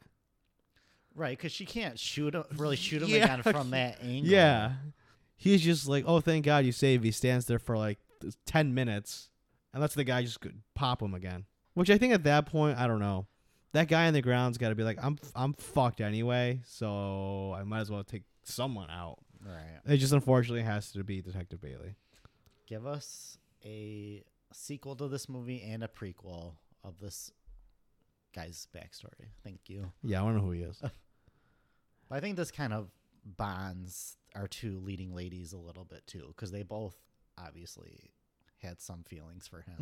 right 1.15 1.37
because 1.37 1.53
she 1.53 1.65
can't 1.65 1.97
shoot 1.97 2.35
him, 2.35 2.43
really 2.57 2.75
shoot 2.75 3.01
him 3.01 3.07
Yeah. 3.11 3.23
again 3.23 3.43
from 3.53 3.69
that 3.71 3.99
angle. 4.03 4.29
Yeah. 4.29 4.73
He's 5.37 5.61
just 5.61 5.87
like, 5.87 6.03
oh, 6.07 6.19
thank 6.19 6.45
God 6.45 6.65
you 6.65 6.71
saved. 6.71 7.03
He 7.03 7.11
stands 7.11 7.45
there 7.45 7.59
for 7.59 7.77
like 7.77 7.99
10 8.47 8.73
minutes 8.73 9.29
and 9.71 9.81
lets 9.81 9.93
the 9.93 10.03
guy 10.03 10.23
just 10.23 10.39
pop 10.73 11.01
him 11.01 11.13
again. 11.13 11.45
Which 11.75 11.89
I 11.91 11.97
think 11.99 12.11
at 12.13 12.23
that 12.23 12.47
point, 12.47 12.77
I 12.77 12.87
don't 12.87 12.99
know. 12.99 13.27
That 13.73 13.87
guy 13.87 14.07
on 14.07 14.13
the 14.13 14.21
ground's 14.21 14.57
got 14.57 14.69
to 14.69 14.75
be 14.75 14.83
like, 14.83 14.97
I'm 15.03 15.19
I'm 15.35 15.53
fucked 15.53 16.01
anyway, 16.01 16.61
so 16.65 17.53
I 17.55 17.63
might 17.63 17.81
as 17.81 17.91
well 17.91 18.03
take 18.03 18.23
someone 18.43 18.89
out. 18.89 19.19
right. 19.45 19.79
It 19.85 19.97
just 19.97 20.13
unfortunately 20.13 20.63
has 20.63 20.91
to 20.93 21.03
be 21.03 21.21
Detective 21.21 21.61
Bailey. 21.61 21.95
give 22.65 22.87
us 22.87 23.37
a 23.63 24.23
sequel 24.53 24.95
to 24.95 25.07
this 25.07 25.29
movie 25.29 25.61
and 25.61 25.83
a 25.83 25.87
prequel 25.87 26.53
of 26.83 26.99
this 26.99 27.31
guy's 28.33 28.67
backstory. 28.75 29.27
Thank 29.43 29.59
you. 29.67 29.91
Yeah, 30.01 30.21
I 30.23 30.25
don't 30.25 30.37
know 30.37 30.41
who 30.41 30.51
he 30.51 30.61
is. 30.61 30.81
I 32.11 32.19
think 32.19 32.37
this 32.37 32.51
kind 32.51 32.73
of 32.73 32.87
bonds 33.35 34.15
our 34.35 34.47
two 34.47 34.79
leading 34.79 35.13
ladies 35.15 35.53
a 35.53 35.57
little 35.57 35.83
bit 35.85 36.05
too, 36.07 36.25
because 36.29 36.51
they 36.51 36.63
both 36.63 36.95
obviously 37.37 38.11
had 38.61 38.79
some 38.81 39.03
feelings 39.03 39.47
for 39.47 39.61
him. 39.61 39.75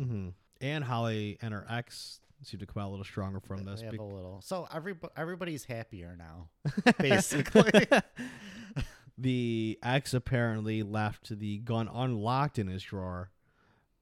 hmm 0.60 0.64
And 0.66 0.82
Holly 0.84 1.38
and 1.42 1.52
her 1.54 1.66
ex 1.68 2.20
seem 2.42 2.60
to 2.60 2.66
come 2.66 2.82
out 2.82 2.88
a 2.88 2.90
little 2.90 3.04
stronger 3.04 3.40
from 3.40 3.64
They 3.64 3.70
this. 3.72 3.80
have 3.82 3.92
bec- 3.92 4.00
a 4.00 4.04
little. 4.04 4.40
So 4.42 4.66
everybody, 4.74 5.12
everybody's 5.16 5.64
happier 5.64 6.16
now, 6.18 6.48
basically. 6.98 7.86
the 9.18 9.78
ex 9.82 10.12
apparently 10.12 10.82
left 10.82 11.38
the 11.38 11.58
gun 11.58 11.88
unlocked 11.92 12.58
in 12.58 12.66
his 12.66 12.82
drawer 12.82 13.30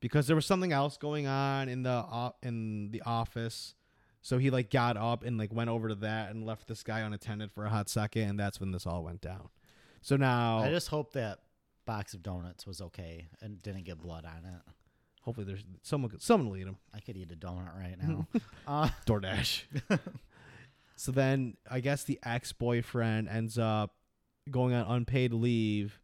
because 0.00 0.26
there 0.26 0.34
was 0.36 0.46
something 0.46 0.72
else 0.72 0.96
going 0.96 1.26
on 1.26 1.68
in 1.68 1.82
the 1.84 1.90
o- 1.90 2.34
in 2.42 2.90
the 2.90 3.02
office. 3.02 3.74
So 4.24 4.38
he 4.38 4.48
like 4.48 4.70
got 4.70 4.96
up 4.96 5.22
and 5.22 5.36
like 5.36 5.52
went 5.52 5.68
over 5.68 5.88
to 5.88 5.94
that 5.96 6.30
and 6.30 6.46
left 6.46 6.66
this 6.66 6.82
guy 6.82 7.00
unattended 7.00 7.52
for 7.52 7.66
a 7.66 7.68
hot 7.68 7.90
second, 7.90 8.22
and 8.22 8.40
that's 8.40 8.58
when 8.58 8.70
this 8.70 8.86
all 8.86 9.04
went 9.04 9.20
down. 9.20 9.50
So 10.00 10.16
now, 10.16 10.60
I 10.60 10.70
just 10.70 10.88
hope 10.88 11.12
that 11.12 11.40
box 11.84 12.14
of 12.14 12.22
donuts 12.22 12.66
was 12.66 12.80
okay 12.80 13.26
and 13.42 13.62
didn't 13.62 13.84
get 13.84 14.00
blood 14.00 14.24
on 14.24 14.46
it. 14.50 14.60
hopefully, 15.20 15.46
there's 15.46 15.62
someone 15.82 16.10
could- 16.10 16.22
someone 16.22 16.48
will 16.48 16.56
eat 16.56 16.66
him. 16.66 16.78
I 16.94 17.00
could 17.00 17.18
eat 17.18 17.32
a 17.32 17.36
donut 17.36 17.76
right 17.78 17.96
now. 18.02 18.26
uh, 18.66 18.88
DoorDash. 19.06 19.64
so 20.96 21.12
then 21.12 21.58
I 21.70 21.80
guess 21.80 22.04
the 22.04 22.18
ex 22.24 22.50
boyfriend 22.54 23.28
ends 23.28 23.58
up 23.58 23.94
going 24.50 24.72
on 24.72 24.86
unpaid 24.86 25.34
leave, 25.34 26.00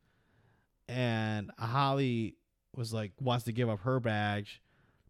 and 0.88 1.50
Holly 1.58 2.36
was 2.76 2.92
like 2.92 3.12
wants 3.18 3.46
to 3.46 3.52
give 3.52 3.70
up 3.70 3.80
her 3.80 3.98
badge, 3.98 4.60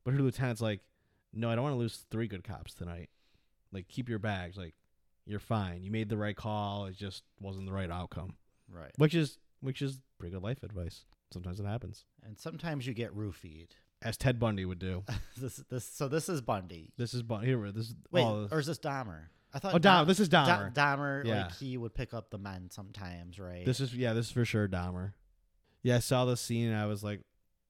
but 0.04 0.14
her 0.14 0.20
lieutenant's 0.20 0.60
like, 0.60 0.78
no, 1.32 1.50
I 1.50 1.54
don't 1.54 1.64
want 1.64 1.74
to 1.74 1.78
lose 1.78 2.04
three 2.10 2.28
good 2.28 2.44
cops 2.44 2.74
tonight. 2.74 3.10
Like, 3.72 3.88
keep 3.88 4.08
your 4.08 4.18
bags. 4.18 4.56
Like, 4.56 4.74
you're 5.26 5.40
fine. 5.40 5.82
You 5.82 5.90
made 5.90 6.08
the 6.08 6.16
right 6.16 6.36
call. 6.36 6.86
It 6.86 6.96
just 6.96 7.22
wasn't 7.40 7.66
the 7.66 7.72
right 7.72 7.90
outcome. 7.90 8.34
Right. 8.68 8.92
Which 8.96 9.14
is 9.14 9.38
which 9.60 9.82
is 9.82 10.00
pretty 10.18 10.34
good 10.34 10.42
life 10.42 10.62
advice. 10.62 11.04
Sometimes 11.32 11.60
it 11.60 11.66
happens, 11.66 12.04
And 12.24 12.36
sometimes 12.38 12.86
you 12.86 12.94
get 12.94 13.16
roofied. 13.16 13.68
as 14.02 14.16
Ted 14.16 14.38
Bundy 14.40 14.64
would 14.64 14.78
do. 14.78 15.04
this 15.36 15.62
this 15.70 15.84
so 15.84 16.08
this 16.08 16.28
is 16.28 16.40
Bundy. 16.40 16.92
This 16.96 17.14
is 17.14 17.22
Bundy. 17.22 17.48
Here, 17.48 17.70
this 17.72 17.88
is 17.88 17.94
Wait, 18.10 18.22
oh, 18.22 18.48
or 18.50 18.58
is 18.58 18.66
this 18.66 18.78
Dahmer? 18.78 19.24
I 19.52 19.58
thought 19.58 19.74
oh, 19.74 19.78
Dom. 19.78 20.06
This 20.06 20.20
is 20.20 20.28
Da- 20.28 20.46
Dahmer. 20.46 20.74
Dahmer, 20.74 21.24
Yeah. 21.24 21.42
like 21.42 21.56
he 21.56 21.76
would 21.76 21.94
pick 21.94 22.14
up 22.14 22.30
the 22.30 22.38
men 22.38 22.70
sometimes, 22.70 23.38
right? 23.38 23.66
This 23.66 23.80
is 23.80 23.94
yeah. 23.94 24.12
This 24.12 24.26
is 24.26 24.32
for 24.32 24.44
sure 24.44 24.68
Dahmer. 24.68 25.12
Yeah, 25.82 25.96
I 25.96 26.00
saw 26.00 26.24
the 26.24 26.36
scene 26.36 26.68
and 26.68 26.76
I 26.76 26.86
was 26.86 27.02
like, 27.02 27.20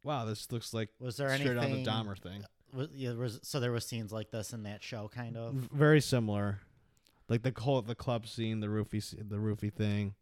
wow, 0.04 0.24
this 0.24 0.50
looks 0.52 0.74
like 0.74 0.90
was 0.98 1.16
there 1.16 1.34
straight 1.36 1.56
out 1.56 1.64
anything? 1.64 1.84
the 1.84 1.90
Dahmer 1.90 2.18
thing. 2.18 2.44
Yeah, 2.94 3.12
was 3.14 3.40
so 3.42 3.60
there 3.60 3.72
was 3.72 3.84
scenes 3.86 4.12
like 4.12 4.30
this 4.30 4.52
in 4.52 4.62
that 4.64 4.82
show, 4.82 5.08
kind 5.08 5.36
of. 5.36 5.54
V- 5.54 5.68
Very 5.72 6.00
similar, 6.00 6.60
like 7.28 7.42
the 7.42 7.50
the 7.86 7.94
club 7.94 8.26
scene, 8.26 8.60
the 8.60 8.66
roofie, 8.68 9.02
the 9.28 9.36
roofie 9.36 9.72
thing. 9.72 10.14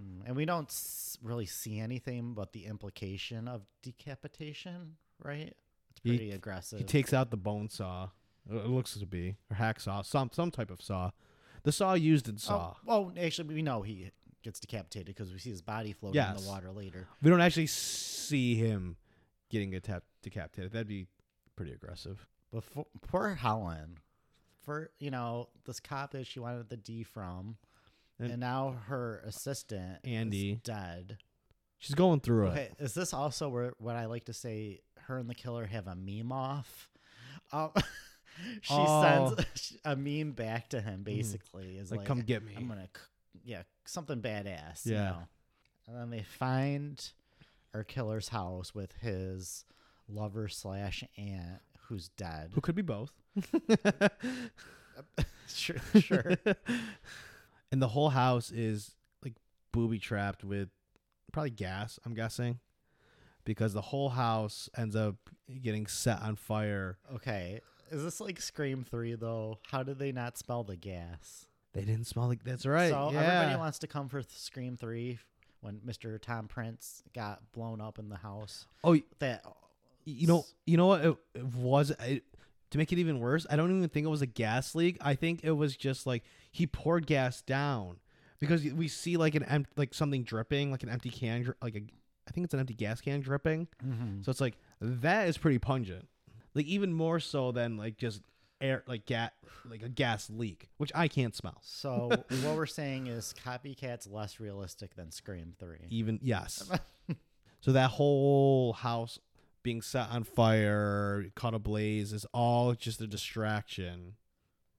Mm, 0.00 0.22
And 0.26 0.36
we 0.36 0.44
don't 0.44 0.68
s- 0.68 1.18
really 1.22 1.46
see 1.46 1.78
anything 1.80 2.34
but 2.34 2.52
the 2.52 2.66
implication 2.66 3.48
of 3.48 3.62
decapitation, 3.82 4.96
right? 5.22 5.54
It's 5.90 6.00
He- 6.02 6.10
pretty 6.10 6.30
aggressive. 6.32 6.78
He 6.78 6.84
takes 6.84 7.12
out 7.12 7.30
the 7.30 7.36
bone 7.36 7.68
saw. 7.68 8.10
It 8.50 8.66
looks 8.66 8.94
to 8.94 9.06
be 9.06 9.36
or 9.50 9.56
hacksaw, 9.56 10.04
some 10.06 10.30
some 10.32 10.50
type 10.50 10.70
of 10.70 10.80
saw. 10.80 11.10
The 11.64 11.72
saw 11.72 11.94
used 11.94 12.28
in 12.28 12.38
Saw. 12.38 12.74
Oh, 12.86 13.10
oh, 13.10 13.12
actually, 13.20 13.52
we 13.52 13.62
know 13.62 13.82
he 13.82 14.10
gets 14.42 14.60
decapitated 14.60 15.06
because 15.06 15.32
we 15.32 15.38
see 15.38 15.50
his 15.50 15.60
body 15.60 15.92
floating 15.92 16.22
in 16.22 16.36
the 16.36 16.48
water 16.48 16.70
later. 16.70 17.08
We 17.20 17.28
don't 17.30 17.40
actually 17.40 17.66
see 17.66 18.54
him 18.54 18.96
getting 19.50 19.74
a 19.74 19.80
tap- 19.80 20.04
decapitated. 20.22 20.72
That'd 20.72 20.86
be 20.86 21.08
pretty 21.58 21.72
aggressive. 21.72 22.26
But 22.52 22.64
for, 22.64 22.86
poor 23.06 23.34
Helen, 23.34 23.98
for 24.62 24.90
you 24.98 25.10
know 25.10 25.48
this 25.66 25.80
cop 25.80 26.12
that 26.12 26.26
she 26.26 26.40
wanted 26.40 26.68
the 26.68 26.76
D 26.76 27.02
from, 27.02 27.56
And- 28.18 28.30
and, 28.30 28.40
now 28.40 28.76
her 28.86 29.20
assistant 29.26 29.98
Andy. 30.04 30.52
is 30.52 30.58
dead. 30.62 31.18
She's 31.78 31.94
going 31.94 32.20
through 32.20 32.46
it. 32.48 32.50
Okay, 32.50 32.70
is 32.78 32.94
this 32.94 33.12
also 33.12 33.48
where 33.48 33.72
what 33.78 33.96
I 33.96 34.06
like 34.06 34.24
to 34.26 34.32
say? 34.32 34.80
Her 35.02 35.18
and 35.18 35.28
the 35.28 35.34
killer 35.34 35.64
have 35.66 35.86
a 35.86 35.94
meme 35.96 36.32
off. 36.32 36.88
Um, 37.52 37.70
she 38.62 38.74
Oh. 38.74 39.34
sends 39.36 39.76
a 39.84 39.96
meme 39.96 40.32
back 40.32 40.68
to 40.70 40.80
him. 40.80 41.02
Basically, 41.02 41.76
is 41.76 41.90
Like, 41.90 41.98
like, 42.00 42.06
come 42.06 42.20
get 42.20 42.42
me. 42.44 42.52
I'm 42.56 42.68
gonna, 42.68 42.88
yeah, 43.44 43.62
something 43.84 44.20
badass. 44.20 44.84
Yeah. 44.84 44.92
You 44.92 44.96
know? 44.96 45.28
And 45.88 45.96
then 45.96 46.10
they 46.10 46.22
find 46.22 47.10
our 47.74 47.84
killer's 47.84 48.28
house 48.28 48.74
with 48.74 48.92
his 49.00 49.64
lover 50.08 50.48
slash 50.48 51.04
aunt 51.16 51.60
who's 51.88 52.08
dead. 52.10 52.50
Who 52.54 52.60
could 52.60 52.74
be 52.74 52.82
both? 52.82 53.12
sure, 55.48 55.76
sure. 56.00 56.36
and 57.72 57.80
the 57.82 57.88
whole 57.88 58.10
house 58.10 58.50
is 58.50 58.94
like 59.24 59.34
booby 59.72 59.98
trapped 59.98 60.44
with 60.44 60.68
probably 61.32 61.50
gas, 61.50 61.98
I'm 62.04 62.14
guessing. 62.14 62.58
Because 63.44 63.72
the 63.72 63.80
whole 63.80 64.10
house 64.10 64.68
ends 64.76 64.94
up 64.94 65.16
getting 65.62 65.86
set 65.86 66.20
on 66.20 66.36
fire. 66.36 66.98
Okay, 67.14 67.60
is 67.90 68.04
this 68.04 68.20
like 68.20 68.40
Scream 68.40 68.84
Three 68.84 69.14
though? 69.14 69.58
How 69.70 69.82
did 69.82 69.98
they 69.98 70.12
not 70.12 70.36
smell 70.36 70.64
the 70.64 70.76
gas? 70.76 71.46
They 71.72 71.80
didn't 71.82 72.04
smell 72.04 72.28
like 72.28 72.44
that's 72.44 72.66
right. 72.66 72.90
So 72.90 73.10
yeah. 73.12 73.22
everybody 73.22 73.58
wants 73.58 73.78
to 73.80 73.86
come 73.86 74.10
for 74.10 74.22
Scream 74.22 74.76
Three 74.76 75.18
when 75.60 75.80
Mr. 75.86 76.20
Tom 76.20 76.48
Prinze 76.48 77.02
got 77.14 77.40
blown 77.52 77.80
up 77.80 77.98
in 77.98 78.08
the 78.08 78.16
house. 78.16 78.66
oh, 78.84 78.96
That 79.18 79.44
you 80.08 80.26
know, 80.26 80.44
you 80.66 80.76
know 80.76 80.86
what? 80.86 81.04
It, 81.04 81.16
it 81.34 81.44
was 81.44 81.90
it, 81.90 82.24
to 82.70 82.78
make 82.78 82.92
it 82.92 82.98
even 82.98 83.20
worse. 83.20 83.46
I 83.48 83.56
don't 83.56 83.70
even 83.76 83.88
think 83.88 84.06
it 84.06 84.10
was 84.10 84.22
a 84.22 84.26
gas 84.26 84.74
leak. 84.74 84.98
I 85.00 85.14
think 85.14 85.40
it 85.42 85.52
was 85.52 85.76
just 85.76 86.06
like 86.06 86.24
he 86.50 86.66
poured 86.66 87.06
gas 87.06 87.42
down 87.42 87.96
because 88.38 88.62
we 88.64 88.88
see 88.88 89.16
like 89.16 89.34
an 89.34 89.44
empty, 89.44 89.72
like 89.76 89.94
something 89.94 90.22
dripping, 90.22 90.70
like 90.70 90.82
an 90.82 90.88
empty 90.88 91.10
can, 91.10 91.54
like 91.62 91.76
a, 91.76 91.82
I 92.26 92.30
think 92.30 92.44
it's 92.44 92.54
an 92.54 92.60
empty 92.60 92.74
gas 92.74 93.00
can 93.00 93.20
dripping. 93.20 93.68
Mm-hmm. 93.84 94.22
So 94.22 94.30
it's 94.30 94.40
like 94.40 94.56
that 94.80 95.28
is 95.28 95.38
pretty 95.38 95.58
pungent. 95.58 96.08
Like 96.54 96.66
even 96.66 96.92
more 96.92 97.20
so 97.20 97.52
than 97.52 97.76
like 97.76 97.96
just 97.96 98.22
air 98.60 98.82
like 98.86 99.06
gas 99.06 99.30
like 99.68 99.82
a 99.82 99.88
gas 99.88 100.30
leak, 100.30 100.68
which 100.78 100.92
I 100.94 101.08
can't 101.08 101.34
smell. 101.34 101.60
So 101.62 102.08
what 102.42 102.56
we're 102.56 102.66
saying 102.66 103.06
is 103.06 103.34
Copycat's 103.44 104.06
less 104.06 104.40
realistic 104.40 104.94
than 104.94 105.10
Scream 105.10 105.54
Three. 105.58 105.86
Even 105.90 106.18
yes. 106.22 106.70
so 107.60 107.72
that 107.72 107.90
whole 107.90 108.72
house 108.72 109.18
being 109.68 109.82
set 109.82 110.08
on 110.10 110.24
fire, 110.24 111.26
caught 111.34 111.52
ablaze 111.54 112.12
is 112.14 112.24
all 112.32 112.72
just 112.74 113.00
a 113.02 113.06
distraction. 113.06 114.14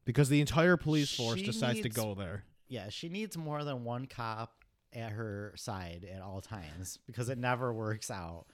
Because 0.03 0.29
the 0.29 0.41
entire 0.41 0.77
police 0.77 1.15
force 1.15 1.37
She 1.39 1.45
decides 1.45 1.81
to 1.81 1.89
go 1.89 2.15
there. 2.15 2.43
Yeah, 2.67 2.89
she 2.89 3.07
needs 3.09 3.37
more 3.37 3.63
than 3.63 3.83
one 3.83 4.07
cop 4.07 4.63
at 4.91 5.11
her 5.11 5.53
side 5.55 6.07
at 6.11 6.23
all 6.23 6.41
times 6.41 6.97
because 7.05 7.29
it 7.29 7.37
never 7.37 7.71
works 7.71 8.09
out. 8.09 8.45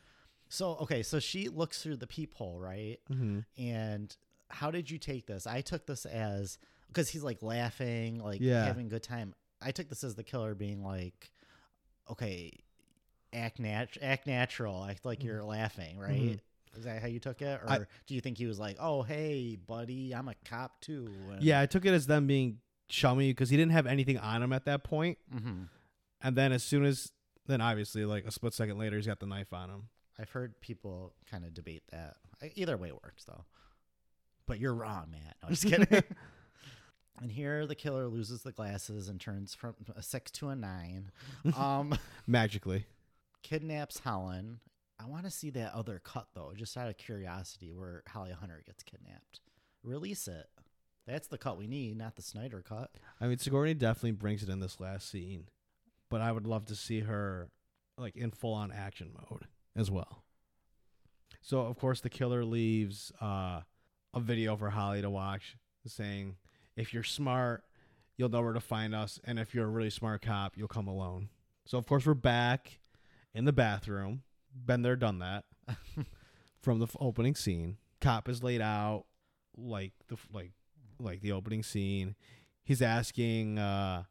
So 0.50 0.72
okay, 0.82 1.04
so 1.04 1.20
she 1.20 1.48
looks 1.48 1.82
through 1.82 1.98
the 1.98 2.08
peephole, 2.08 2.60
right? 2.60 2.98
Mm-hmm. 3.10 3.40
And 3.58 4.16
how 4.50 4.72
did 4.72 4.92
you 4.92 4.98
take 4.98 5.28
this? 5.28 5.48
I 5.48 5.62
took 5.62 5.86
this 5.86 6.06
as 6.06 6.58
because 6.88 7.08
he's 7.08 7.24
like 7.24 7.42
laughing, 7.42 8.20
like 8.22 8.42
Yeah. 8.42 8.66
having 8.66 8.88
a 8.88 8.90
good 8.90 9.04
time. 9.04 9.34
I 9.62 9.72
took 9.72 9.88
this 9.88 10.04
as 10.04 10.16
the 10.16 10.24
killer 10.24 10.54
being 10.54 10.84
like, 10.84 11.32
okay, 12.12 12.52
act 13.36 13.60
nat- 13.60 13.98
act 14.02 14.26
natural, 14.28 14.84
act 14.86 15.06
like 15.06 15.24
you're 15.24 15.44
laughing, 15.44 15.98
right? 15.98 16.22
Mhm. 16.22 16.40
Is 16.78 16.84
that 16.86 17.02
how 17.02 17.08
you 17.08 17.20
took 17.20 17.42
it, 17.42 17.62
or 17.62 17.70
I- 17.70 17.86
do 18.06 18.16
you 18.16 18.22
think 18.22 18.38
he 18.38 18.46
was 18.48 18.60
like, 18.60 18.78
"Oh, 18.80 19.02
hey, 19.04 19.56
buddy, 19.56 20.14
I'm 20.14 20.28
a 20.28 20.36
cop 20.46 20.82
too"? 20.82 21.08
And- 21.32 21.42
Yeah, 21.44 21.62
I 21.62 21.66
took 21.68 21.86
it 21.86 21.94
as 21.94 22.06
them 22.08 22.28
being 22.28 22.60
chummy 22.88 23.32
because 23.32 23.50
he 23.50 23.58
didn't 23.58 23.72
have 23.72 23.88
anything 23.88 24.18
on 24.18 24.44
him 24.44 24.52
at 24.54 24.66
that 24.66 24.84
point. 24.84 25.18
Mhm. 25.34 25.70
And 26.22 26.36
then 26.36 26.52
as 26.52 26.64
soon 26.64 26.84
as 26.86 27.12
then 27.48 27.62
obviously 27.62 28.06
like 28.06 28.26
a 28.26 28.32
split 28.32 28.54
second 28.54 28.78
later 28.80 28.96
he's 28.96 29.06
got 29.06 29.20
the 29.20 29.26
knife 29.28 29.54
on 29.54 29.70
him. 29.70 29.90
I've 30.18 30.30
heard 30.32 30.60
people 30.62 31.14
kind 31.30 31.46
of 31.46 31.54
debate 31.54 31.84
that. 31.92 32.18
Either 32.56 32.76
way 32.78 32.92
works 32.92 33.24
though. 33.26 33.46
But 34.48 34.60
you're 34.60 34.74
wrong, 34.74 35.12
Matt. 35.12 35.38
No, 35.42 35.48
I'm 35.48 35.54
just 35.56 35.66
kidding. 35.66 35.88
and 37.22 37.32
here 37.32 37.66
the 37.68 37.76
killer 37.76 38.08
loses 38.08 38.42
the 38.44 38.52
glasses 38.52 39.08
and 39.08 39.20
turns 39.22 39.54
from 39.56 39.76
a 39.96 40.02
six 40.02 40.32
to 40.32 40.50
a 40.50 40.56
nine. 40.56 41.12
Um, 41.56 41.98
Magically. 42.28 42.86
Kidnaps 43.46 44.00
Helen. 44.00 44.60
I 45.00 45.06
want 45.06 45.26
to 45.26 45.32
see 45.32 45.52
that 45.52 45.74
other 45.74 46.02
cut 46.04 46.28
though, 46.34 46.54
just 46.56 46.76
out 46.78 46.90
of 46.90 46.98
curiosity, 46.98 47.72
where 47.74 48.02
Holly 48.08 48.32
Hunter 48.32 48.64
gets 48.66 48.82
kidnapped. 48.82 49.40
Release 49.84 50.28
it. 50.28 50.48
That's 51.06 51.28
the 51.28 51.38
cut 51.38 51.58
we 51.58 51.68
need, 51.68 51.96
not 51.96 52.16
the 52.16 52.24
Snyder 52.24 52.64
cut. 52.68 52.90
I 53.22 53.28
mean 53.28 53.38
Sigourney 53.38 53.76
definitely 53.76 54.14
brings 54.14 54.42
it 54.42 54.50
in 54.50 54.62
this 54.62 54.80
last 54.80 55.12
scene. 55.12 55.46
But 56.10 56.22
I 56.22 56.32
would 56.32 56.48
love 56.48 56.66
to 56.68 56.76
see 56.76 57.02
her 57.02 57.50
like 58.00 58.16
in 58.16 58.32
full 58.32 58.54
on 58.54 58.72
action 58.72 59.12
mode 59.14 59.46
as 59.76 59.92
well. 59.92 60.24
So 61.42 61.60
of 61.60 61.78
course 61.78 62.02
the 62.02 62.10
killer 62.10 62.44
leaves 62.44 63.12
uh, 63.22 63.62
a 64.14 64.20
video 64.20 64.56
for 64.56 64.72
Holly 64.72 65.04
to 65.04 65.10
watch 65.10 65.56
saying, 65.86 66.38
If 66.76 66.96
you're 66.96 67.04
smart, 67.04 67.64
you'll 68.18 68.30
know 68.30 68.42
where 68.42 68.54
to 68.54 68.60
find 68.60 68.96
us, 68.96 69.20
and 69.24 69.38
if 69.38 69.54
you're 69.54 69.68
a 69.68 69.70
really 69.70 69.92
smart 69.92 70.24
cop, 70.24 70.54
you'll 70.58 70.68
come 70.68 70.88
alone. 70.88 71.30
So 71.66 71.78
of 71.78 71.86
course 71.86 72.08
we're 72.08 72.16
back 72.16 72.80
in 73.36 73.46
the 73.46 73.54
bathroom. 73.54 74.24
Been 74.66 74.82
there, 74.82 74.96
done 74.96 75.20
that. 75.20 75.44
From 76.62 76.80
the 76.80 76.86
f- 76.86 76.96
opening 77.00 77.36
scene, 77.36 77.78
cop 78.02 78.28
is 78.28 78.42
laid 78.42 78.62
out 78.62 79.04
like 79.56 79.92
the 80.08 80.16
f- 80.16 80.28
like 80.34 80.52
like 81.00 81.22
the 81.22 81.34
opening 81.34 81.62
scene. 81.62 82.16
He's 82.64 82.82
asking 82.82 83.60
uh, 83.60 84.04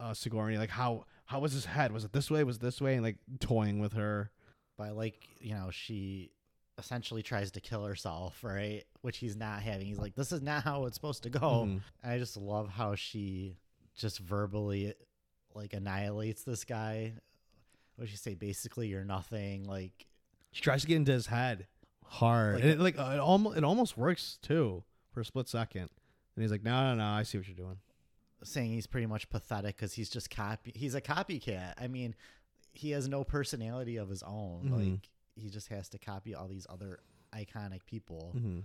uh 0.00 0.12
Sigourney 0.12 0.58
like 0.58 0.70
how 0.70 1.04
how 1.24 1.40
was 1.40 1.52
his 1.52 1.64
head? 1.64 1.92
Was 1.92 2.04
it 2.04 2.12
this 2.12 2.30
way? 2.30 2.44
Was 2.44 2.56
it 2.56 2.62
this 2.62 2.80
way? 2.80 2.94
And 2.94 3.02
like 3.02 3.16
toying 3.40 3.78
with 3.78 3.94
her. 3.94 4.30
But 4.76 4.96
like, 4.96 5.22
you 5.40 5.54
know, 5.54 5.70
she 5.70 6.32
essentially 6.76 7.22
tries 7.22 7.52
to 7.52 7.60
kill 7.60 7.84
herself, 7.84 8.42
right? 8.42 8.82
Which 9.02 9.18
he's 9.18 9.36
not 9.36 9.62
having. 9.62 9.86
He's 9.86 9.98
like, 9.98 10.16
this 10.16 10.32
is 10.32 10.42
not 10.42 10.64
how 10.64 10.84
it's 10.86 10.96
supposed 10.96 11.22
to 11.22 11.30
go. 11.30 11.66
Mhm. 11.66 11.80
I 12.02 12.18
just 12.18 12.36
love 12.36 12.68
how 12.68 12.96
she 12.96 13.56
just 13.96 14.18
verbally 14.18 14.92
like 15.54 15.72
annihilates 15.72 16.42
this 16.42 16.64
guy. 16.64 17.14
What 17.96 18.08
she 18.08 18.16
say? 18.16 18.34
Basically, 18.34 18.88
you're 18.88 19.04
nothing. 19.04 19.64
Like, 19.66 20.06
She 20.52 20.62
tries 20.62 20.82
to 20.82 20.88
get 20.88 20.96
into 20.96 21.12
his 21.12 21.26
head 21.26 21.66
hard, 22.04 22.54
Like- 22.56 22.62
and 22.64 22.72
it, 22.72 22.80
like 22.80 22.98
uh, 22.98 23.12
it 23.14 23.18
almost 23.20 23.56
it 23.56 23.64
almost 23.64 23.96
works 23.96 24.38
too 24.42 24.82
for 25.12 25.20
a 25.20 25.24
split 25.24 25.48
second. 25.48 25.88
And 26.36 26.42
he's 26.42 26.50
like, 26.50 26.62
"No, 26.64 26.90
no, 26.90 26.94
no, 26.96 27.04
I 27.04 27.22
see 27.22 27.38
what 27.38 27.46
you're 27.46 27.56
doing." 27.56 27.78
saying 28.42 28.70
he's 28.72 28.86
pretty 28.86 29.06
much 29.06 29.30
pathetic 29.30 29.74
because 29.74 29.94
he's 29.94 30.10
just 30.10 30.28
copy. 30.28 30.70
He's 30.74 30.94
a 30.94 31.00
copycat. 31.00 31.72
I 31.78 31.88
mean, 31.88 32.14
he 32.72 32.90
has 32.90 33.08
no 33.08 33.24
personality 33.24 33.96
of 33.96 34.10
his 34.10 34.22
own. 34.22 34.68
Mhm. 34.68 34.90
Like, 34.92 35.08
he 35.34 35.48
just 35.48 35.68
has 35.68 35.88
to 35.90 35.98
copy 35.98 36.34
all 36.34 36.46
these 36.46 36.66
other 36.68 37.00
iconic 37.32 37.86
people. 37.86 38.32
hmm 38.32 38.60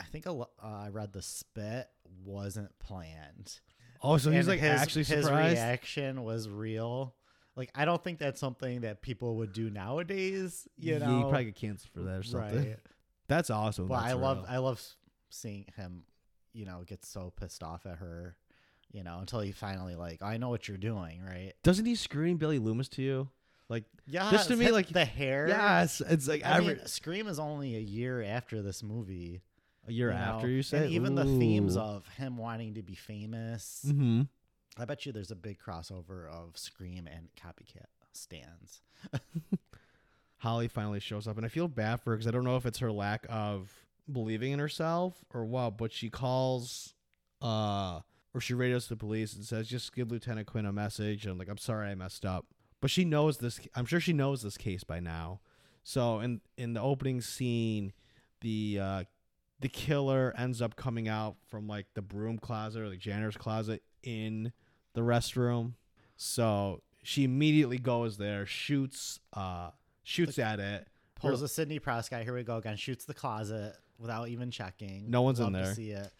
I 0.00 0.04
think 0.04 0.26
a 0.26 0.32
lo- 0.32 0.50
uh, 0.60 0.66
I 0.66 0.88
read 0.88 1.12
the 1.12 1.22
spit 1.22 1.88
wasn't 2.24 2.76
planned. 2.80 3.60
Oh, 4.02 4.16
so 4.16 4.32
he's 4.32 4.48
like 4.48 4.58
his, 4.58 4.80
actually 4.80 5.04
his 5.04 5.30
reaction 5.30 6.24
was 6.24 6.48
real. 6.48 7.14
Like 7.56 7.70
I 7.74 7.84
don't 7.84 8.02
think 8.02 8.18
that's 8.18 8.40
something 8.40 8.80
that 8.82 9.00
people 9.02 9.36
would 9.36 9.52
do 9.52 9.70
nowadays. 9.70 10.66
You 10.76 10.98
know, 10.98 11.06
Yeah, 11.06 11.06
know, 11.10 11.16
you 11.18 11.22
probably 11.24 11.44
get 11.46 11.54
canceled 11.56 11.90
for 11.92 12.00
that 12.02 12.18
or 12.18 12.22
something. 12.22 12.56
right? 12.70 12.78
That's 13.28 13.48
awesome. 13.48 13.88
Well, 13.88 14.00
That's 14.00 14.12
I 14.12 14.16
love. 14.16 14.44
I 14.48 14.58
love 14.58 14.82
seeing 15.30 15.64
him, 15.76 16.02
you 16.52 16.66
know, 16.66 16.82
get 16.86 17.04
so 17.04 17.32
pissed 17.34 17.62
off 17.62 17.86
at 17.86 17.96
her, 17.96 18.36
you 18.92 19.02
know, 19.02 19.18
until 19.20 19.40
he 19.40 19.50
finally 19.52 19.94
like, 19.94 20.22
I 20.22 20.36
know 20.36 20.50
what 20.50 20.68
you're 20.68 20.76
doing, 20.76 21.22
right? 21.24 21.52
Doesn't 21.62 21.86
he 21.86 21.94
scream 21.94 22.36
Billy 22.36 22.58
Loomis 22.58 22.88
to 22.90 23.02
you? 23.02 23.28
Like 23.70 23.84
Yeah, 24.06 24.30
Just 24.30 24.48
to 24.48 24.56
me, 24.56 24.70
like- 24.70 24.88
the 24.90 25.06
hair. 25.06 25.48
yes, 25.48 26.02
it's 26.06 26.28
like 26.28 26.44
I 26.44 26.58
every 26.58 26.74
mean, 26.74 26.86
Scream 26.86 27.26
is 27.28 27.38
only 27.38 27.76
a 27.76 27.80
year 27.80 28.22
after 28.22 28.60
this 28.60 28.82
movie. 28.82 29.40
a 29.88 29.92
year 29.92 30.08
you 30.10 30.14
know, 30.18 30.20
after 30.20 30.48
you 30.48 30.62
say 30.62 30.78
and 30.84 30.90
even 30.90 31.14
the 31.14 31.24
themes 31.24 31.76
of 31.78 32.06
him 32.18 32.36
wanting 32.36 32.74
to 32.74 32.82
be 32.82 32.94
famous. 32.94 33.84
Mm-hmm. 33.88 34.22
I 34.78 34.84
bet 34.84 35.06
you 35.06 35.12
there's 35.12 35.30
a 35.30 35.36
big 35.36 35.58
crossover 35.60 36.28
of 36.28 36.56
Scream 36.58 37.06
and 37.06 37.28
Copycat 37.40 37.86
stands. 38.12 38.82
Holly 40.38 40.68
finally 40.68 41.00
shows 41.00 41.26
up, 41.26 41.36
and 41.36 41.46
I 41.46 41.48
feel 41.48 41.68
bad 41.68 42.00
for 42.00 42.10
her 42.10 42.16
because 42.16 42.26
I 42.26 42.30
don't 42.30 42.44
know 42.44 42.56
if 42.56 42.66
it's 42.66 42.80
her 42.80 42.92
lack 42.92 43.26
of 43.30 43.72
believing 44.10 44.52
in 44.52 44.58
herself 44.58 45.24
or 45.32 45.44
what, 45.44 45.78
but 45.78 45.92
she 45.92 46.10
calls, 46.10 46.94
uh, 47.40 48.00
or 48.34 48.40
she 48.40 48.52
radios 48.52 48.88
the 48.88 48.96
police 48.96 49.34
and 49.34 49.44
says, 49.44 49.68
"Just 49.68 49.94
give 49.94 50.10
Lieutenant 50.10 50.46
Quinn 50.46 50.66
a 50.66 50.72
message." 50.72 51.24
And 51.24 51.38
like, 51.38 51.48
"I'm 51.48 51.56
sorry, 51.56 51.88
I 51.88 51.94
messed 51.94 52.26
up," 52.26 52.46
but 52.80 52.90
she 52.90 53.04
knows 53.04 53.38
this. 53.38 53.60
I'm 53.74 53.86
sure 53.86 54.00
she 54.00 54.12
knows 54.12 54.42
this 54.42 54.58
case 54.58 54.84
by 54.84 55.00
now. 55.00 55.40
So 55.82 56.20
in 56.20 56.40
in 56.58 56.74
the 56.74 56.80
opening 56.80 57.20
scene, 57.20 57.92
the 58.40 58.78
uh, 58.80 59.04
the 59.60 59.68
killer 59.68 60.34
ends 60.36 60.60
up 60.60 60.76
coming 60.76 61.08
out 61.08 61.36
from 61.46 61.66
like 61.66 61.86
the 61.94 62.02
broom 62.02 62.38
closet 62.38 62.82
or 62.82 62.90
the 62.90 62.96
janitor's 62.96 63.36
closet 63.36 63.82
in 64.02 64.52
the 64.94 65.02
restroom. 65.02 65.72
So 66.16 66.82
she 67.02 67.24
immediately 67.24 67.78
goes 67.78 68.16
there, 68.16 68.46
shoots, 68.46 69.20
uh, 69.34 69.70
shoots 70.02 70.38
at 70.38 70.60
it. 70.60 70.86
Pulls 71.16 71.42
a 71.42 71.48
Sidney 71.48 71.78
Prescott. 71.78 72.22
Here 72.22 72.34
we 72.34 72.42
go 72.42 72.56
again. 72.58 72.76
Shoots 72.76 73.04
the 73.04 73.14
closet 73.14 73.74
without 73.98 74.28
even 74.28 74.50
checking. 74.50 75.10
No 75.10 75.22
one's 75.22 75.38
in 75.40 75.44
Love 75.46 75.52
to 75.54 75.58
there. 75.60 75.74
see 75.74 75.90
it. 75.90 76.10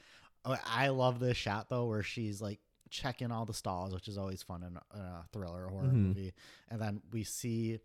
Oh, 0.45 0.57
I 0.67 0.89
love 0.89 1.21
this 1.21 1.37
shot 1.37 1.69
though, 1.69 1.87
where 1.87 2.03
she's 2.03 2.41
like 2.41 2.61
checking 2.91 3.31
all 3.33 3.45
the 3.45 3.55
stalls, 3.55 3.93
which 3.95 4.09
is 4.09 4.19
always 4.19 4.43
fun 4.43 4.63
in 4.63 4.77
a, 4.77 4.99
in 4.99 5.13
thriller 5.33 5.65
or 5.67 5.69
horror 5.71 5.87
Mhm. 5.89 5.95
movie. 6.09 6.33
And 6.71 6.81
then 6.81 7.01
we 7.13 7.25
see 7.25 7.81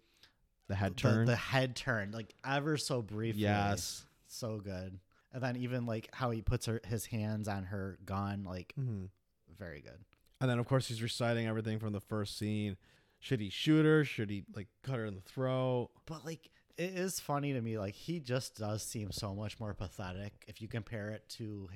The 0.68 0.76
head 0.76 0.92
the, 0.92 0.96
turn. 0.96 1.26
the 1.26 1.36
head 1.36 1.76
turn, 1.76 2.12
like 2.12 2.34
ever 2.46 2.78
so 2.78 3.02
briefly. 3.02 3.42
yes. 3.42 4.06
so 4.28 4.60
good. 4.60 5.00
And 5.34 5.42
then 5.44 5.56
even 5.58 5.86
like 5.86 6.10
how 6.14 6.30
he 6.32 6.42
puts 6.42 6.66
her 6.68 6.80
his 6.86 7.06
hands 7.08 7.48
on 7.48 7.64
her 7.66 7.98
gun, 8.06 8.44
like 8.44 8.74
hmm 8.76 9.06
very 9.58 9.82
good. 9.82 10.00
And 10.42 10.50
then 10.50 10.60
of 10.60 10.68
course 10.68 10.88
he's 10.88 11.02
reciting 11.02 11.48
everything 11.48 11.80
from 11.80 11.94
the 11.94 12.00
first 12.00 12.38
scene. 12.38 12.78
Should 13.20 13.42
he 13.42 13.50
shoot 13.50 13.86
her? 13.86 14.06
Should 14.06 14.30
he 14.30 14.46
like 14.56 14.68
cut 14.84 14.96
her 14.96 15.06
in 15.06 15.16
the 15.16 15.22
throat? 15.22 15.90
But 16.06 16.26
like 16.26 16.50
it 16.78 16.92
is 16.98 17.20
funny 17.20 17.52
to 17.54 17.62
me, 17.62 17.78
like 17.78 17.94
he 17.94 18.20
just 18.22 18.56
does 18.58 18.82
seem 18.84 19.12
so 19.12 19.36
much 19.36 19.60
more 19.60 19.74
pathetic 19.74 20.32
if 20.48 20.62
you 20.62 20.68
compare 20.70 21.10
it 21.10 21.28
to 21.38 21.70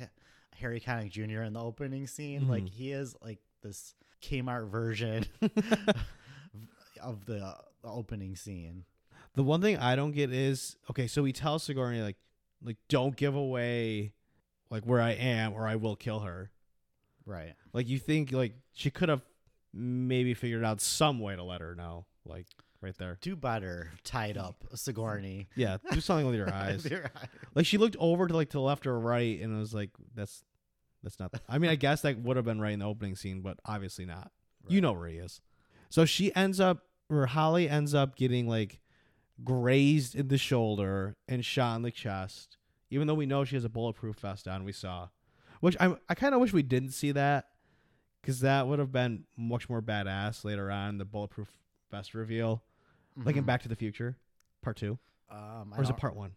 Harry 0.55 0.79
Connick 0.79 1.11
Jr. 1.11 1.41
in 1.41 1.53
the 1.53 1.59
opening 1.61 2.07
scene. 2.07 2.47
Like 2.47 2.63
Mhm. 2.63 2.69
he 2.69 2.91
is 2.93 3.15
like 3.21 3.39
this 3.61 3.95
Kmart 4.21 4.69
version 4.69 5.25
of 7.01 7.25
the, 7.25 7.55
the 7.81 7.89
opening 7.89 8.35
scene. 8.35 8.85
The 9.35 9.43
one 9.43 9.61
thing 9.61 9.77
I 9.77 9.95
don't 9.95 10.11
get 10.11 10.31
is 10.31 10.77
okay. 10.89 11.07
So 11.07 11.23
he 11.25 11.33
tells 11.33 11.63
Sigourney 11.63 12.01
like, 12.01 12.17
like 12.63 12.77
don't 12.87 13.15
give 13.15 13.35
away, 13.35 14.13
like 14.69 14.83
where 14.83 15.01
I 15.01 15.11
am, 15.11 15.53
or 15.53 15.67
I 15.67 15.75
will 15.75 15.95
kill 15.95 16.19
her. 16.21 16.51
Right. 17.25 17.53
Like 17.73 17.87
you 17.87 17.99
think 17.99 18.31
like 18.31 18.53
she 18.73 18.89
could 18.91 19.09
have 19.09 19.21
maybe 19.73 20.33
figured 20.33 20.63
out 20.63 20.81
some 20.81 21.19
way 21.19 21.35
to 21.35 21.43
let 21.43 21.61
her 21.61 21.75
know, 21.75 22.05
like 22.25 22.47
right 22.81 22.95
there. 22.97 23.17
Do 23.21 23.35
better, 23.35 23.91
tied 24.03 24.37
up 24.37 24.63
Sigourney. 24.75 25.47
Yeah, 25.55 25.77
do 25.91 26.01
something 26.01 26.25
with 26.25 26.35
your 26.35 26.53
eyes. 26.53 26.85
Your 26.89 27.05
eye- 27.05 27.27
Like 27.55 27.65
she 27.65 27.77
looked 27.77 27.95
over 27.99 28.27
to 28.27 28.35
like 28.35 28.49
to 28.49 28.57
the 28.57 28.61
left 28.61 28.85
or 28.85 28.99
right, 28.99 29.39
and 29.41 29.55
it 29.55 29.57
was 29.59 29.73
like, 29.73 29.89
that's 30.13 30.43
that's 31.01 31.19
not. 31.19 31.33
I 31.49 31.57
mean, 31.57 31.69
I 31.71 31.75
guess 31.75 32.01
that 32.01 32.19
would 32.19 32.35
have 32.37 32.45
been 32.45 32.61
right 32.61 32.71
in 32.73 32.79
the 32.79 32.85
opening 32.85 33.15
scene, 33.15 33.41
but 33.41 33.57
obviously 33.65 34.05
not. 34.05 34.31
You 34.67 34.79
know 34.81 34.93
where 34.93 35.07
he 35.09 35.17
is. 35.17 35.41
So 35.89 36.05
she 36.05 36.33
ends 36.35 36.59
up, 36.61 36.85
or 37.09 37.25
Holly 37.25 37.67
ends 37.67 37.93
up 37.93 38.15
getting 38.15 38.47
like 38.47 38.79
grazed 39.43 40.15
in 40.15 40.27
the 40.27 40.37
shoulder 40.37 41.15
and 41.27 41.43
shot 41.43 41.75
in 41.77 41.81
the 41.81 41.91
chest. 41.91 42.57
Even 42.89 43.07
though 43.07 43.13
we 43.15 43.25
know 43.25 43.43
she 43.43 43.55
has 43.55 43.65
a 43.65 43.69
bulletproof 43.69 44.17
vest 44.17 44.47
on, 44.47 44.63
we 44.63 44.71
saw, 44.71 45.09
which 45.63 45.77
I 45.79 45.95
I 46.09 46.13
kind 46.15 46.35
of 46.35 46.41
wish 46.41 46.51
we 46.51 46.61
didn't 46.61 46.91
see 46.91 47.13
that, 47.13 47.47
because 48.21 48.41
that 48.41 48.67
would 48.67 48.79
have 48.79 48.91
been 48.91 49.23
much 49.37 49.69
more 49.69 49.81
badass 49.81 50.43
later 50.43 50.69
on 50.69 50.97
the 50.97 51.05
bulletproof 51.05 51.47
vest 51.89 52.13
reveal, 52.13 52.61
like 53.15 53.37
in 53.37 53.43
Mhm. 53.43 53.47
Back 53.47 53.61
to 53.61 53.69
the 53.69 53.75
Future, 53.77 54.17
Part 54.61 54.75
Two, 54.75 54.99
Um, 55.29 55.73
or 55.75 55.81
is 55.81 55.89
it 55.89 55.95
Part 55.95 56.17
One? 56.17 56.35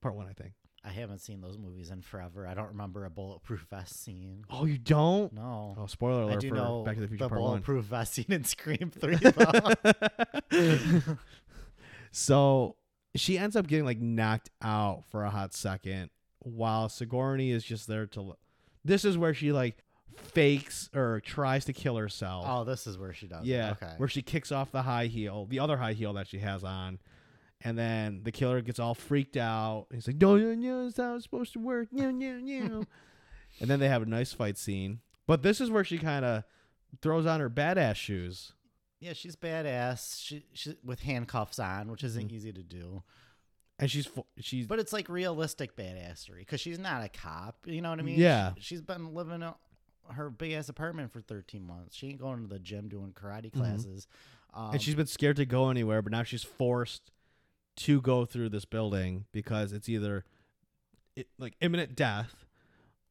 Part 0.00 0.16
One, 0.16 0.26
I 0.26 0.32
think. 0.32 0.54
I 0.82 0.88
haven't 0.90 1.18
seen 1.20 1.40
those 1.40 1.58
movies 1.58 1.90
in 1.90 2.00
forever. 2.02 2.46
I 2.46 2.54
don't 2.54 2.68
remember 2.68 3.04
a 3.04 3.10
bulletproof 3.10 3.66
vest 3.70 4.00
scene. 4.02 4.44
Oh, 4.50 4.64
you 4.66 4.78
don't? 4.78 5.32
No. 5.32 5.74
Oh, 5.78 5.86
spoiler 5.86 6.22
alert 6.22 6.36
I 6.36 6.38
do 6.38 6.48
for 6.50 6.54
know 6.56 6.82
Back 6.84 6.94
to 6.96 7.00
the 7.02 7.08
Future 7.08 7.24
the 7.24 7.28
Part 7.28 7.40
One. 7.40 7.50
bulletproof 7.50 7.84
vest 7.86 8.14
scene 8.14 8.26
in 8.30 8.42
Scream 8.44 8.90
3, 8.94 9.16
so 12.12 12.76
she 13.14 13.38
ends 13.38 13.56
up 13.56 13.66
getting 13.66 13.84
like 13.84 14.00
knocked 14.00 14.50
out 14.62 15.04
for 15.10 15.24
a 15.24 15.30
hot 15.30 15.54
second, 15.54 16.10
while 16.40 16.88
Sigourney 16.88 17.50
is 17.50 17.64
just 17.64 17.86
there 17.86 18.06
to. 18.08 18.36
This 18.86 19.04
is 19.04 19.18
where 19.18 19.34
she 19.34 19.52
like 19.52 19.82
fakes 20.16 20.88
or 20.94 21.20
tries 21.20 21.64
to 21.66 21.72
kill 21.72 21.96
herself. 21.96 22.46
oh, 22.48 22.64
this 22.64 22.86
is 22.86 22.96
where 22.98 23.12
she 23.12 23.26
does 23.26 23.44
yeah, 23.44 23.70
it. 23.70 23.82
Okay. 23.82 23.92
where 23.98 24.08
she 24.08 24.22
kicks 24.22 24.50
off 24.52 24.70
the 24.72 24.82
high 24.82 25.06
heel, 25.06 25.46
the 25.46 25.58
other 25.58 25.76
high 25.76 25.92
heel 25.92 26.12
that 26.14 26.28
she 26.28 26.38
has 26.38 26.64
on. 26.64 26.98
And 27.62 27.76
then 27.78 28.20
the 28.22 28.32
killer 28.32 28.60
gets 28.60 28.78
all 28.78 28.94
freaked 28.94 29.36
out. 29.36 29.86
He's 29.92 30.06
like, 30.06 30.16
"No, 30.20 30.36
no, 30.36 30.54
no, 30.54 30.86
it's 30.86 30.98
how 30.98 31.14
it's 31.14 31.24
supposed 31.24 31.52
to 31.54 31.58
work." 31.58 31.88
No, 31.90 32.10
no, 32.10 32.34
no. 32.38 32.84
and 33.60 33.68
then 33.70 33.80
they 33.80 33.88
have 33.88 34.02
a 34.02 34.06
nice 34.06 34.32
fight 34.32 34.58
scene. 34.58 35.00
But 35.26 35.42
this 35.42 35.60
is 35.60 35.70
where 35.70 35.82
she 35.84 35.98
kind 35.98 36.24
of 36.24 36.44
throws 37.02 37.24
on 37.26 37.40
her 37.40 37.50
badass 37.50 37.96
shoes. 37.96 38.52
Yeah, 39.00 39.14
she's 39.14 39.36
badass. 39.36 40.22
She, 40.22 40.44
she 40.52 40.76
with 40.84 41.00
handcuffs 41.00 41.58
on, 41.58 41.90
which 41.90 42.04
isn't 42.04 42.28
Mhm. 42.30 42.32
easy 42.32 42.52
to 42.52 42.62
do. 42.62 43.02
And 43.78 43.90
she's 43.90 44.08
she's 44.38 44.66
But 44.66 44.78
it's 44.78 44.92
like 44.92 45.08
realistic 45.08 45.76
badassery 45.76 46.38
because 46.38 46.60
she's 46.60 46.78
not 46.78 47.04
a 47.04 47.08
cop. 47.08 47.58
You 47.66 47.80
know 47.82 47.90
what 47.90 47.98
I 47.98 48.02
mean? 48.02 48.18
Yeah. 48.18 48.52
She, 48.58 48.74
has 48.74 48.82
been 48.82 49.14
living 49.14 49.42
in 49.42 49.52
her 50.14 50.30
big 50.30 50.52
ass 50.52 50.68
apartment 50.68 51.12
for 51.12 51.20
13 51.20 51.66
months. 51.66 51.94
She 51.94 52.08
ain't 52.08 52.20
going 52.20 52.42
to 52.42 52.48
the 52.48 52.58
gym 52.58 52.88
doing 52.88 53.12
karate 53.12 53.50
Mhm. 53.50 53.54
classes. 53.54 54.06
Um, 54.54 54.72
and 54.72 54.80
she's 54.82 54.94
been 54.94 55.06
scared 55.06 55.36
to 55.36 55.44
go 55.46 55.68
anywhere, 55.68 56.00
but 56.00 56.12
now 56.12 56.22
she's 56.22 56.42
forced 56.44 57.10
to 57.76 58.00
go 58.00 58.24
through 58.24 58.48
this 58.48 58.64
building 58.64 59.26
because 59.32 59.72
it's 59.72 59.88
either 59.88 60.24
it, 61.14 61.28
like 61.38 61.54
imminent 61.60 61.94
death 61.94 62.45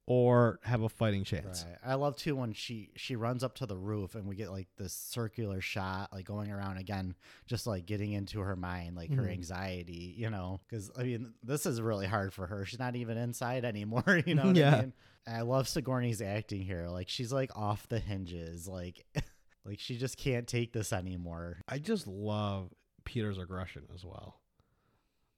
or 0.07 0.59
have 0.63 0.81
a 0.83 0.89
fighting 0.89 1.23
chance. 1.23 1.65
Right. 1.67 1.77
I 1.91 1.95
love 1.95 2.15
too 2.15 2.35
when 2.35 2.53
she 2.53 2.91
she 2.95 3.15
runs 3.15 3.43
up 3.43 3.55
to 3.55 3.65
the 3.65 3.75
roof 3.77 4.13
and 4.13 4.27
we 4.27 4.35
get 4.35 4.51
like 4.51 4.67
this 4.77 4.93
circular 4.93 5.61
shot, 5.61 6.13
like 6.13 6.25
going 6.25 6.51
around 6.51 6.77
again, 6.77 7.15
just 7.47 7.65
like 7.65 7.85
getting 7.87 8.11
into 8.11 8.39
her 8.39 8.55
mind, 8.55 8.95
like 8.95 9.11
her 9.15 9.23
Mhm. 9.23 9.31
anxiety, 9.31 10.13
you 10.15 10.29
know? 10.29 10.59
Because 10.69 10.91
I 10.97 11.03
mean, 11.03 11.33
this 11.41 11.65
is 11.65 11.81
really 11.81 12.05
hard 12.05 12.33
for 12.33 12.45
her. 12.45 12.65
She's 12.65 12.77
not 12.79 12.95
even 12.95 13.17
inside 13.17 13.65
anymore, 13.65 14.21
you 14.27 14.35
know? 14.35 14.45
What 14.47 14.55
Yeah. 14.55 14.75
I, 14.75 14.81
mean? 14.81 14.93
And 15.25 15.35
I 15.37 15.41
love 15.41 15.67
Sigourney's 15.67 16.21
acting 16.21 16.61
here. 16.61 16.87
Like 16.87 17.09
she's 17.09 17.33
like 17.33 17.49
off 17.57 17.87
the 17.87 17.97
hinges, 17.99 18.67
like 18.67 19.03
like 19.65 19.79
she 19.79 19.97
just 19.97 20.17
can't 20.17 20.47
take 20.47 20.71
this 20.71 20.93
anymore. 20.93 21.61
I 21.67 21.79
just 21.79 22.05
love 22.05 22.71
Peter's 23.05 23.39
aggression 23.39 23.87
as 23.93 24.05
well. 24.05 24.39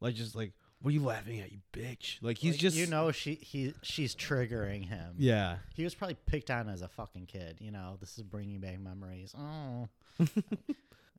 Like 0.02 0.16
just 0.16 0.36
like, 0.36 0.52
what 0.82 0.90
are 0.90 0.94
you 0.94 1.04
laughing 1.04 1.40
at, 1.40 1.52
you 1.52 1.60
bitch? 1.74 2.18
Like 2.22 2.38
he's 2.38 2.54
Like, 2.54 2.60
just 2.60 2.78
you 2.78 2.88
know 2.88 3.12
she 3.12 3.36
he 3.36 3.74
she's 3.82 4.16
triggering 4.16 4.86
him. 4.86 5.16
yeah. 5.18 5.58
He 5.74 5.84
was 5.84 5.96
probably 5.96 6.18
picked 6.26 6.52
on 6.52 6.70
as 6.70 6.82
a 6.82 6.88
fucking 6.88 7.26
kid. 7.26 7.58
You 7.60 7.72
know, 7.72 7.98
this 8.00 8.18
is 8.18 8.24
bringing 8.24 8.60
back 8.60 8.80
memories. 8.80 9.34
Oh, 9.38 9.88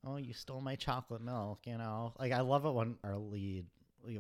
oh, 0.07 0.17
you 0.17 0.33
stole 0.33 0.61
my 0.61 0.77
chocolate 0.77 1.23
milk. 1.23 1.61
You 1.65 1.79
know, 1.79 2.15
like 2.19 2.33
I 2.33 2.41
love 2.41 2.65
it 2.67 2.71
when 2.73 2.97
our 3.05 3.17
lead, 3.17 3.67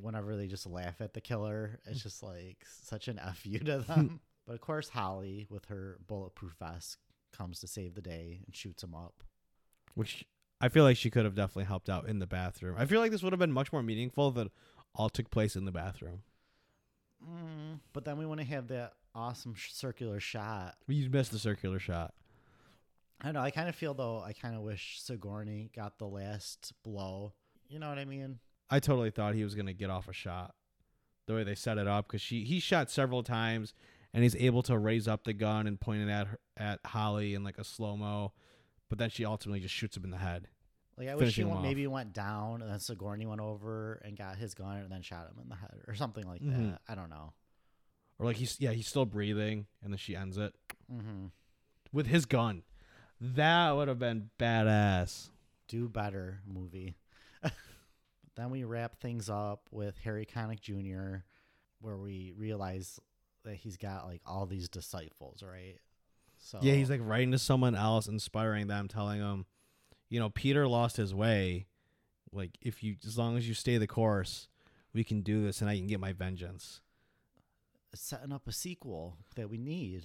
whenever 0.00 0.36
they 0.36 0.46
just 0.46 0.66
laugh 0.66 1.00
at 1.00 1.14
the 1.14 1.20
killer, 1.20 1.78
it's 1.86 2.02
just 2.02 2.22
like 2.22 2.58
such 2.82 3.08
an 3.08 3.20
fu 3.34 3.58
to 3.58 3.78
them. 3.78 4.20
but 4.46 4.54
of 4.54 4.60
course, 4.60 4.88
Holly 4.88 5.46
with 5.50 5.66
her 5.66 5.98
bulletproof 6.06 6.54
vest 6.58 6.98
comes 7.32 7.60
to 7.60 7.66
save 7.68 7.94
the 7.94 8.02
day 8.02 8.40
and 8.44 8.54
shoots 8.56 8.82
him 8.82 8.94
up. 8.94 9.22
Which 9.94 10.24
I 10.60 10.68
feel 10.68 10.84
like 10.84 10.96
she 10.96 11.10
could 11.10 11.24
have 11.24 11.34
definitely 11.34 11.64
helped 11.64 11.88
out 11.88 12.08
in 12.08 12.18
the 12.18 12.26
bathroom. 12.26 12.74
I 12.78 12.86
feel 12.86 13.00
like 13.00 13.10
this 13.12 13.22
would 13.22 13.32
have 13.32 13.38
been 13.40 13.52
much 13.52 13.72
more 13.72 13.82
meaningful 13.82 14.36
it 14.38 14.50
all 14.98 15.08
took 15.08 15.30
place 15.30 15.56
in 15.56 15.64
the 15.64 15.72
bathroom. 15.72 16.22
Mm, 17.24 17.80
but 17.92 18.04
then 18.04 18.18
we 18.18 18.26
want 18.26 18.40
to 18.40 18.46
have 18.46 18.68
that 18.68 18.92
awesome 19.14 19.54
sh- 19.54 19.72
circular 19.72 20.20
shot. 20.20 20.74
You 20.86 21.08
missed 21.08 21.32
the 21.32 21.38
circular 21.38 21.78
shot. 21.78 22.14
I 23.20 23.26
don't 23.26 23.34
know. 23.34 23.40
I 23.40 23.50
kind 23.50 23.68
of 23.68 23.74
feel 23.74 23.94
though. 23.94 24.20
I 24.20 24.32
kind 24.32 24.54
of 24.54 24.62
wish 24.62 25.00
Sigourney 25.00 25.70
got 25.74 25.98
the 25.98 26.06
last 26.06 26.72
blow. 26.84 27.32
You 27.68 27.78
know 27.78 27.88
what 27.88 27.98
I 27.98 28.04
mean? 28.04 28.38
I 28.70 28.80
totally 28.80 29.10
thought 29.10 29.34
he 29.34 29.44
was 29.44 29.54
gonna 29.54 29.72
get 29.72 29.90
off 29.90 30.08
a 30.08 30.12
shot. 30.12 30.54
The 31.26 31.34
way 31.34 31.44
they 31.44 31.54
set 31.54 31.78
it 31.78 31.86
up, 31.86 32.08
because 32.08 32.20
she 32.20 32.44
he 32.44 32.60
shot 32.60 32.90
several 32.90 33.22
times, 33.22 33.74
and 34.12 34.22
he's 34.22 34.36
able 34.36 34.62
to 34.64 34.78
raise 34.78 35.08
up 35.08 35.24
the 35.24 35.32
gun 35.32 35.66
and 35.66 35.80
point 35.80 36.02
it 36.02 36.08
at 36.08 36.26
her, 36.28 36.38
at 36.56 36.80
Holly 36.86 37.34
in 37.34 37.44
like 37.44 37.58
a 37.58 37.64
slow 37.64 37.96
mo, 37.96 38.32
but 38.88 38.98
then 38.98 39.10
she 39.10 39.24
ultimately 39.24 39.60
just 39.60 39.74
shoots 39.74 39.96
him 39.96 40.04
in 40.04 40.10
the 40.10 40.18
head. 40.18 40.48
Like 40.98 41.08
I 41.08 41.14
wish 41.14 41.36
he 41.36 41.44
went, 41.44 41.62
maybe 41.62 41.86
went 41.86 42.12
down 42.12 42.60
and 42.60 42.70
then 42.70 42.80
Sigourney 42.80 43.24
went 43.26 43.40
over 43.40 44.00
and 44.04 44.16
got 44.16 44.36
his 44.36 44.54
gun 44.54 44.78
and 44.78 44.90
then 44.90 45.02
shot 45.02 45.26
him 45.28 45.38
in 45.42 45.48
the 45.48 45.54
head 45.54 45.80
or 45.86 45.94
something 45.94 46.26
like 46.26 46.42
Mhm. 46.42 46.72
that. 46.72 46.80
I 46.88 46.94
don't 46.94 47.10
know. 47.10 47.32
or 48.18 48.26
like 48.26 48.36
he's 48.36 48.60
yeah 48.60 48.72
he's 48.72 48.88
still 48.88 49.06
breathing, 49.06 49.66
and 49.80 49.92
then 49.92 49.98
she 49.98 50.16
ends 50.16 50.36
it 50.38 50.52
Mm-hmm. 50.92 51.26
with 51.92 52.08
his 52.08 52.26
gun. 52.26 52.64
That 53.20 53.72
would 53.76 53.86
have 53.86 54.00
been 54.00 54.30
badass. 54.40 55.30
Do 55.68 55.88
better 55.88 56.40
movie. 56.44 56.96
then 58.36 58.50
we 58.50 58.64
wrap 58.64 59.00
things 59.00 59.28
up 59.30 59.68
with 59.70 59.98
Harry 59.98 60.26
Connick 60.26 60.60
Jr., 60.60 61.24
where 61.80 61.96
we 61.96 62.32
realize 62.36 62.98
that 63.44 63.54
he's 63.54 63.76
got 63.76 64.06
like 64.06 64.20
all 64.26 64.46
these 64.46 64.68
disciples, 64.68 65.42
right? 65.42 65.78
So 66.38 66.58
Yeah, 66.62 66.74
he's 66.74 66.90
like 66.90 67.00
writing 67.02 67.32
to 67.32 67.38
someone 67.38 67.74
else, 67.74 68.06
inspiring 68.08 68.66
them, 68.66 68.88
telling 68.88 69.20
them, 69.20 69.46
you 70.08 70.18
know, 70.20 70.30
Peter 70.30 70.66
lost 70.68 70.96
his 70.96 71.14
way. 71.14 71.66
Like 72.32 72.58
if 72.60 72.82
you, 72.82 72.96
as 73.06 73.16
long 73.18 73.36
as 73.36 73.48
you 73.48 73.54
stay 73.54 73.78
the 73.78 73.86
course, 73.86 74.48
we 74.92 75.04
can 75.04 75.22
do 75.22 75.42
this, 75.44 75.60
and 75.60 75.70
I 75.70 75.76
can 75.76 75.86
get 75.86 76.00
my 76.00 76.12
vengeance 76.12 76.80
setting 77.94 78.32
up 78.32 78.46
a 78.46 78.52
sequel 78.52 79.16
that 79.36 79.48
we 79.48 79.56
need 79.58 80.02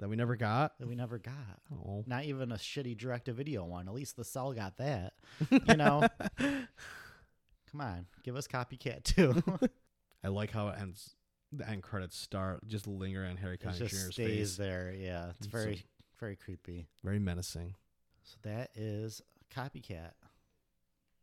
that 0.00 0.08
we 0.08 0.16
never 0.16 0.34
got. 0.36 0.78
that 0.78 0.86
we 0.88 0.94
never 0.94 1.18
got. 1.18 1.60
Oh, 1.72 2.04
Not 2.06 2.24
even 2.24 2.52
a 2.52 2.56
shitty 2.56 2.96
direct 2.96 3.26
to 3.26 3.32
video 3.32 3.64
one. 3.64 3.86
At 3.88 3.94
least 3.94 4.16
the 4.16 4.24
cell 4.24 4.52
got 4.52 4.78
that. 4.78 5.12
You 5.50 5.76
know? 5.76 6.06
Come 6.38 7.80
on, 7.80 8.06
give 8.22 8.34
us 8.36 8.48
copycat 8.48 9.02
too. 9.04 9.42
I 10.24 10.28
like 10.28 10.50
how 10.52 10.68
it 10.68 10.76
ends. 10.80 11.14
The 11.52 11.68
end 11.68 11.82
credits 11.82 12.16
start 12.16 12.66
just 12.66 12.86
lingering 12.86 13.30
on 13.30 13.36
Harry 13.38 13.54
it 13.54 13.60
Connick 13.60 13.78
just 13.78 13.94
Jr.'s 13.94 14.12
stays 14.14 14.28
face. 14.28 14.56
there. 14.56 14.94
Yeah, 14.96 15.30
it's 15.30 15.46
It's 15.46 15.46
so- 15.52 15.58
very, 15.58 15.84
very 16.18 16.36
creepy. 16.36 16.88
Very 17.04 17.18
menacing. 17.18 17.74
So 18.22 18.36
that 18.42 18.70
is 18.74 19.22
copycat. 19.54 20.12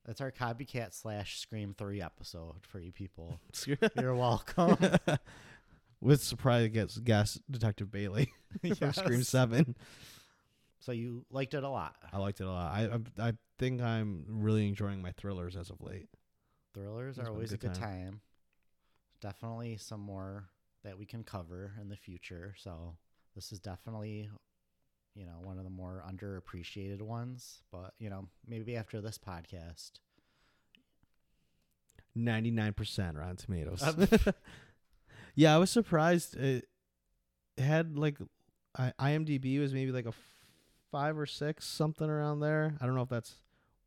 That's 0.06 0.22
our 0.22 0.32
copycat 0.32 0.94
slash 0.94 1.40
Scream 1.40 1.74
Three 1.78 2.02
episode 2.02 2.66
for 2.68 2.80
you 2.80 2.92
people. 2.92 3.40
You're 4.00 4.16
welcome. 4.16 4.78
With 6.00 6.22
surprise 6.22 6.70
guest, 6.70 7.04
guest 7.04 7.42
Detective 7.50 7.92
Bailey 7.92 8.32
from 8.78 8.94
Scream 8.94 9.24
Seven. 9.24 9.76
So 10.80 10.92
you 10.92 11.26
liked 11.32 11.56
it 11.56 11.64
a 11.64 11.70
lot. 11.70 11.96
I 12.14 12.20
liked 12.20 12.40
it 12.40 12.46
a 12.46 12.52
lot. 12.52 12.72
I 12.72 13.00
I, 13.24 13.30
I 13.30 13.34
think 13.58 13.82
I'm 13.82 14.26
really 14.28 14.68
enjoying 14.68 15.02
my 15.02 15.12
thrillers 15.14 15.56
as 15.56 15.72
of 15.72 15.82
late. 15.82 16.10
Thrillers 16.76 17.18
It's 17.18 17.20
are 17.20 17.24
been 17.24 17.32
a 17.32 17.34
always 17.34 17.54
a 17.54 17.58
good 17.58 17.74
good 17.74 17.80
time. 17.80 18.22
Definitely 19.22 19.78
some 19.78 20.02
more 20.02 20.50
that 20.84 21.00
we 21.00 21.06
can 21.06 21.24
cover 21.24 21.74
in 21.82 21.90
the 21.90 21.96
future. 21.96 22.54
So 22.58 22.96
this 23.34 23.52
is 23.52 23.60
definitely, 23.60 24.30
you 25.16 25.26
know, 25.26 25.40
one 25.42 25.58
of 25.58 25.64
the 25.64 25.70
more 25.70 26.04
underappreciated 26.08 27.02
ones. 27.02 27.62
But 27.72 27.94
you 28.00 28.10
know, 28.10 28.28
maybe 28.48 28.76
after 28.76 29.02
this 29.02 29.18
podcast, 29.18 29.92
Ninety 32.18 32.52
nine 32.52 32.74
percent 32.74 33.18
Rotten 33.18 33.36
Tomatoes. 33.36 33.84
Um, 33.84 34.08
yeah, 35.36 35.54
I 35.54 35.58
was 35.58 35.70
surprised. 35.70 36.36
It 36.38 36.68
had 37.58 37.98
like 37.98 38.18
I, 38.78 38.94
IMDb 39.00 39.60
was 39.60 39.74
maybe 39.74 39.92
like 39.92 40.06
a 40.06 40.10
f- 40.10 40.46
five 40.92 41.18
or 41.18 41.26
six, 41.26 41.66
something 41.66 42.10
around 42.10 42.40
there. 42.40 42.76
I 42.80 42.86
don't 42.86 42.96
know 42.96 43.02
if 43.02 43.10
that's 43.10 43.36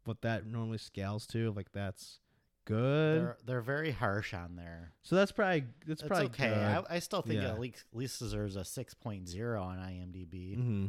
what 0.04 0.20
that 0.22 0.46
normally 0.46 0.76
scales 0.78 1.26
to. 1.28 1.52
Like 1.52 1.72
that's 1.72 2.18
good. 2.66 3.22
they're 3.22 3.36
they're 3.46 3.60
very 3.62 3.92
harsh 3.92 4.34
on 4.34 4.56
there. 4.56 4.92
so 5.02 5.16
that's 5.16 5.32
probably 5.32 5.64
that's 5.86 6.02
probably 6.02 6.26
okay. 6.26 6.52
I, 6.52 6.96
I 6.96 6.98
still 6.98 7.22
think 7.22 7.40
Yeah. 7.40 7.48
it 7.48 7.52
at 7.52 7.60
least, 7.60 7.84
at 7.92 7.98
least 7.98 8.18
deserves 8.18 8.56
a 8.56 8.64
six 8.64 8.94
on 9.56 9.78
IMDb. 9.78 10.54
hmm 10.54 10.86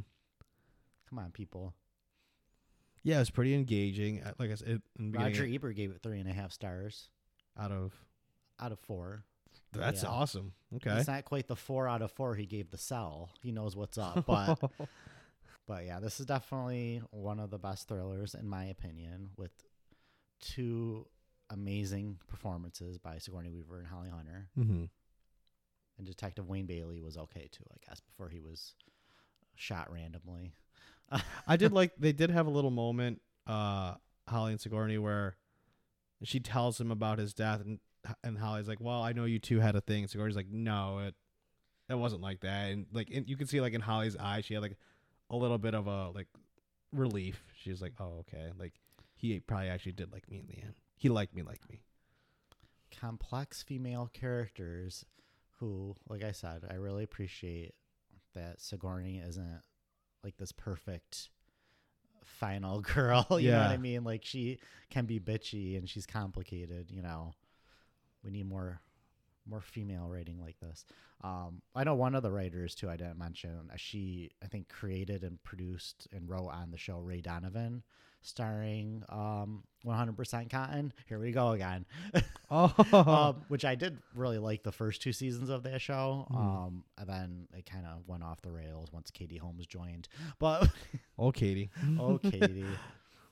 Come 1.10 1.20
on, 1.20 1.32
people. 1.32 1.74
Yeah, 3.03 3.22
it's 3.22 3.30
pretty 3.30 3.53
engaging. 3.55 4.22
Uh, 4.22 4.34
Like 4.38 4.51
I 4.51 4.55
said, 4.55 4.82
in 4.99 5.12
Roger 5.12 5.45
Ebert 5.45 5.76
gave 5.76 5.91
it 5.91 6.01
three 6.03 6.20
and 6.20 6.30
a 6.30 6.34
half 6.34 6.51
stars 6.51 7.10
out 7.57 7.72
of 7.72 7.93
out 8.60 8.72
of 8.72 8.80
four. 8.80 9.24
that's 9.72 10.03
Yeah. 10.03 10.10
awesome. 10.10 10.53
Okay. 10.76 10.97
It's 10.97 11.07
not 11.07 11.26
quite 11.26 11.47
the 11.47 11.55
four 11.55 11.88
out 11.88 12.01
of 12.01 12.12
four 12.12 12.36
he 12.36 12.45
gave 12.45 12.70
the 12.72 12.78
cell. 12.78 13.30
He 13.41 13.51
knows 13.51 13.76
what's 13.76 13.97
up, 13.97 14.26
but 14.26 14.60
but 15.68 15.86
yeah, 15.86 15.99
this 15.99 16.20
is 16.20 16.26
definitely 16.26 17.01
one 17.12 17.39
of 17.39 17.49
the 17.51 17.57
best 17.57 17.88
thrillers 17.88 18.36
in 18.36 18.47
my 18.47 18.66
opinion, 18.66 19.30
with 19.38 19.51
two 20.41 21.07
amazing 21.49 22.18
performances 22.28 22.97
by 22.97 23.18
Sigourney 23.18 23.49
Weaver 23.49 23.80
and 23.80 23.88
Holly 23.88 24.10
Hunter, 24.10 24.49
hmm 24.55 24.86
and 25.97 26.07
Detective 26.07 26.47
Wayne 26.47 26.66
Bailey 26.66 27.01
was 27.01 27.18
okay 27.18 27.49
too, 27.51 27.64
I 27.74 27.76
guess, 27.86 27.99
before 27.99 28.30
he 28.30 28.39
was 28.39 28.74
shot 29.55 29.91
randomly. 29.91 30.53
I 31.47 31.57
did 31.57 31.72
like 31.74 31.93
they 31.97 32.12
did 32.12 32.30
have 32.30 32.47
a 32.47 32.49
little 32.49 32.72
moment, 32.72 33.22
uh, 33.47 33.95
Holly 34.28 34.51
and 34.51 34.62
Sigourney, 34.62 34.97
where 34.97 35.38
she 36.24 36.39
tells 36.39 36.80
him 36.80 36.91
about 36.91 37.20
his 37.20 37.34
death, 37.34 37.62
and 37.62 37.80
and 38.24 38.38
Holly's 38.38 38.68
like, 38.68 38.80
"Well, 38.82 39.01
I 39.01 39.14
know 39.14 39.26
you 39.26 39.39
two 39.39 39.60
had 39.60 39.76
a 39.76 39.82
thing." 39.82 40.03
And 40.03 40.10
Sigourney's 40.10 40.36
like, 40.36 40.49
"No, 40.49 40.99
it 40.99 41.16
it 41.89 41.95
wasn't 41.97 42.22
like 42.22 42.41
that." 42.41 42.72
And 42.72 42.88
like 42.91 43.10
in, 43.10 43.26
you 43.28 43.38
can 43.38 43.47
see, 43.47 43.62
like 43.62 43.74
in 43.74 43.82
Holly's 43.82 44.16
eye, 44.18 44.41
she 44.41 44.53
had 44.53 44.64
like 44.64 44.78
a 45.30 45.36
little 45.38 45.57
bit 45.57 45.74
of 45.76 45.88
a 45.88 46.10
like 46.12 46.28
relief. 46.93 47.43
She's 47.55 47.82
like, 47.82 47.93
"Oh, 47.99 48.20
okay." 48.22 48.51
Like 48.57 48.74
he 49.16 49.39
probably 49.39 49.70
actually 49.70 49.93
did 49.93 50.12
like 50.12 50.30
me 50.30 50.39
in 50.39 50.47
the 50.47 50.62
end. 50.62 50.76
He 50.97 51.10
liked 51.10 51.36
me, 51.36 51.43
like 51.43 51.68
me. 51.70 51.82
complex 52.91 53.62
female 53.64 54.10
characters 54.14 55.05
who, 55.60 55.95
like 56.07 56.24
I 56.24 56.32
said, 56.32 56.66
I 56.70 56.76
really 56.76 57.03
appreciate 57.03 57.76
that 58.36 58.62
Sigourney 58.62 59.20
isn't 59.20 59.62
like 60.24 60.38
this 60.38 60.51
perfect 60.51 61.30
final 62.24 62.82
girl. 62.95 63.26
You 63.32 63.51
know 63.51 63.57
what 63.59 63.72
I 63.72 63.78
mean? 63.78 64.03
Like 64.03 64.24
she 64.26 64.59
can 64.89 65.05
be 65.05 65.20
bitchy 65.20 65.78
and 65.78 65.88
she's 65.89 66.05
complicated. 66.05 66.91
You 66.91 67.01
know, 67.01 67.34
we 68.24 68.32
need 68.32 68.47
more 68.47 68.82
more 69.49 69.61
female 69.61 70.07
writing 70.07 70.39
like 70.39 70.59
this. 70.59 70.86
Um, 71.24 71.61
I 71.76 71.84
know 71.84 71.95
one 71.95 72.13
of 72.15 72.24
the 72.24 72.32
writers 72.32 72.76
too. 72.76 72.89
I 72.89 72.95
didn't 72.97 73.17
mention. 73.17 73.70
uh, 73.72 73.78
She 73.78 74.32
I 74.43 74.47
think 74.47 74.70
created 74.70 75.24
and 75.24 75.41
produced 75.43 76.07
and 76.11 76.30
wrote 76.30 76.49
on 76.49 76.72
the 76.72 76.78
show 76.78 76.99
Ray 76.99 77.22
Donovan, 77.22 77.84
starring 78.22 79.03
um 79.09 79.63
100% 79.86 80.49
Cotton. 80.49 80.91
Here 81.07 81.20
we 81.20 81.32
go 81.32 81.51
again. 81.51 81.86
Oh, 82.51 82.74
um, 82.93 83.43
which 83.47 83.63
I 83.63 83.76
did 83.76 83.99
really 84.15 84.39
like 84.39 84.63
the 84.63 84.72
first 84.72 85.03
two 85.03 85.13
seasons 85.13 85.49
of 85.49 85.61
that 85.63 85.80
show. 85.82 86.26
Mhm. 86.32 86.36
Um, 86.36 86.84
and 86.97 87.07
then 87.07 87.47
it 87.55 87.67
kind 87.67 87.86
of 87.86 88.07
went 88.07 88.24
off 88.24 88.41
the 88.41 88.49
rails 88.49 88.91
once 88.91 89.11
Katie 89.11 89.38
Holmes 89.38 89.67
joined. 89.67 90.07
But 90.39 90.67
oh, 91.20 91.32
Katie. 91.32 91.70
oh, 91.99 92.17
Katie. 92.24 92.65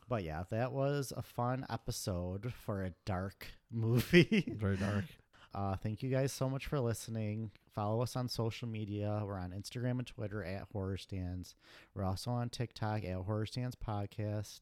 But 0.07 0.23
yeah, 0.23 0.43
that 0.51 0.71
was 0.71 1.11
a 1.17 1.23
fun 1.23 1.65
episode 1.67 2.53
for 2.63 2.83
a 2.83 2.91
dark 3.05 3.47
movie. 3.71 4.53
Very 4.55 4.77
dark. 4.77 5.05
Uh, 5.53 5.75
thank 5.75 6.03
you 6.03 6.09
guys 6.09 6.31
so 6.31 6.49
much 6.49 6.67
for 6.67 6.79
listening. 6.79 7.51
Follow 7.73 8.01
us 8.01 8.15
on 8.15 8.27
social 8.27 8.67
media. 8.67 9.21
We're 9.23 9.39
on 9.39 9.51
Instagram 9.51 9.99
and 9.99 10.07
Twitter 10.07 10.43
at 10.43 10.67
Horror 10.73 10.97
Stans. 10.97 11.55
We're 11.93 12.03
also 12.03 12.31
on 12.31 12.49
TikTok 12.49 13.03
at 13.03 13.15
Horror 13.15 13.45
Stans 13.45 13.75
Podcast. 13.75 14.61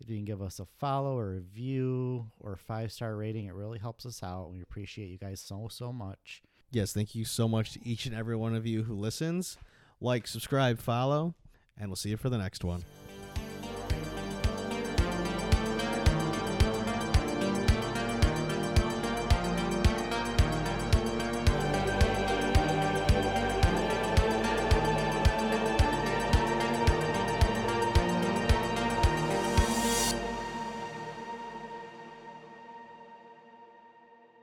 If 0.00 0.08
you 0.08 0.16
can 0.16 0.24
give 0.24 0.42
us 0.42 0.60
a 0.60 0.66
follow, 0.66 1.18
or 1.18 1.34
review, 1.34 2.26
or 2.40 2.56
five 2.56 2.92
star 2.92 3.16
rating, 3.16 3.46
it 3.46 3.54
really 3.54 3.78
helps 3.78 4.04
us 4.06 4.22
out. 4.22 4.50
We 4.50 4.60
appreciate 4.60 5.08
you 5.08 5.18
guys 5.18 5.40
so, 5.40 5.68
so 5.70 5.92
much. 5.92 6.42
Yes, 6.70 6.92
thank 6.92 7.14
you 7.14 7.24
so 7.24 7.46
much 7.46 7.72
to 7.74 7.88
each 7.88 8.06
and 8.06 8.14
every 8.14 8.36
one 8.36 8.54
of 8.54 8.66
you 8.66 8.82
who 8.82 8.94
listens. 8.94 9.56
Like, 10.00 10.26
subscribe, 10.26 10.80
follow, 10.80 11.34
and 11.78 11.88
we'll 11.88 11.96
see 11.96 12.10
you 12.10 12.16
for 12.16 12.28
the 12.28 12.38
next 12.38 12.64
one. 12.64 12.84